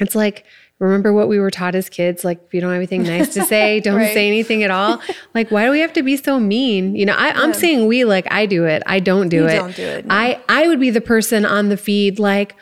It's 0.00 0.14
like 0.14 0.44
remember 0.80 1.12
what 1.12 1.28
we 1.28 1.38
were 1.38 1.50
taught 1.50 1.74
as 1.74 1.88
kids? 1.88 2.24
Like 2.24 2.42
if 2.46 2.52
you 2.52 2.60
don't 2.60 2.70
have 2.70 2.78
anything 2.78 3.04
nice 3.04 3.32
to 3.34 3.44
say 3.44 3.78
don't 3.84 3.96
right. 3.96 4.12
say 4.12 4.26
anything 4.26 4.62
at 4.62 4.70
all. 4.70 5.00
Like 5.34 5.50
why 5.50 5.66
do 5.66 5.70
we 5.70 5.80
have 5.80 5.92
to 5.92 6.02
be 6.02 6.16
so 6.16 6.40
mean? 6.40 6.96
You 6.96 7.04
know 7.06 7.14
I, 7.14 7.42
am 7.42 7.52
saying 7.52 7.86
we 7.86 8.04
like 8.04 8.26
i 8.30 8.46
do 8.46 8.64
it. 8.64 8.82
I 8.86 9.00
don't 9.00 9.28
do 9.28 9.36
you 9.36 9.46
it. 9.48 9.54
don't 9.54 9.76
do 9.76 9.82
it 9.82 10.06
no. 10.06 10.14
i 10.14 10.40
i 10.48 10.66
would 10.66 10.80
be 10.80 10.88
the 10.88 11.02
person 11.02 11.44
on 11.44 11.68
the 11.68 11.76
feed 11.76 12.18
like 12.18 12.56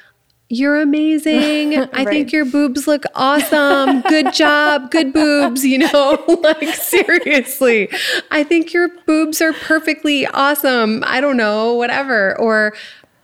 you're 0.53 0.79
amazing. 0.79 1.79
I 1.79 1.81
right. 1.81 2.09
think 2.09 2.31
your 2.31 2.45
boobs 2.45 2.87
look 2.87 3.05
awesome. 3.15 4.03
Good 4.03 4.35
job. 4.35 4.91
Good 4.91 5.15
boobs, 5.15 5.65
you 5.65 5.79
know? 5.79 6.23
like 6.43 6.75
seriously. 6.75 7.89
I 8.31 8.45
think 8.45 8.75
your 8.75 8.91
boobs 9.07 9.41
are 9.41 9.55
perfectly 9.55 10.27
awesome. 10.27 11.03
I 11.07 11.23
don't 11.23 11.39
know, 11.39 11.73
whatever. 11.73 12.39
Or 12.39 12.75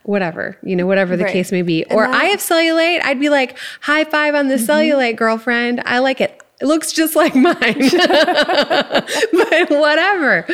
whatever, 0.03 0.57
you 0.63 0.75
know, 0.75 0.87
whatever 0.87 1.15
the 1.15 1.25
right. 1.25 1.33
case 1.33 1.51
may 1.51 1.61
be. 1.61 1.83
And 1.83 1.93
or 1.93 2.07
I 2.07 2.25
have 2.25 2.39
cellulite, 2.39 3.03
I'd 3.03 3.19
be 3.19 3.29
like, 3.29 3.59
high 3.81 4.05
five 4.05 4.33
on 4.33 4.47
the 4.47 4.55
mm-hmm. 4.55 4.71
cellulite, 4.71 5.15
girlfriend. 5.15 5.83
I 5.85 5.99
like 5.99 6.21
it. 6.21 6.41
It 6.59 6.65
looks 6.65 6.91
just 6.91 7.15
like 7.15 7.35
mine. 7.35 7.53
but 7.53 9.69
whatever. 9.69 10.47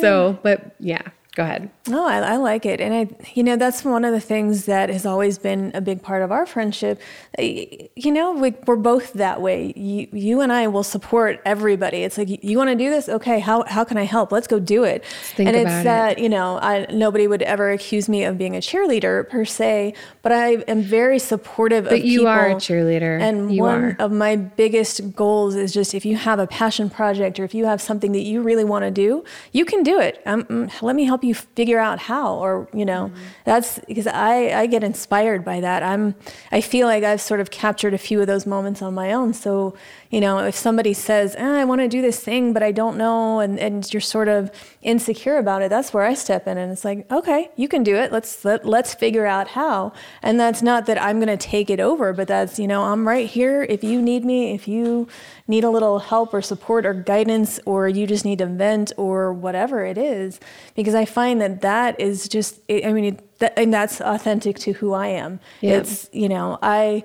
So, 0.00 0.36
but 0.42 0.74
yeah, 0.80 1.02
go 1.38 1.44
ahead. 1.44 1.70
No, 1.86 2.04
I, 2.04 2.18
I, 2.18 2.36
like 2.36 2.66
it. 2.66 2.80
And 2.80 2.92
I, 2.92 3.08
you 3.34 3.44
know, 3.44 3.54
that's 3.54 3.84
one 3.84 4.04
of 4.04 4.12
the 4.12 4.20
things 4.20 4.66
that 4.66 4.88
has 4.88 5.06
always 5.06 5.38
been 5.38 5.70
a 5.72 5.80
big 5.80 6.02
part 6.02 6.22
of 6.22 6.32
our 6.32 6.46
friendship. 6.46 7.00
You 7.38 8.10
know, 8.10 8.32
we, 8.32 8.56
are 8.66 8.74
both 8.74 9.12
that 9.12 9.40
way. 9.40 9.72
You, 9.76 10.08
you 10.10 10.40
and 10.40 10.52
I 10.52 10.66
will 10.66 10.82
support 10.82 11.40
everybody. 11.46 11.98
It's 11.98 12.18
like, 12.18 12.42
you 12.42 12.58
want 12.58 12.70
to 12.70 12.74
do 12.74 12.90
this? 12.90 13.08
Okay. 13.08 13.38
How, 13.38 13.62
how 13.68 13.84
can 13.84 13.96
I 13.96 14.02
help? 14.02 14.32
Let's 14.32 14.48
go 14.48 14.58
do 14.58 14.82
it. 14.82 15.04
and 15.38 15.54
it's 15.54 15.84
that, 15.84 16.18
you 16.18 16.28
know, 16.28 16.58
I, 16.58 16.86
nobody 16.90 17.28
would 17.28 17.42
ever 17.42 17.70
accuse 17.70 18.08
me 18.08 18.24
of 18.24 18.36
being 18.36 18.56
a 18.56 18.60
cheerleader 18.60 19.28
per 19.28 19.44
se, 19.44 19.94
but 20.22 20.32
I 20.32 20.54
am 20.66 20.82
very 20.82 21.20
supportive 21.20 21.84
but 21.84 22.00
of 22.00 22.04
you 22.04 22.26
are 22.26 22.48
a 22.48 22.54
cheerleader. 22.56 23.20
And 23.20 23.54
you 23.54 23.62
one 23.62 23.84
are. 23.84 23.96
of 24.00 24.10
my 24.10 24.34
biggest 24.34 25.14
goals 25.14 25.54
is 25.54 25.72
just 25.72 25.94
if 25.94 26.04
you 26.04 26.16
have 26.16 26.40
a 26.40 26.48
passion 26.48 26.90
project 26.90 27.38
or 27.38 27.44
if 27.44 27.54
you 27.54 27.66
have 27.66 27.80
something 27.80 28.10
that 28.10 28.22
you 28.22 28.42
really 28.42 28.64
want 28.64 28.84
to 28.84 28.90
do, 28.90 29.22
you 29.52 29.64
can 29.64 29.84
do 29.84 30.00
it. 30.00 30.20
Um, 30.26 30.42
mm, 30.44 30.82
let 30.82 30.96
me 30.96 31.04
help 31.04 31.22
you 31.22 31.27
figure 31.34 31.78
out 31.78 31.98
how 31.98 32.34
or 32.34 32.68
you 32.72 32.84
know 32.84 33.10
mm-hmm. 33.12 33.22
that's 33.44 33.78
because 33.80 34.06
I, 34.06 34.60
I 34.60 34.66
get 34.66 34.82
inspired 34.82 35.44
by 35.44 35.60
that 35.60 35.82
i'm 35.82 36.14
i 36.52 36.60
feel 36.60 36.86
like 36.86 37.04
i've 37.04 37.20
sort 37.20 37.40
of 37.40 37.50
captured 37.50 37.94
a 37.94 37.98
few 37.98 38.20
of 38.20 38.26
those 38.26 38.46
moments 38.46 38.82
on 38.82 38.94
my 38.94 39.12
own 39.12 39.34
so 39.34 39.74
you 40.10 40.20
know 40.20 40.38
if 40.38 40.54
somebody 40.54 40.92
says 40.92 41.34
eh, 41.36 41.60
i 41.60 41.64
want 41.64 41.80
to 41.80 41.88
do 41.88 42.00
this 42.00 42.20
thing 42.20 42.52
but 42.52 42.62
i 42.62 42.72
don't 42.72 42.96
know 42.96 43.40
and, 43.40 43.58
and 43.58 43.92
you're 43.92 44.00
sort 44.00 44.28
of 44.28 44.50
insecure 44.82 45.36
about 45.36 45.62
it 45.62 45.68
that's 45.68 45.92
where 45.92 46.04
i 46.04 46.14
step 46.14 46.46
in 46.46 46.56
and 46.58 46.72
it's 46.72 46.84
like 46.84 47.10
okay 47.12 47.50
you 47.56 47.68
can 47.68 47.82
do 47.82 47.96
it. 47.96 48.12
Let's 48.12 48.44
let, 48.44 48.64
let's 48.64 48.94
figure 48.94 49.26
out 49.26 49.48
how. 49.48 49.92
And 50.22 50.38
that's 50.38 50.62
not 50.62 50.86
that 50.86 51.00
i'm 51.00 51.18
going 51.18 51.28
to 51.28 51.36
take 51.36 51.70
it 51.70 51.80
over 51.80 52.12
but 52.12 52.28
that's 52.28 52.58
you 52.58 52.68
know 52.68 52.84
i'm 52.84 53.06
right 53.06 53.28
here. 53.28 53.62
If 53.62 53.82
you 53.82 54.00
need 54.00 54.24
me 54.24 54.54
if 54.54 54.68
you 54.68 55.08
need 55.46 55.64
a 55.64 55.70
little 55.70 55.98
help 55.98 56.32
or 56.32 56.42
support 56.42 56.86
or 56.86 56.94
guidance 56.94 57.58
or 57.66 57.88
you 57.88 58.06
just 58.06 58.24
need 58.24 58.38
to 58.38 58.46
vent 58.46 58.92
or 58.96 59.32
whatever 59.32 59.84
it 59.84 59.98
is 59.98 60.38
because 60.76 60.94
i 60.94 61.04
find 61.04 61.40
that 61.40 61.60
that 61.62 61.98
is 62.00 62.28
just 62.28 62.60
i 62.70 62.92
mean 62.92 63.04
it, 63.04 63.38
that, 63.38 63.58
and 63.58 63.72
that's 63.72 64.00
authentic 64.00 64.58
to 64.58 64.72
who 64.72 64.92
i 64.92 65.08
am. 65.08 65.40
Yeah. 65.60 65.78
it's 65.78 66.08
you 66.12 66.28
know 66.28 66.58
i 66.62 67.02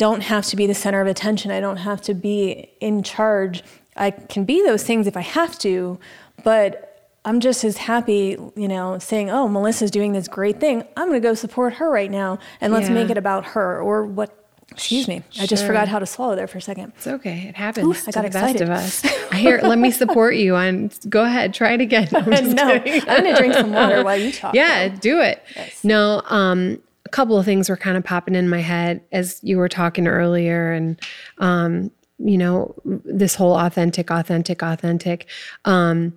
don't 0.00 0.22
have 0.22 0.46
to 0.46 0.56
be 0.56 0.66
the 0.66 0.74
center 0.74 1.00
of 1.00 1.06
attention 1.06 1.50
i 1.50 1.60
don't 1.60 1.76
have 1.76 2.00
to 2.00 2.14
be 2.14 2.70
in 2.80 3.02
charge 3.02 3.62
i 3.96 4.10
can 4.10 4.44
be 4.44 4.62
those 4.62 4.82
things 4.82 5.06
if 5.06 5.16
i 5.16 5.20
have 5.20 5.58
to 5.58 5.98
but 6.42 6.86
I'm 7.22 7.40
just 7.40 7.64
as 7.64 7.76
happy, 7.76 8.38
you 8.56 8.66
know, 8.66 8.98
saying, 8.98 9.28
"Oh, 9.28 9.46
Melissa's 9.46 9.90
doing 9.90 10.12
this 10.12 10.26
great 10.26 10.58
thing. 10.58 10.84
I'm 10.96 11.08
going 11.08 11.20
to 11.20 11.28
go 11.28 11.34
support 11.34 11.74
her 11.74 11.90
right 11.90 12.10
now, 12.10 12.38
and 12.62 12.72
let's 12.72 12.88
yeah. 12.88 12.94
make 12.94 13.10
it 13.10 13.18
about 13.18 13.44
her 13.44 13.78
or 13.78 14.06
what 14.06 14.40
Excuse 14.72 15.08
me. 15.08 15.22
Sure. 15.30 15.42
I 15.42 15.46
just 15.46 15.66
forgot 15.66 15.88
how 15.88 15.98
to 15.98 16.06
swallow 16.06 16.36
there 16.36 16.46
for 16.46 16.58
a 16.58 16.62
second. 16.62 16.92
It's 16.96 17.06
okay. 17.06 17.48
It 17.48 17.56
happens. 17.56 17.86
Ooh, 17.86 18.08
I 18.08 18.12
got 18.12 18.24
excited. 18.24 18.60
The 18.62 18.66
best 18.66 19.04
of 19.04 19.10
us. 19.10 19.32
I 19.32 19.36
hear. 19.38 19.60
let 19.62 19.78
me 19.78 19.90
support 19.90 20.36
you 20.36 20.54
on. 20.54 20.90
Go 21.08 21.24
ahead. 21.24 21.52
Try 21.54 21.72
it 21.72 21.80
again. 21.80 22.08
I'm, 22.14 22.54
no, 22.54 22.62
I'm 22.62 22.82
going 22.82 23.24
to 23.24 23.34
drink 23.36 23.54
some 23.54 23.72
water 23.72 24.04
while 24.04 24.16
you 24.16 24.32
talk. 24.32 24.54
Yeah, 24.54 24.88
though. 24.88 24.96
do 24.96 25.20
it. 25.20 25.42
Yes. 25.56 25.82
No. 25.82 26.22
Um, 26.26 26.80
couple 27.10 27.38
of 27.38 27.44
things 27.44 27.68
were 27.68 27.76
kind 27.76 27.96
of 27.96 28.04
popping 28.04 28.34
in 28.34 28.48
my 28.48 28.60
head 28.60 29.02
as 29.12 29.40
you 29.42 29.58
were 29.58 29.68
talking 29.68 30.06
earlier, 30.06 30.72
and 30.72 31.00
um, 31.38 31.90
you 32.18 32.36
know, 32.38 32.74
this 32.84 33.34
whole 33.34 33.54
authentic, 33.54 34.10
authentic, 34.10 34.62
authentic. 34.62 35.26
Um, 35.64 36.12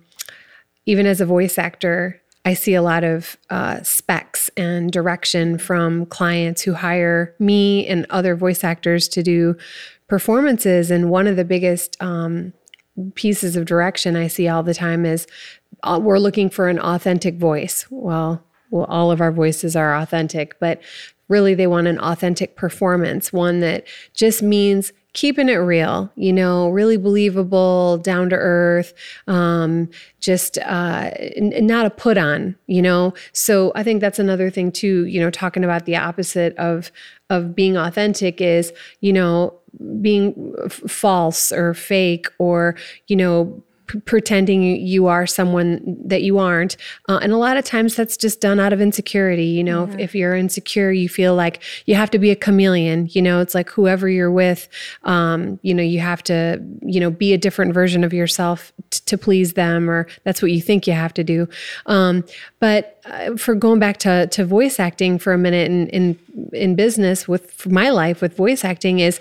even 0.86 1.06
as 1.06 1.20
a 1.20 1.26
voice 1.26 1.58
actor, 1.58 2.20
I 2.44 2.52
see 2.52 2.74
a 2.74 2.82
lot 2.82 3.04
of 3.04 3.38
uh, 3.48 3.82
specs 3.82 4.50
and 4.56 4.92
direction 4.92 5.56
from 5.56 6.04
clients 6.06 6.60
who 6.60 6.74
hire 6.74 7.34
me 7.38 7.86
and 7.86 8.06
other 8.10 8.36
voice 8.36 8.62
actors 8.62 9.08
to 9.08 9.22
do 9.22 9.56
performances. 10.08 10.90
And 10.90 11.10
one 11.10 11.26
of 11.26 11.36
the 11.36 11.44
biggest 11.44 11.96
um, 12.02 12.52
pieces 13.14 13.56
of 13.56 13.64
direction 13.64 14.14
I 14.14 14.28
see 14.28 14.46
all 14.46 14.62
the 14.62 14.74
time 14.74 15.06
is 15.06 15.26
uh, 15.82 15.98
we're 16.02 16.18
looking 16.18 16.50
for 16.50 16.68
an 16.68 16.78
authentic 16.78 17.36
voice. 17.36 17.86
Well, 17.88 18.44
well, 18.74 18.86
all 18.86 19.12
of 19.12 19.20
our 19.20 19.30
voices 19.30 19.76
are 19.76 19.94
authentic, 19.94 20.58
but 20.58 20.82
really 21.28 21.54
they 21.54 21.68
want 21.68 21.86
an 21.86 21.98
authentic 22.00 22.56
performance, 22.56 23.32
one 23.32 23.60
that 23.60 23.86
just 24.14 24.42
means 24.42 24.92
keeping 25.12 25.48
it 25.48 25.54
real, 25.54 26.10
you 26.16 26.32
know, 26.32 26.68
really 26.70 26.96
believable, 26.96 27.98
down 27.98 28.28
to 28.28 28.34
earth, 28.36 28.92
um, 29.28 29.88
just 30.18 30.58
uh, 30.58 31.12
n- 31.36 31.64
not 31.64 31.86
a 31.86 31.90
put 31.90 32.18
on, 32.18 32.56
you 32.66 32.82
know. 32.82 33.14
So 33.32 33.70
I 33.76 33.84
think 33.84 34.00
that's 34.00 34.18
another 34.18 34.50
thing 34.50 34.72
too. 34.72 35.06
You 35.06 35.20
know, 35.20 35.30
talking 35.30 35.62
about 35.62 35.84
the 35.86 35.96
opposite 35.96 36.56
of 36.56 36.90
of 37.30 37.54
being 37.54 37.76
authentic 37.76 38.40
is, 38.40 38.72
you 39.00 39.12
know, 39.12 39.54
being 40.00 40.52
f- 40.64 40.82
false 40.88 41.52
or 41.52 41.74
fake 41.74 42.26
or 42.38 42.74
you 43.06 43.14
know 43.14 43.62
p- 43.86 44.00
pretending 44.00 44.62
you 44.62 45.06
are 45.06 45.26
someone 45.26 45.96
that 46.04 46.22
you 46.22 46.38
aren't. 46.38 46.76
Uh, 47.08 47.18
and 47.22 47.32
a 47.32 47.36
lot 47.36 47.56
of 47.56 47.64
times 47.64 47.96
that's 47.96 48.16
just 48.16 48.40
done 48.40 48.60
out 48.60 48.72
of 48.72 48.80
insecurity. 48.80 49.46
You 49.46 49.64
know, 49.64 49.86
mm-hmm. 49.86 50.00
if, 50.00 50.10
if, 50.10 50.14
you're 50.14 50.34
insecure, 50.34 50.90
you 50.90 51.08
feel 51.08 51.34
like 51.34 51.62
you 51.86 51.94
have 51.94 52.10
to 52.10 52.18
be 52.18 52.30
a 52.30 52.36
chameleon. 52.36 53.08
You 53.10 53.22
know, 53.22 53.40
it's 53.40 53.54
like 53.54 53.70
whoever 53.70 54.08
you're 54.08 54.30
with, 54.30 54.68
um, 55.04 55.58
you 55.62 55.74
know, 55.74 55.82
you 55.82 56.00
have 56.00 56.22
to, 56.24 56.62
you 56.82 57.00
know, 57.00 57.10
be 57.10 57.32
a 57.32 57.38
different 57.38 57.74
version 57.74 58.04
of 58.04 58.12
yourself 58.12 58.72
t- 58.90 59.00
to 59.06 59.18
please 59.18 59.54
them, 59.54 59.90
or 59.90 60.06
that's 60.24 60.40
what 60.40 60.50
you 60.50 60.60
think 60.60 60.86
you 60.86 60.92
have 60.92 61.14
to 61.14 61.24
do. 61.24 61.48
Um, 61.86 62.24
but 62.60 63.00
uh, 63.06 63.36
for 63.36 63.54
going 63.54 63.78
back 63.78 63.98
to, 63.98 64.26
to 64.28 64.44
voice 64.44 64.80
acting 64.80 65.18
for 65.18 65.32
a 65.32 65.38
minute 65.38 65.70
in, 65.70 65.88
in, 65.88 66.18
in 66.52 66.74
business 66.74 67.28
with 67.28 67.66
my 67.66 67.90
life 67.90 68.20
with 68.22 68.36
voice 68.36 68.64
acting 68.64 69.00
is, 69.00 69.20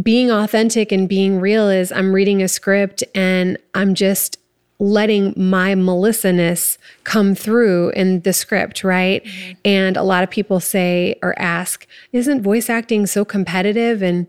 being 0.00 0.30
authentic 0.30 0.92
and 0.92 1.08
being 1.08 1.40
real 1.40 1.68
is 1.68 1.92
I'm 1.92 2.14
reading 2.14 2.42
a 2.42 2.48
script 2.48 3.04
and 3.14 3.58
I'm 3.74 3.94
just 3.94 4.38
letting 4.78 5.32
my 5.36 5.74
Melissa-ness 5.74 6.76
come 7.04 7.34
through 7.34 7.90
in 7.90 8.20
the 8.22 8.32
script, 8.32 8.82
right? 8.82 9.22
Mm-hmm. 9.24 9.52
And 9.64 9.96
a 9.96 10.02
lot 10.02 10.24
of 10.24 10.30
people 10.30 10.58
say 10.60 11.18
or 11.22 11.38
ask, 11.38 11.86
isn't 12.12 12.42
voice 12.42 12.68
acting 12.68 13.06
so 13.06 13.24
competitive? 13.24 14.02
And 14.02 14.26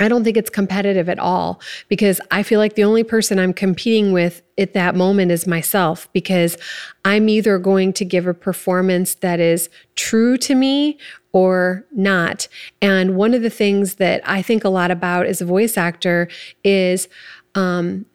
I 0.00 0.08
don't 0.08 0.22
think 0.22 0.36
it's 0.36 0.50
competitive 0.50 1.08
at 1.08 1.18
all 1.18 1.60
because 1.88 2.20
I 2.30 2.42
feel 2.42 2.60
like 2.60 2.74
the 2.74 2.84
only 2.84 3.02
person 3.02 3.38
I'm 3.38 3.52
competing 3.52 4.12
with 4.12 4.42
at 4.56 4.74
that 4.74 4.94
moment 4.94 5.32
is 5.32 5.46
myself 5.46 6.08
because 6.12 6.56
I'm 7.04 7.28
either 7.28 7.58
going 7.58 7.92
to 7.94 8.04
give 8.04 8.26
a 8.26 8.34
performance 8.34 9.16
that 9.16 9.40
is 9.40 9.68
true 9.96 10.36
to 10.38 10.54
me 10.54 10.98
or 11.32 11.84
not. 11.92 12.48
And 12.80 13.16
one 13.16 13.34
of 13.34 13.42
the 13.42 13.50
things 13.50 13.96
that 13.96 14.22
I 14.28 14.40
think 14.40 14.64
a 14.64 14.68
lot 14.68 14.90
about 14.90 15.26
as 15.26 15.40
a 15.40 15.44
voice 15.44 15.76
actor 15.76 16.28
is 16.62 17.08
um, 17.54 18.06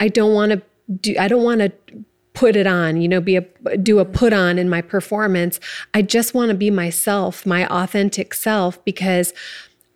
I 0.00 0.08
don't 0.08 0.34
want 0.34 0.52
to 0.52 0.62
do, 1.00 1.16
I 1.18 1.28
don't 1.28 1.44
want 1.44 1.60
to 1.60 1.72
put 2.34 2.56
it 2.56 2.66
on 2.66 2.98
you 2.98 3.06
know 3.06 3.20
be 3.20 3.36
a 3.36 3.42
do 3.76 3.98
a 3.98 4.06
put 4.06 4.32
on 4.32 4.58
in 4.58 4.66
my 4.66 4.80
performance 4.80 5.60
i 5.92 6.00
just 6.00 6.32
want 6.32 6.48
to 6.48 6.54
be 6.54 6.70
myself 6.70 7.44
my 7.44 7.66
authentic 7.66 8.32
self 8.32 8.82
because 8.86 9.34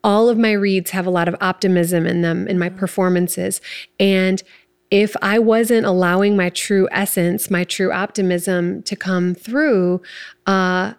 all 0.07 0.29
of 0.29 0.39
my 0.39 0.53
reads 0.53 0.93
have 0.93 1.05
a 1.05 1.11
lot 1.11 1.27
of 1.27 1.35
optimism 1.41 2.07
in 2.07 2.23
them 2.23 2.47
in 2.47 2.61
my 2.61 2.69
performances. 2.69 3.61
And 3.99 4.41
if 4.89 5.17
I 5.21 5.41
wasn't 5.41 5.85
allowing 5.85 6.37
my 6.37 6.49
true 6.51 6.89
essence, 6.93 7.51
my 7.51 7.65
true 7.65 7.91
optimism 7.91 8.85
to 8.85 8.95
come 8.95 9.35
through, 9.35 10.01
uh, 10.47 10.95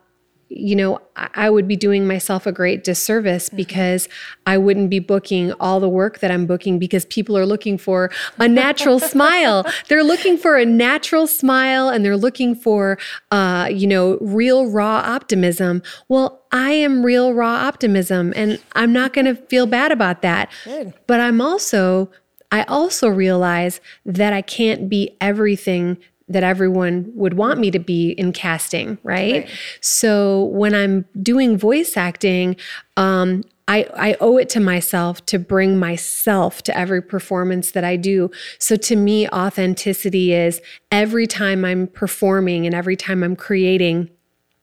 you 0.50 0.76
know, 0.76 1.02
I 1.16 1.50
would 1.50 1.68
be 1.68 1.76
doing 1.76 2.08
myself 2.08 2.46
a 2.46 2.52
great 2.52 2.84
disservice 2.84 3.48
mm-hmm. 3.48 3.58
because 3.58 4.08
I 4.46 4.58
wouldn't 4.58 4.90
be 4.90 5.00
booking 5.00 5.52
all 5.54 5.80
the 5.80 5.90
work 5.90 6.20
that 6.20 6.32
I'm 6.32 6.46
booking 6.46 6.80
because 6.80 7.06
people 7.06 7.38
are 7.38 7.46
looking 7.46 7.78
for 7.78 8.12
a 8.40 8.48
natural 8.48 9.00
smile. 9.14 9.66
They're 9.88 10.04
looking 10.04 10.38
for 10.38 10.58
a 10.58 10.66
natural 10.66 11.28
smile 11.28 11.90
and 11.90 12.06
they're 12.06 12.18
looking 12.18 12.56
for, 12.56 12.98
uh, 13.32 13.70
you 13.72 13.88
know, 13.88 14.18
real 14.22 14.68
raw 14.68 14.98
optimism. 15.06 15.82
Well, 16.08 16.42
I 16.52 16.72
am 16.72 17.04
real 17.04 17.34
raw 17.34 17.68
optimism 17.68 18.34
and 18.36 18.60
I'm 18.74 18.94
not 18.94 19.14
going 19.14 19.26
to 19.26 19.36
feel 19.36 19.66
bad 19.66 19.92
about 19.92 20.22
that. 20.22 20.50
Good. 20.64 20.94
But 21.08 21.20
I'm 21.20 21.42
also 21.42 22.10
I 22.50 22.64
also 22.64 23.10
realize 23.10 23.82
that 24.06 24.32
I 24.32 24.42
can't 24.42 24.88
be 24.88 25.18
everything 25.20 25.98
that 26.30 26.44
everyone 26.44 27.12
would 27.16 27.36
want 27.36 27.60
me 27.60 27.72
to 27.72 27.80
be 27.80 28.12
in 28.12 28.34
casting, 28.34 28.98
right? 29.04 29.46
right. 29.46 29.50
So 29.82 30.46
when 30.46 30.76
I'm 30.76 31.06
doing 31.22 31.58
voice 31.58 31.96
acting, 31.96 32.58
um, 32.98 33.44
I, 33.70 33.86
I 33.96 34.18
owe 34.22 34.38
it 34.38 34.50
to 34.50 34.60
myself 34.60 35.26
to 35.28 35.40
bring 35.40 35.78
myself 35.78 36.64
to 36.64 36.78
every 36.78 37.02
performance 37.02 37.72
that 37.72 37.84
I 37.84 37.98
do. 37.98 38.32
So 38.60 38.78
to 38.78 38.96
me, 38.96 39.28
authenticity 39.30 40.34
is 40.34 40.62
every 40.92 41.28
time 41.28 41.66
I'm 41.66 41.88
performing 41.88 42.66
and 42.66 42.74
every 42.74 42.96
time 42.96 43.24
I'm 43.24 43.36
creating, 43.36 44.10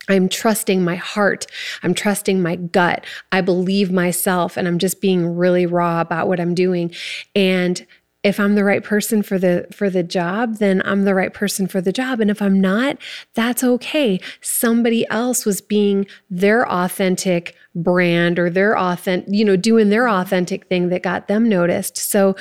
I'm 0.09 0.29
trusting 0.29 0.83
my 0.83 0.97
heart. 0.97 1.47
I'm 1.83 1.95
trusting 1.95 2.43
my 2.43 2.57
gut. 2.57 3.05
I 3.33 3.41
believe 3.41 3.91
myself 3.91 4.57
and 4.57 4.67
I'm 4.67 4.79
just 4.79 5.01
being 5.01 5.37
really 5.37 5.67
raw 5.67 6.01
about 6.01 6.29
what 6.29 6.41
I'm 6.41 6.55
doing. 6.55 6.95
And 7.35 7.87
if 8.25 8.41
I'm 8.41 8.55
the 8.55 8.64
right 8.64 8.83
person 8.83 9.22
for 9.22 9.39
the 9.39 9.66
for 9.70 9.91
the 9.91 10.03
job, 10.03 10.57
then 10.57 10.81
I'm 10.87 11.05
the 11.05 11.14
right 11.14 11.33
person 11.33 11.68
for 11.68 11.83
the 11.83 11.93
job. 11.93 12.20
And 12.20 12.31
if 12.31 12.41
I'm 12.41 12.59
not, 12.59 12.97
that's 13.35 13.62
okay. 13.62 14.18
Somebody 14.41 15.07
else 15.11 15.45
was 15.45 15.61
being 15.61 16.07
their 16.31 16.66
authentic 16.68 17.55
brand 17.75 18.39
or 18.39 18.49
their 18.49 18.79
authentic, 18.79 19.29
you 19.33 19.45
know, 19.45 19.57
doing 19.57 19.91
their 19.91 20.09
authentic 20.09 20.66
thing 20.68 20.89
that 20.89 21.03
got 21.03 21.29
them 21.29 21.49
noticed. 21.49 21.99
So 21.99 22.35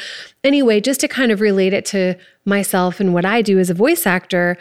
anyway, 0.44 0.80
just 0.80 1.02
to 1.02 1.08
kind 1.10 1.32
of 1.32 1.42
relate 1.42 1.74
it 1.74 1.86
to 1.88 2.16
myself 2.46 3.00
and 3.00 3.14
what 3.14 3.26
I 3.26 3.42
do 3.42 3.60
as 3.60 3.70
a 3.70 3.74
voice 3.74 4.08
actor, 4.08 4.58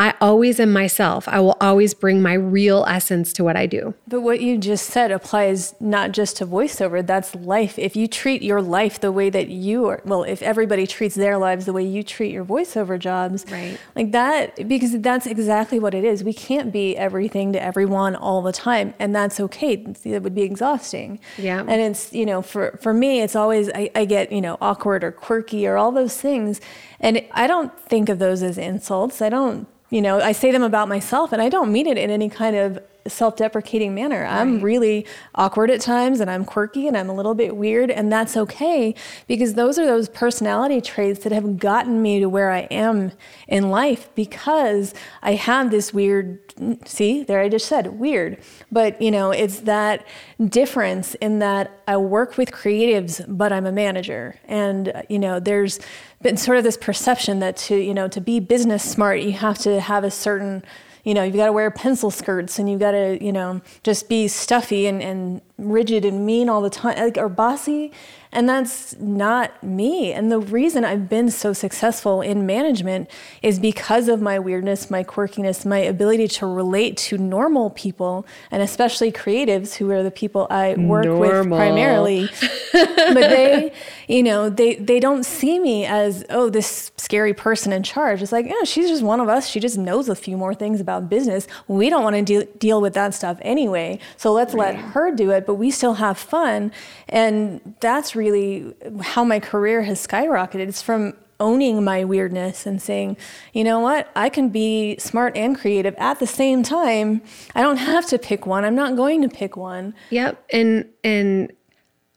I 0.00 0.14
always 0.20 0.60
am 0.60 0.72
myself. 0.72 1.26
I 1.26 1.40
will 1.40 1.56
always 1.60 1.92
bring 1.92 2.22
my 2.22 2.34
real 2.34 2.84
essence 2.86 3.32
to 3.32 3.42
what 3.42 3.56
I 3.56 3.66
do. 3.66 3.94
But 4.06 4.20
what 4.20 4.40
you 4.40 4.56
just 4.56 4.86
said 4.86 5.10
applies 5.10 5.74
not 5.80 6.12
just 6.12 6.36
to 6.36 6.46
voiceover, 6.46 7.04
that's 7.04 7.34
life. 7.34 7.76
If 7.80 7.96
you 7.96 8.06
treat 8.06 8.40
your 8.40 8.62
life 8.62 9.00
the 9.00 9.10
way 9.10 9.28
that 9.30 9.48
you 9.48 9.86
are, 9.88 10.00
well, 10.04 10.22
if 10.22 10.40
everybody 10.40 10.86
treats 10.86 11.16
their 11.16 11.36
lives 11.36 11.66
the 11.66 11.72
way 11.72 11.82
you 11.82 12.04
treat 12.04 12.32
your 12.32 12.44
voiceover 12.44 12.96
jobs, 12.96 13.44
right. 13.50 13.76
like 13.96 14.12
that, 14.12 14.68
because 14.68 15.00
that's 15.00 15.26
exactly 15.26 15.80
what 15.80 15.94
it 15.94 16.04
is. 16.04 16.22
We 16.22 16.32
can't 16.32 16.72
be 16.72 16.96
everything 16.96 17.52
to 17.54 17.60
everyone 17.60 18.14
all 18.14 18.40
the 18.40 18.52
time, 18.52 18.94
and 19.00 19.12
that's 19.12 19.40
okay. 19.40 19.76
That 19.76 20.22
would 20.22 20.34
be 20.34 20.42
exhausting. 20.42 21.18
Yeah. 21.36 21.58
And 21.60 21.80
it's, 21.80 22.12
you 22.12 22.24
know, 22.24 22.40
for, 22.40 22.78
for 22.80 22.94
me, 22.94 23.20
it's 23.20 23.34
always, 23.34 23.68
I, 23.74 23.90
I 23.96 24.04
get, 24.04 24.30
you 24.30 24.42
know, 24.42 24.58
awkward 24.60 25.02
or 25.02 25.10
quirky 25.10 25.66
or 25.66 25.76
all 25.76 25.90
those 25.90 26.20
things. 26.20 26.60
And 27.00 27.24
I 27.32 27.48
don't 27.48 27.76
think 27.80 28.08
of 28.08 28.20
those 28.20 28.44
as 28.44 28.58
insults. 28.58 29.20
I 29.20 29.28
don't 29.28 29.66
you 29.90 30.02
know, 30.02 30.20
I 30.20 30.32
say 30.32 30.50
them 30.52 30.62
about 30.62 30.88
myself 30.88 31.32
and 31.32 31.40
I 31.40 31.48
don't 31.48 31.72
mean 31.72 31.86
it 31.86 31.96
in 31.96 32.10
any 32.10 32.28
kind 32.28 32.56
of 32.56 32.78
self-deprecating 33.08 33.94
manner. 33.94 34.22
Right. 34.22 34.40
I'm 34.40 34.60
really 34.60 35.06
awkward 35.34 35.70
at 35.70 35.80
times 35.80 36.20
and 36.20 36.30
I'm 36.30 36.44
quirky 36.44 36.86
and 36.86 36.96
I'm 36.96 37.08
a 37.08 37.14
little 37.14 37.34
bit 37.34 37.56
weird 37.56 37.90
and 37.90 38.12
that's 38.12 38.36
okay 38.36 38.94
because 39.26 39.54
those 39.54 39.78
are 39.78 39.86
those 39.86 40.08
personality 40.08 40.80
traits 40.80 41.24
that 41.24 41.32
have 41.32 41.58
gotten 41.58 42.02
me 42.02 42.20
to 42.20 42.26
where 42.28 42.50
I 42.50 42.60
am 42.70 43.12
in 43.46 43.70
life 43.70 44.08
because 44.14 44.94
I 45.22 45.34
have 45.34 45.70
this 45.70 45.92
weird 45.92 46.38
see, 46.84 47.22
there 47.22 47.40
I 47.40 47.48
just 47.48 47.66
said 47.66 47.98
weird. 47.98 48.38
But, 48.72 49.00
you 49.00 49.10
know, 49.10 49.30
it's 49.30 49.60
that 49.60 50.04
difference 50.44 51.14
in 51.16 51.38
that 51.38 51.70
I 51.86 51.96
work 51.96 52.36
with 52.36 52.50
creatives 52.50 53.24
but 53.28 53.52
I'm 53.52 53.66
a 53.66 53.72
manager 53.72 54.36
and 54.46 55.04
you 55.08 55.18
know, 55.18 55.40
there's 55.40 55.80
been 56.22 56.36
sort 56.36 56.58
of 56.58 56.64
this 56.64 56.76
perception 56.76 57.38
that 57.40 57.56
to, 57.56 57.76
you 57.76 57.94
know, 57.94 58.08
to 58.08 58.20
be 58.20 58.40
business 58.40 58.82
smart, 58.82 59.20
you 59.20 59.32
have 59.32 59.58
to 59.58 59.80
have 59.80 60.04
a 60.04 60.10
certain 60.10 60.64
you 61.08 61.14
know, 61.14 61.22
you've 61.22 61.36
got 61.36 61.46
to 61.46 61.52
wear 61.52 61.70
pencil 61.70 62.10
skirts 62.10 62.58
and 62.58 62.68
you've 62.68 62.80
got 62.80 62.90
to, 62.90 63.24
you 63.24 63.32
know, 63.32 63.62
just 63.82 64.10
be 64.10 64.28
stuffy 64.28 64.86
and, 64.86 65.02
and 65.02 65.40
rigid 65.58 66.04
and 66.04 66.24
mean 66.24 66.48
all 66.48 66.62
the 66.62 66.70
time, 66.70 66.96
like, 66.96 67.18
or 67.18 67.28
bossy. 67.28 67.92
And 68.30 68.46
that's 68.46 68.94
not 68.98 69.62
me. 69.62 70.12
And 70.12 70.30
the 70.30 70.38
reason 70.38 70.84
I've 70.84 71.08
been 71.08 71.30
so 71.30 71.54
successful 71.54 72.20
in 72.20 72.44
management 72.44 73.08
is 73.42 73.58
because 73.58 74.06
of 74.08 74.20
my 74.20 74.38
weirdness, 74.38 74.90
my 74.90 75.02
quirkiness, 75.02 75.64
my 75.64 75.78
ability 75.78 76.28
to 76.28 76.46
relate 76.46 76.98
to 76.98 77.16
normal 77.16 77.70
people, 77.70 78.26
and 78.50 78.62
especially 78.62 79.10
creatives 79.10 79.76
who 79.76 79.90
are 79.90 80.02
the 80.02 80.10
people 80.10 80.46
I 80.50 80.74
work 80.74 81.06
normal. 81.06 81.20
with 81.20 81.46
primarily. 81.46 82.28
but 82.72 83.14
they, 83.14 83.72
you 84.08 84.22
know, 84.22 84.50
they 84.50 84.74
they 84.74 85.00
don't 85.00 85.24
see 85.24 85.58
me 85.58 85.86
as 85.86 86.24
oh 86.28 86.50
this 86.50 86.92
scary 86.98 87.32
person 87.32 87.72
in 87.72 87.82
charge. 87.82 88.20
It's 88.20 88.32
like 88.32 88.44
yeah, 88.44 88.64
she's 88.64 88.88
just 88.88 89.02
one 89.02 89.20
of 89.20 89.30
us. 89.30 89.48
She 89.48 89.58
just 89.58 89.78
knows 89.78 90.10
a 90.10 90.14
few 90.14 90.36
more 90.36 90.54
things 90.54 90.82
about 90.82 91.08
business. 91.08 91.46
We 91.66 91.88
don't 91.88 92.02
want 92.02 92.16
to 92.16 92.22
de- 92.22 92.52
deal 92.58 92.82
with 92.82 92.92
that 92.92 93.14
stuff 93.14 93.38
anyway. 93.40 94.00
So 94.18 94.34
let's 94.34 94.52
right. 94.52 94.74
let 94.74 94.84
her 94.92 95.14
do 95.14 95.30
it. 95.30 95.46
But 95.48 95.54
we 95.54 95.70
still 95.70 95.94
have 95.94 96.18
fun, 96.18 96.72
and 97.08 97.74
that's 97.80 98.14
really 98.14 98.74
how 99.00 99.24
my 99.24 99.40
career 99.40 99.80
has 99.80 100.06
skyrocketed. 100.06 100.68
It's 100.68 100.82
from 100.82 101.14
owning 101.40 101.82
my 101.82 102.04
weirdness 102.04 102.66
and 102.66 102.82
saying, 102.82 103.16
you 103.54 103.64
know 103.64 103.80
what, 103.80 104.10
I 104.14 104.28
can 104.28 104.50
be 104.50 104.98
smart 104.98 105.34
and 105.38 105.58
creative 105.58 105.94
at 105.94 106.18
the 106.18 106.26
same 106.26 106.62
time. 106.62 107.22
I 107.54 107.62
don't 107.62 107.78
have 107.78 108.06
to 108.08 108.18
pick 108.18 108.44
one. 108.44 108.66
I'm 108.66 108.74
not 108.74 108.94
going 108.94 109.22
to 109.22 109.28
pick 109.30 109.56
one. 109.56 109.94
Yep. 110.10 110.44
And 110.52 110.84
and 111.02 111.50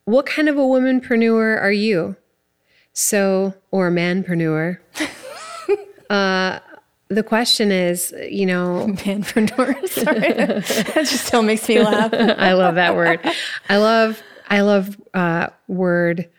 what 0.03 0.25
kind 0.25 0.49
of 0.49 0.57
a 0.57 0.61
womanpreneur 0.61 1.57
are 1.61 1.71
you? 1.71 2.17
So, 2.91 3.53
or 3.71 3.87
a 3.87 3.91
manpreneur? 3.91 4.79
uh, 6.09 6.59
the 7.11 7.23
question 7.23 7.71
is, 7.71 8.13
you 8.29 8.45
know, 8.45 8.87
manpreneur. 8.89 9.87
Sorry, 9.89 10.19
that 10.33 10.95
just 10.95 11.25
still 11.25 11.43
makes 11.43 11.67
me 11.67 11.81
laugh. 11.81 12.13
I 12.13 12.53
love 12.53 12.75
that 12.75 12.95
word. 12.95 13.19
I 13.69 13.77
love, 13.77 14.21
I 14.49 14.61
love 14.61 14.99
uh, 15.13 15.47
word 15.67 16.29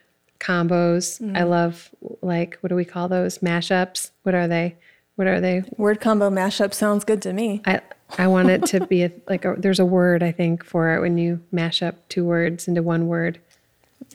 combos. 0.41 1.21
Mm. 1.21 1.37
I 1.37 1.43
love 1.45 1.91
like 2.23 2.57
what 2.61 2.69
do 2.69 2.75
we 2.75 2.85
call 2.85 3.09
those 3.09 3.39
mashups? 3.39 4.11
What 4.23 4.35
are 4.35 4.49
they? 4.49 4.77
What 5.17 5.29
are 5.29 5.41
they? 5.41 5.63
Word 5.77 6.01
combo 6.01 6.31
mashup 6.31 6.73
sounds 6.73 7.05
good 7.05 7.23
to 7.23 7.33
me. 7.33 7.61
I 7.67 7.81
I 8.19 8.27
want 8.27 8.49
it 8.49 8.67
to 8.67 8.87
be 8.87 9.05
a, 9.05 9.13
like 9.29 9.45
a, 9.45 9.55
there's 9.57 9.79
a 9.79 9.85
word 9.85 10.23
I 10.23 10.33
think 10.33 10.65
for 10.65 10.95
it 10.95 11.01
when 11.01 11.19
you 11.19 11.41
mash 11.53 11.83
up 11.83 12.09
two 12.09 12.25
words 12.25 12.67
into 12.67 12.83
one 12.83 13.07
word. 13.09 13.41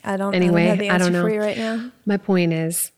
I 0.04 0.16
don't. 0.16 0.34
Anyway, 0.34 0.68
I 0.68 0.76
don't, 0.76 0.90
I 0.90 0.98
don't 0.98 1.12
know. 1.12 1.24
right 1.24 1.56
now. 1.56 1.90
My 2.04 2.16
point 2.16 2.52
is, 2.52 2.92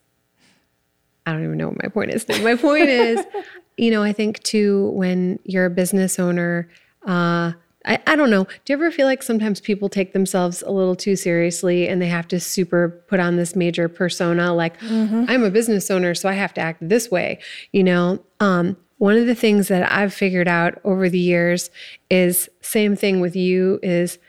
I 1.31 1.35
don't 1.35 1.45
even 1.45 1.57
know 1.57 1.69
what 1.69 1.81
my 1.81 1.89
point 1.89 2.11
is. 2.11 2.27
My 2.43 2.55
point 2.55 2.89
is, 2.89 3.25
you 3.77 3.91
know, 3.91 4.03
I 4.03 4.13
think 4.13 4.43
too 4.43 4.91
when 4.91 5.39
you're 5.43 5.65
a 5.65 5.69
business 5.69 6.19
owner, 6.19 6.69
uh, 7.07 7.53
I, 7.85 7.99
I 8.05 8.15
don't 8.15 8.29
know. 8.29 8.43
Do 8.43 8.73
you 8.73 8.75
ever 8.75 8.91
feel 8.91 9.07
like 9.07 9.23
sometimes 9.23 9.59
people 9.59 9.89
take 9.89 10.13
themselves 10.13 10.61
a 10.61 10.71
little 10.71 10.95
too 10.95 11.15
seriously 11.15 11.87
and 11.87 12.01
they 12.01 12.07
have 12.07 12.27
to 12.27 12.39
super 12.39 13.03
put 13.07 13.19
on 13.19 13.37
this 13.37 13.55
major 13.55 13.89
persona? 13.89 14.53
Like, 14.53 14.79
mm-hmm. 14.81 15.25
I'm 15.27 15.43
a 15.43 15.49
business 15.49 15.89
owner, 15.89 16.13
so 16.13 16.29
I 16.29 16.33
have 16.33 16.53
to 16.55 16.61
act 16.61 16.87
this 16.87 17.09
way. 17.09 17.39
You 17.71 17.83
know, 17.83 18.23
um, 18.39 18.77
one 18.97 19.17
of 19.17 19.25
the 19.25 19.33
things 19.33 19.67
that 19.69 19.91
I've 19.91 20.13
figured 20.13 20.47
out 20.47 20.79
over 20.83 21.09
the 21.09 21.17
years 21.17 21.71
is 22.11 22.49
same 22.61 22.95
thing 22.95 23.19
with 23.19 23.35
you 23.35 23.79
is 23.81 24.19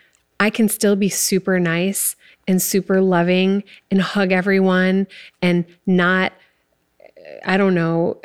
I 0.40 0.48
can 0.48 0.68
still 0.68 0.96
be 0.96 1.10
super 1.10 1.60
nice 1.60 2.16
and 2.48 2.60
super 2.60 3.00
loving 3.00 3.64
and 3.90 4.00
hug 4.00 4.32
everyone 4.32 5.06
and 5.40 5.64
not, 5.86 6.32
I 7.44 7.56
don't 7.56 7.74
know, 7.74 8.20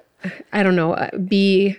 I 0.53 0.63
don't 0.63 0.75
know, 0.75 0.93
uh, 0.93 1.15
be 1.17 1.77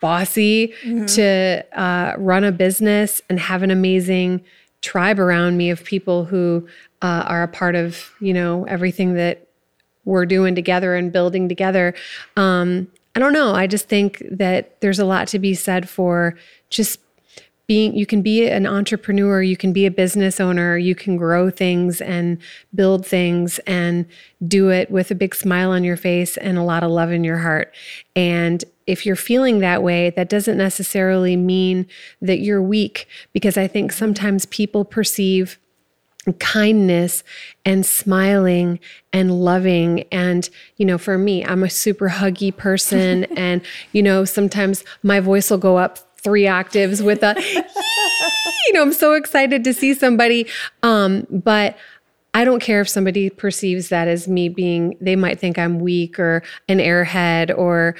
bossy 0.00 0.74
mm-hmm. 0.82 1.06
to 1.06 1.64
uh, 1.72 2.14
run 2.18 2.44
a 2.44 2.52
business 2.52 3.22
and 3.28 3.38
have 3.40 3.62
an 3.62 3.70
amazing 3.70 4.42
tribe 4.82 5.18
around 5.18 5.56
me 5.56 5.70
of 5.70 5.82
people 5.82 6.24
who 6.24 6.66
uh, 7.02 7.24
are 7.26 7.42
a 7.42 7.48
part 7.48 7.74
of, 7.74 8.10
you 8.20 8.34
know, 8.34 8.64
everything 8.64 9.14
that 9.14 9.46
we're 10.04 10.26
doing 10.26 10.54
together 10.54 10.94
and 10.94 11.12
building 11.12 11.48
together. 11.48 11.94
Um, 12.36 12.88
I 13.14 13.20
don't 13.20 13.32
know. 13.32 13.54
I 13.54 13.66
just 13.66 13.88
think 13.88 14.22
that 14.30 14.80
there's 14.80 14.98
a 14.98 15.04
lot 15.04 15.28
to 15.28 15.38
be 15.38 15.54
said 15.54 15.88
for 15.88 16.36
just 16.68 17.00
being 17.66 17.94
you 17.96 18.06
can 18.06 18.22
be 18.22 18.46
an 18.46 18.66
entrepreneur 18.66 19.42
you 19.42 19.56
can 19.56 19.72
be 19.72 19.86
a 19.86 19.90
business 19.90 20.40
owner 20.40 20.76
you 20.76 20.94
can 20.94 21.16
grow 21.16 21.50
things 21.50 22.00
and 22.00 22.38
build 22.74 23.06
things 23.06 23.58
and 23.60 24.06
do 24.46 24.70
it 24.70 24.90
with 24.90 25.10
a 25.10 25.14
big 25.14 25.34
smile 25.34 25.70
on 25.70 25.84
your 25.84 25.96
face 25.96 26.36
and 26.36 26.58
a 26.58 26.62
lot 26.62 26.82
of 26.82 26.90
love 26.90 27.10
in 27.10 27.24
your 27.24 27.38
heart. 27.38 27.74
And 28.14 28.64
if 28.86 29.06
you're 29.06 29.16
feeling 29.16 29.60
that 29.60 29.82
way 29.82 30.10
that 30.10 30.28
doesn't 30.28 30.58
necessarily 30.58 31.36
mean 31.36 31.86
that 32.20 32.40
you're 32.40 32.60
weak 32.60 33.08
because 33.32 33.56
i 33.56 33.66
think 33.66 33.90
sometimes 33.90 34.44
people 34.46 34.84
perceive 34.84 35.58
kindness 36.38 37.22
and 37.66 37.84
smiling 37.84 38.80
and 39.12 39.42
loving. 39.44 40.04
And 40.10 40.48
you 40.76 40.84
know 40.84 40.98
for 40.98 41.16
me 41.16 41.44
i'm 41.44 41.62
a 41.62 41.70
super 41.70 42.10
huggy 42.10 42.54
person 42.54 43.24
and 43.36 43.62
you 43.92 44.02
know 44.02 44.24
sometimes 44.24 44.84
my 45.02 45.20
voice 45.20 45.50
will 45.50 45.58
go 45.58 45.78
up 45.78 45.98
three 46.24 46.48
octaves 46.48 47.02
with 47.02 47.22
a, 47.22 47.34
you 48.66 48.72
know, 48.72 48.82
I'm 48.82 48.92
so 48.92 49.12
excited 49.12 49.62
to 49.64 49.74
see 49.74 49.94
somebody. 49.94 50.48
Um, 50.82 51.26
but 51.30 51.76
I 52.36 52.44
don't 52.44 52.60
care 52.60 52.80
if 52.80 52.88
somebody 52.88 53.30
perceives 53.30 53.90
that 53.90 54.08
as 54.08 54.26
me 54.26 54.48
being, 54.48 54.96
they 55.00 55.14
might 55.14 55.38
think 55.38 55.56
I'm 55.56 55.78
weak 55.78 56.18
or 56.18 56.42
an 56.68 56.78
airhead 56.78 57.56
or 57.56 57.94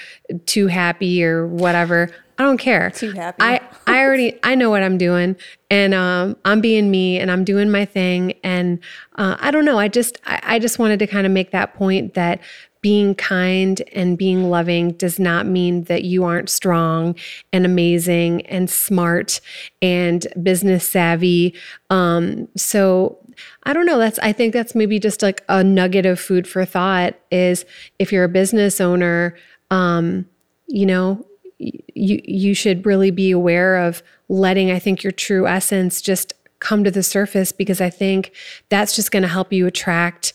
too 0.46 0.66
happy 0.66 1.24
or 1.24 1.46
whatever. 1.46 2.10
I 2.38 2.42
don't 2.42 2.58
care. 2.58 2.90
Too 2.90 3.12
happy. 3.12 3.36
I, 3.40 3.60
I 3.86 4.00
already, 4.00 4.38
I 4.42 4.54
know 4.54 4.70
what 4.70 4.82
I'm 4.82 4.98
doing 4.98 5.36
and 5.70 5.94
um, 5.94 6.36
I'm 6.44 6.60
being 6.60 6.90
me 6.90 7.18
and 7.18 7.30
I'm 7.30 7.44
doing 7.44 7.70
my 7.70 7.84
thing. 7.84 8.34
And 8.42 8.80
uh, 9.16 9.36
I 9.38 9.50
don't 9.50 9.64
know. 9.64 9.78
I 9.78 9.88
just, 9.88 10.18
I, 10.26 10.40
I 10.42 10.58
just 10.58 10.78
wanted 10.78 10.98
to 10.98 11.06
kind 11.06 11.26
of 11.26 11.32
make 11.32 11.52
that 11.52 11.74
point 11.74 12.14
that 12.14 12.40
being 12.80 13.14
kind 13.14 13.80
and 13.94 14.18
being 14.18 14.50
loving 14.50 14.90
does 14.92 15.18
not 15.18 15.46
mean 15.46 15.84
that 15.84 16.04
you 16.04 16.22
aren't 16.24 16.50
strong 16.50 17.14
and 17.50 17.64
amazing 17.64 18.44
and 18.46 18.68
smart 18.68 19.40
and 19.80 20.26
business 20.42 20.86
savvy. 20.86 21.54
Um, 21.88 22.46
so 22.56 23.18
I 23.62 23.72
don't 23.72 23.86
know. 23.86 23.98
That's 23.98 24.18
I 24.18 24.32
think 24.32 24.52
that's 24.52 24.74
maybe 24.74 24.98
just 24.98 25.22
like 25.22 25.42
a 25.48 25.64
nugget 25.64 26.04
of 26.04 26.20
food 26.20 26.46
for 26.46 26.64
thought 26.66 27.14
is 27.30 27.64
if 27.98 28.12
you're 28.12 28.24
a 28.24 28.28
business 28.28 28.80
owner, 28.82 29.34
um, 29.70 30.26
you 30.66 30.84
know, 30.84 31.26
you 31.58 32.20
you 32.24 32.54
should 32.54 32.84
really 32.84 33.10
be 33.10 33.30
aware 33.30 33.76
of 33.76 34.02
letting 34.28 34.70
I 34.70 34.78
think 34.78 35.02
your 35.02 35.12
true 35.12 35.46
essence 35.46 36.00
just 36.00 36.32
come 36.60 36.84
to 36.84 36.90
the 36.90 37.02
surface 37.02 37.52
because 37.52 37.80
I 37.80 37.90
think 37.90 38.32
that's 38.68 38.96
just 38.96 39.10
going 39.10 39.22
to 39.22 39.28
help 39.28 39.52
you 39.52 39.66
attract 39.66 40.32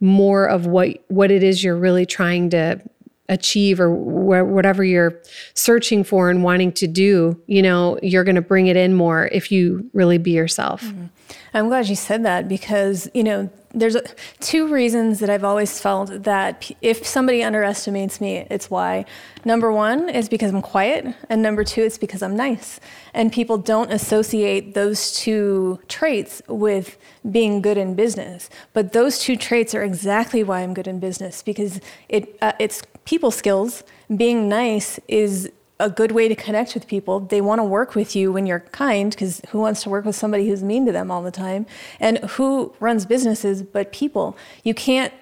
more 0.00 0.46
of 0.46 0.66
what 0.66 1.02
what 1.08 1.30
it 1.30 1.42
is 1.42 1.62
you're 1.62 1.76
really 1.76 2.06
trying 2.06 2.50
to 2.50 2.80
achieve 3.28 3.80
or 3.80 3.88
wh- 3.88 4.48
whatever 4.48 4.84
you're 4.84 5.20
searching 5.54 6.04
for 6.04 6.28
and 6.28 6.42
wanting 6.42 6.72
to 6.72 6.86
do 6.86 7.40
you 7.46 7.62
know 7.62 7.98
you're 8.02 8.24
going 8.24 8.34
to 8.34 8.42
bring 8.42 8.66
it 8.66 8.76
in 8.76 8.94
more 8.94 9.28
if 9.28 9.50
you 9.52 9.88
really 9.92 10.18
be 10.18 10.32
yourself 10.32 10.82
mm-hmm. 10.82 11.06
I'm 11.54 11.68
glad 11.68 11.88
you 11.88 11.96
said 11.96 12.24
that 12.24 12.48
because 12.48 13.08
you 13.14 13.24
know 13.24 13.50
there's 13.74 13.96
two 14.40 14.68
reasons 14.68 15.20
that 15.20 15.30
I've 15.30 15.44
always 15.44 15.80
felt 15.80 16.24
that 16.24 16.70
if 16.82 17.06
somebody 17.06 17.42
underestimates 17.42 18.20
me, 18.20 18.46
it's 18.50 18.70
why. 18.70 19.04
Number 19.44 19.72
one 19.72 20.08
is 20.08 20.28
because 20.28 20.52
I'm 20.52 20.62
quiet, 20.62 21.14
and 21.28 21.42
number 21.42 21.64
two, 21.64 21.82
it's 21.82 21.98
because 21.98 22.22
I'm 22.22 22.36
nice. 22.36 22.80
And 23.14 23.32
people 23.32 23.58
don't 23.58 23.90
associate 23.90 24.74
those 24.74 25.12
two 25.12 25.80
traits 25.88 26.42
with 26.48 26.98
being 27.30 27.62
good 27.62 27.78
in 27.78 27.94
business. 27.94 28.50
But 28.72 28.92
those 28.92 29.18
two 29.18 29.36
traits 29.36 29.74
are 29.74 29.82
exactly 29.82 30.42
why 30.42 30.60
I'm 30.60 30.74
good 30.74 30.88
in 30.88 31.00
business 31.00 31.42
because 31.42 31.80
it 32.08 32.36
uh, 32.42 32.52
it's 32.58 32.82
people 33.04 33.30
skills. 33.30 33.84
Being 34.14 34.48
nice 34.48 35.00
is 35.08 35.50
a 35.82 35.90
good 35.90 36.12
way 36.12 36.28
to 36.28 36.34
connect 36.34 36.74
with 36.74 36.86
people. 36.86 37.20
They 37.20 37.40
want 37.40 37.58
to 37.58 37.64
work 37.64 37.94
with 37.94 38.14
you 38.14 38.32
when 38.32 38.46
you're 38.46 38.60
kind, 38.60 39.10
because 39.10 39.42
who 39.50 39.58
wants 39.58 39.82
to 39.82 39.90
work 39.90 40.04
with 40.04 40.14
somebody 40.14 40.48
who's 40.48 40.62
mean 40.62 40.86
to 40.86 40.92
them 40.92 41.10
all 41.10 41.22
the 41.22 41.30
time? 41.30 41.66
And 41.98 42.18
who 42.18 42.74
runs 42.78 43.04
businesses 43.04 43.62
but 43.62 43.92
people? 43.92 44.36
You 44.62 44.74
can't, 44.74 45.12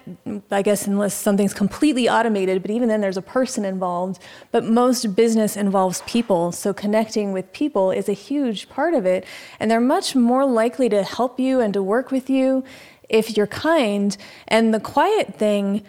I 0.51 0.61
guess, 0.61 0.85
unless 0.85 1.15
something's 1.15 1.53
completely 1.53 2.07
automated, 2.07 2.61
but 2.61 2.71
even 2.71 2.87
then 2.87 3.01
there's 3.01 3.17
a 3.17 3.21
person 3.21 3.65
involved. 3.65 4.21
But 4.51 4.63
most 4.63 5.15
business 5.15 5.57
involves 5.57 6.03
people. 6.05 6.51
So 6.51 6.73
connecting 6.73 7.33
with 7.33 7.51
people 7.53 7.91
is 7.91 8.07
a 8.07 8.13
huge 8.13 8.69
part 8.69 8.93
of 8.93 9.05
it. 9.05 9.25
And 9.59 9.71
they're 9.71 9.81
much 9.81 10.15
more 10.15 10.45
likely 10.45 10.89
to 10.89 11.03
help 11.03 11.39
you 11.39 11.59
and 11.59 11.73
to 11.73 11.81
work 11.81 12.11
with 12.11 12.29
you 12.29 12.63
if 13.09 13.35
you're 13.35 13.47
kind. 13.47 14.15
And 14.47 14.73
the 14.73 14.79
quiet 14.79 15.35
thing, 15.35 15.83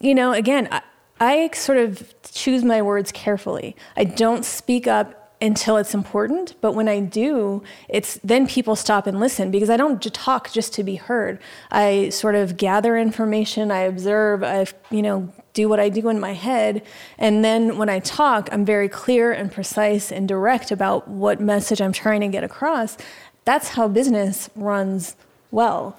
you 0.00 0.14
know, 0.14 0.32
again, 0.32 0.68
I, 0.70 0.82
I 1.18 1.50
sort 1.54 1.78
of 1.78 2.15
choose 2.36 2.62
my 2.62 2.82
words 2.82 3.10
carefully. 3.12 3.74
I 3.96 4.04
don't 4.04 4.44
speak 4.44 4.86
up 4.86 5.22
until 5.40 5.76
it's 5.76 5.94
important, 5.94 6.54
but 6.60 6.72
when 6.72 6.88
I 6.88 7.00
do, 7.00 7.62
it's 7.88 8.18
then 8.24 8.46
people 8.46 8.76
stop 8.76 9.06
and 9.06 9.20
listen 9.20 9.50
because 9.50 9.68
I 9.68 9.76
don't 9.76 10.02
talk 10.14 10.50
just 10.50 10.72
to 10.74 10.84
be 10.84 10.96
heard. 10.96 11.38
I 11.70 12.10
sort 12.10 12.34
of 12.34 12.56
gather 12.56 12.96
information, 12.96 13.70
I 13.70 13.80
observe, 13.80 14.42
I 14.42 14.66
you 14.90 15.02
know, 15.02 15.32
do 15.52 15.68
what 15.68 15.80
I 15.80 15.88
do 15.88 16.08
in 16.08 16.20
my 16.20 16.32
head, 16.32 16.82
and 17.18 17.44
then 17.44 17.78
when 17.78 17.88
I 17.88 17.98
talk, 18.00 18.48
I'm 18.52 18.64
very 18.64 18.88
clear 18.88 19.32
and 19.32 19.50
precise 19.50 20.12
and 20.12 20.28
direct 20.28 20.70
about 20.70 21.08
what 21.08 21.40
message 21.40 21.80
I'm 21.80 21.92
trying 21.92 22.20
to 22.20 22.28
get 22.28 22.44
across. 22.44 22.96
That's 23.44 23.68
how 23.68 23.88
business 23.88 24.50
runs 24.54 25.16
well. 25.50 25.98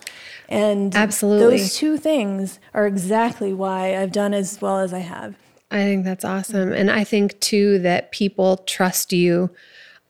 And 0.50 0.96
absolutely 0.96 1.58
those 1.58 1.76
two 1.76 1.98
things 1.98 2.60
are 2.74 2.86
exactly 2.86 3.54
why 3.54 3.98
I've 3.98 4.12
done 4.12 4.34
as 4.34 4.62
well 4.62 4.80
as 4.80 4.94
I 4.94 5.00
have. 5.00 5.36
I 5.70 5.84
think 5.84 6.06
that's 6.06 6.24
awesome. 6.24 6.72
And 6.72 6.90
I 6.90 7.04
think 7.04 7.40
too 7.40 7.80
that 7.80 8.12
people 8.12 8.58
trust 8.58 9.12
you 9.12 9.50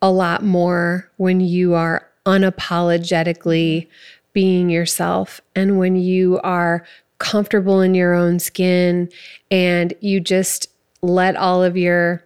a 0.01 0.11
lot 0.11 0.43
more 0.43 1.09
when 1.17 1.39
you 1.39 1.73
are 1.73 2.07
unapologetically 2.25 3.87
being 4.33 4.69
yourself 4.69 5.41
and 5.55 5.79
when 5.79 5.95
you 5.95 6.39
are 6.43 6.85
comfortable 7.17 7.81
in 7.81 7.95
your 7.95 8.13
own 8.13 8.37
skin 8.37 9.09
and 9.49 9.93
you 10.01 10.19
just 10.19 10.67
let 11.01 11.35
all 11.35 11.63
of 11.63 11.75
your 11.75 12.23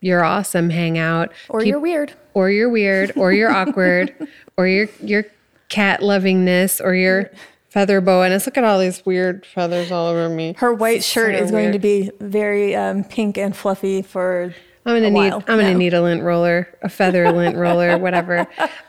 your 0.00 0.24
awesome 0.24 0.70
hang 0.70 0.96
out 0.96 1.30
or 1.48 1.60
Pe- 1.60 1.66
you're 1.66 1.78
weird 1.78 2.14
or 2.34 2.50
you're 2.50 2.70
weird 2.70 3.12
or 3.16 3.32
you're 3.32 3.50
awkward 3.54 4.14
or 4.56 4.66
you're 4.66 4.88
you're 5.02 5.24
cat 5.68 6.00
lovingness 6.00 6.80
or 6.82 6.94
your 6.94 7.30
feather 7.72 8.02
boa-ness. 8.02 8.44
Look 8.44 8.58
at 8.58 8.64
all 8.64 8.78
these 8.78 9.04
weird 9.06 9.46
feathers 9.46 9.90
all 9.90 10.08
over 10.08 10.28
me. 10.28 10.54
Her 10.58 10.74
white 10.74 11.02
shirt 11.02 11.34
is 11.34 11.50
going 11.50 11.72
to 11.72 11.78
be 11.78 12.10
very 12.20 12.76
um, 12.76 13.02
pink 13.02 13.38
and 13.38 13.56
fluffy 13.56 14.02
for. 14.02 14.54
I'm 14.84 14.96
gonna 14.96 15.10
need. 15.10 15.32
I'm 15.32 15.42
gonna 15.46 15.74
need 15.74 15.94
a 15.94 16.02
lint 16.02 16.22
roller, 16.22 16.68
a 16.82 16.88
feather 16.88 17.32
lint 17.32 17.56
roller, 17.56 17.96
whatever. 18.06 18.46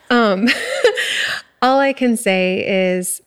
Um, 0.09 0.49
all 1.61 1.79
I 1.79 1.93
can 1.93 2.17
say 2.17 2.97
is 2.97 3.21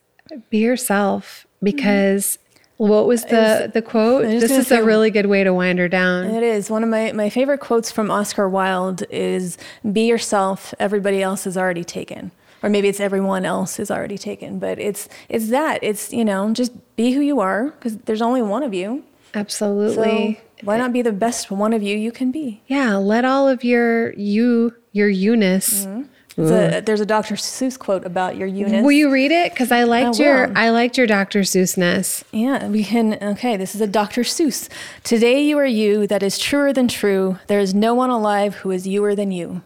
be 0.50 0.58
yourself 0.58 1.46
because. 1.62 2.38
What 2.78 3.06
was 3.06 3.22
the, 3.24 3.70
the 3.72 3.80
quote? 3.80 4.24
This 4.24 4.50
is 4.50 4.66
say, 4.66 4.80
a 4.80 4.84
really 4.84 5.10
good 5.10 5.24
way 5.24 5.42
to 5.42 5.54
wind 5.54 5.78
her 5.78 5.88
down. 5.88 6.26
It 6.26 6.42
is. 6.42 6.68
One 6.68 6.82
of 6.82 6.90
my, 6.90 7.10
my 7.12 7.30
favorite 7.30 7.60
quotes 7.60 7.90
from 7.90 8.10
Oscar 8.10 8.50
Wilde 8.50 9.02
is 9.08 9.56
Be 9.90 10.02
yourself, 10.02 10.74
everybody 10.78 11.22
else 11.22 11.46
is 11.46 11.56
already 11.56 11.84
taken 11.84 12.32
or 12.62 12.70
maybe 12.70 12.88
it's 12.88 13.00
everyone 13.00 13.44
else 13.44 13.78
is 13.78 13.90
already 13.90 14.18
taken 14.18 14.58
but 14.58 14.78
it's 14.78 15.08
it's 15.28 15.50
that 15.50 15.78
it's 15.82 16.12
you 16.12 16.24
know 16.24 16.52
just 16.52 16.72
be 16.96 17.12
who 17.12 17.20
you 17.20 17.40
are 17.40 17.70
because 17.70 17.96
there's 17.98 18.22
only 18.22 18.42
one 18.42 18.62
of 18.62 18.72
you 18.72 19.04
absolutely 19.34 20.34
so 20.34 20.66
why 20.66 20.76
not 20.78 20.92
be 20.92 21.02
the 21.02 21.12
best 21.12 21.50
one 21.50 21.72
of 21.72 21.82
you 21.82 21.96
you 21.96 22.12
can 22.12 22.30
be 22.30 22.62
yeah 22.66 22.96
let 22.96 23.24
all 23.24 23.48
of 23.48 23.64
your 23.64 24.12
you 24.14 24.74
your 24.92 25.08
youness 25.08 25.86
mm-hmm. 25.86 26.02
A, 26.38 26.82
there's 26.82 27.00
a 27.00 27.06
Dr. 27.06 27.34
Seuss 27.36 27.78
quote 27.78 28.04
about 28.04 28.36
your 28.36 28.46
youness. 28.46 28.84
Will 28.84 28.92
you 28.92 29.10
read 29.10 29.32
it? 29.32 29.52
Because 29.52 29.72
I 29.72 29.84
liked 29.84 30.20
I 30.20 30.24
your 30.24 30.58
I 30.58 30.68
liked 30.68 30.98
your 30.98 31.06
Dr. 31.06 31.40
Seussness. 31.40 32.24
Yeah, 32.30 32.68
we 32.68 32.84
can. 32.84 33.14
Okay, 33.22 33.56
this 33.56 33.74
is 33.74 33.80
a 33.80 33.86
Dr. 33.86 34.22
Seuss. 34.22 34.68
Today 35.02 35.42
you 35.42 35.56
are 35.58 35.66
you. 35.66 36.06
That 36.06 36.22
is 36.22 36.38
truer 36.38 36.72
than 36.74 36.88
true. 36.88 37.38
There 37.46 37.60
is 37.60 37.74
no 37.74 37.94
one 37.94 38.10
alive 38.10 38.56
who 38.56 38.70
is 38.70 38.86
youer 38.86 39.16
than 39.16 39.30
you. 39.32 39.62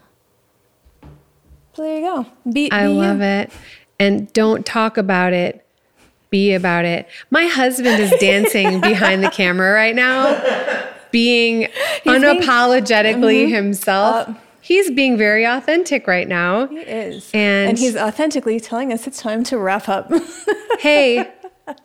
So 1.74 1.82
there 1.82 1.98
you 1.98 2.04
go. 2.04 2.26
Be, 2.52 2.70
I 2.70 2.86
be 2.86 2.92
love 2.92 3.18
you. 3.18 3.24
it. 3.24 3.52
And 3.98 4.32
don't 4.32 4.64
talk 4.64 4.96
about 4.96 5.32
it. 5.32 5.64
Be 6.30 6.54
about 6.54 6.84
it. 6.84 7.08
My 7.30 7.46
husband 7.46 8.00
is 8.00 8.12
dancing 8.20 8.80
behind 8.80 9.22
the 9.22 9.30
camera 9.30 9.72
right 9.72 9.94
now, 9.94 10.40
being 11.10 11.62
He's 11.62 11.70
unapologetically 12.04 13.28
being, 13.28 13.46
mm-hmm. 13.46 13.54
himself. 13.54 14.28
Uh, 14.28 14.34
he's 14.60 14.90
being 14.90 15.16
very 15.16 15.44
authentic 15.44 16.06
right 16.06 16.28
now. 16.28 16.66
He 16.68 16.78
is. 16.78 17.30
And, 17.34 17.70
and 17.70 17.78
he's 17.78 17.96
authentically 17.96 18.60
telling 18.60 18.92
us 18.92 19.06
it's 19.06 19.18
time 19.18 19.42
to 19.44 19.58
wrap 19.58 19.88
up. 19.88 20.12
hey, 20.78 21.28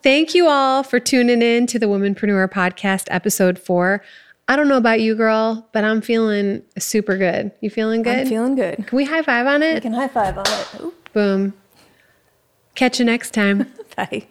thank 0.04 0.36
you 0.36 0.48
all 0.48 0.84
for 0.84 1.00
tuning 1.00 1.42
in 1.42 1.66
to 1.68 1.80
the 1.80 1.88
Womanpreneur 1.88 2.48
Podcast, 2.50 3.08
episode 3.10 3.58
four. 3.58 4.04
I 4.48 4.56
don't 4.56 4.68
know 4.68 4.78
about 4.78 5.02
you, 5.02 5.16
girl, 5.16 5.68
but 5.74 5.84
I'm 5.84 6.02
feeling 6.02 6.62
super 6.78 7.18
good. 7.18 7.52
You 7.62 7.70
feeling 7.70 8.04
good? 8.04 8.20
I'm 8.20 8.28
feeling 8.28 8.56
good. 8.56 8.86
Can 8.86 8.96
we 8.96 9.06
high 9.06 9.24
five 9.24 9.48
on 9.48 9.64
it? 9.64 9.76
We 9.76 9.82
can 9.82 9.94
high 9.94 10.08
five 10.08 10.38
on 10.38 10.46
it. 10.48 10.68
Ooh. 10.82 10.94
Boom. 11.14 11.54
Catch 12.76 13.00
you 13.00 13.06
next 13.06 13.34
time. 13.34 13.72
Bye. 13.98 14.28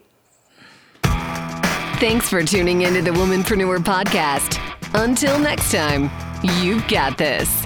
Thanks 1.99 2.29
for 2.29 2.45
tuning 2.45 2.83
into 2.83 3.03
the 3.03 3.11
Womanpreneur 3.11 3.79
Podcast. 3.79 4.61
Until 4.95 5.39
next 5.39 5.73
time, 5.73 6.11
you've 6.61 6.87
got 6.87 7.19
this. 7.19 7.65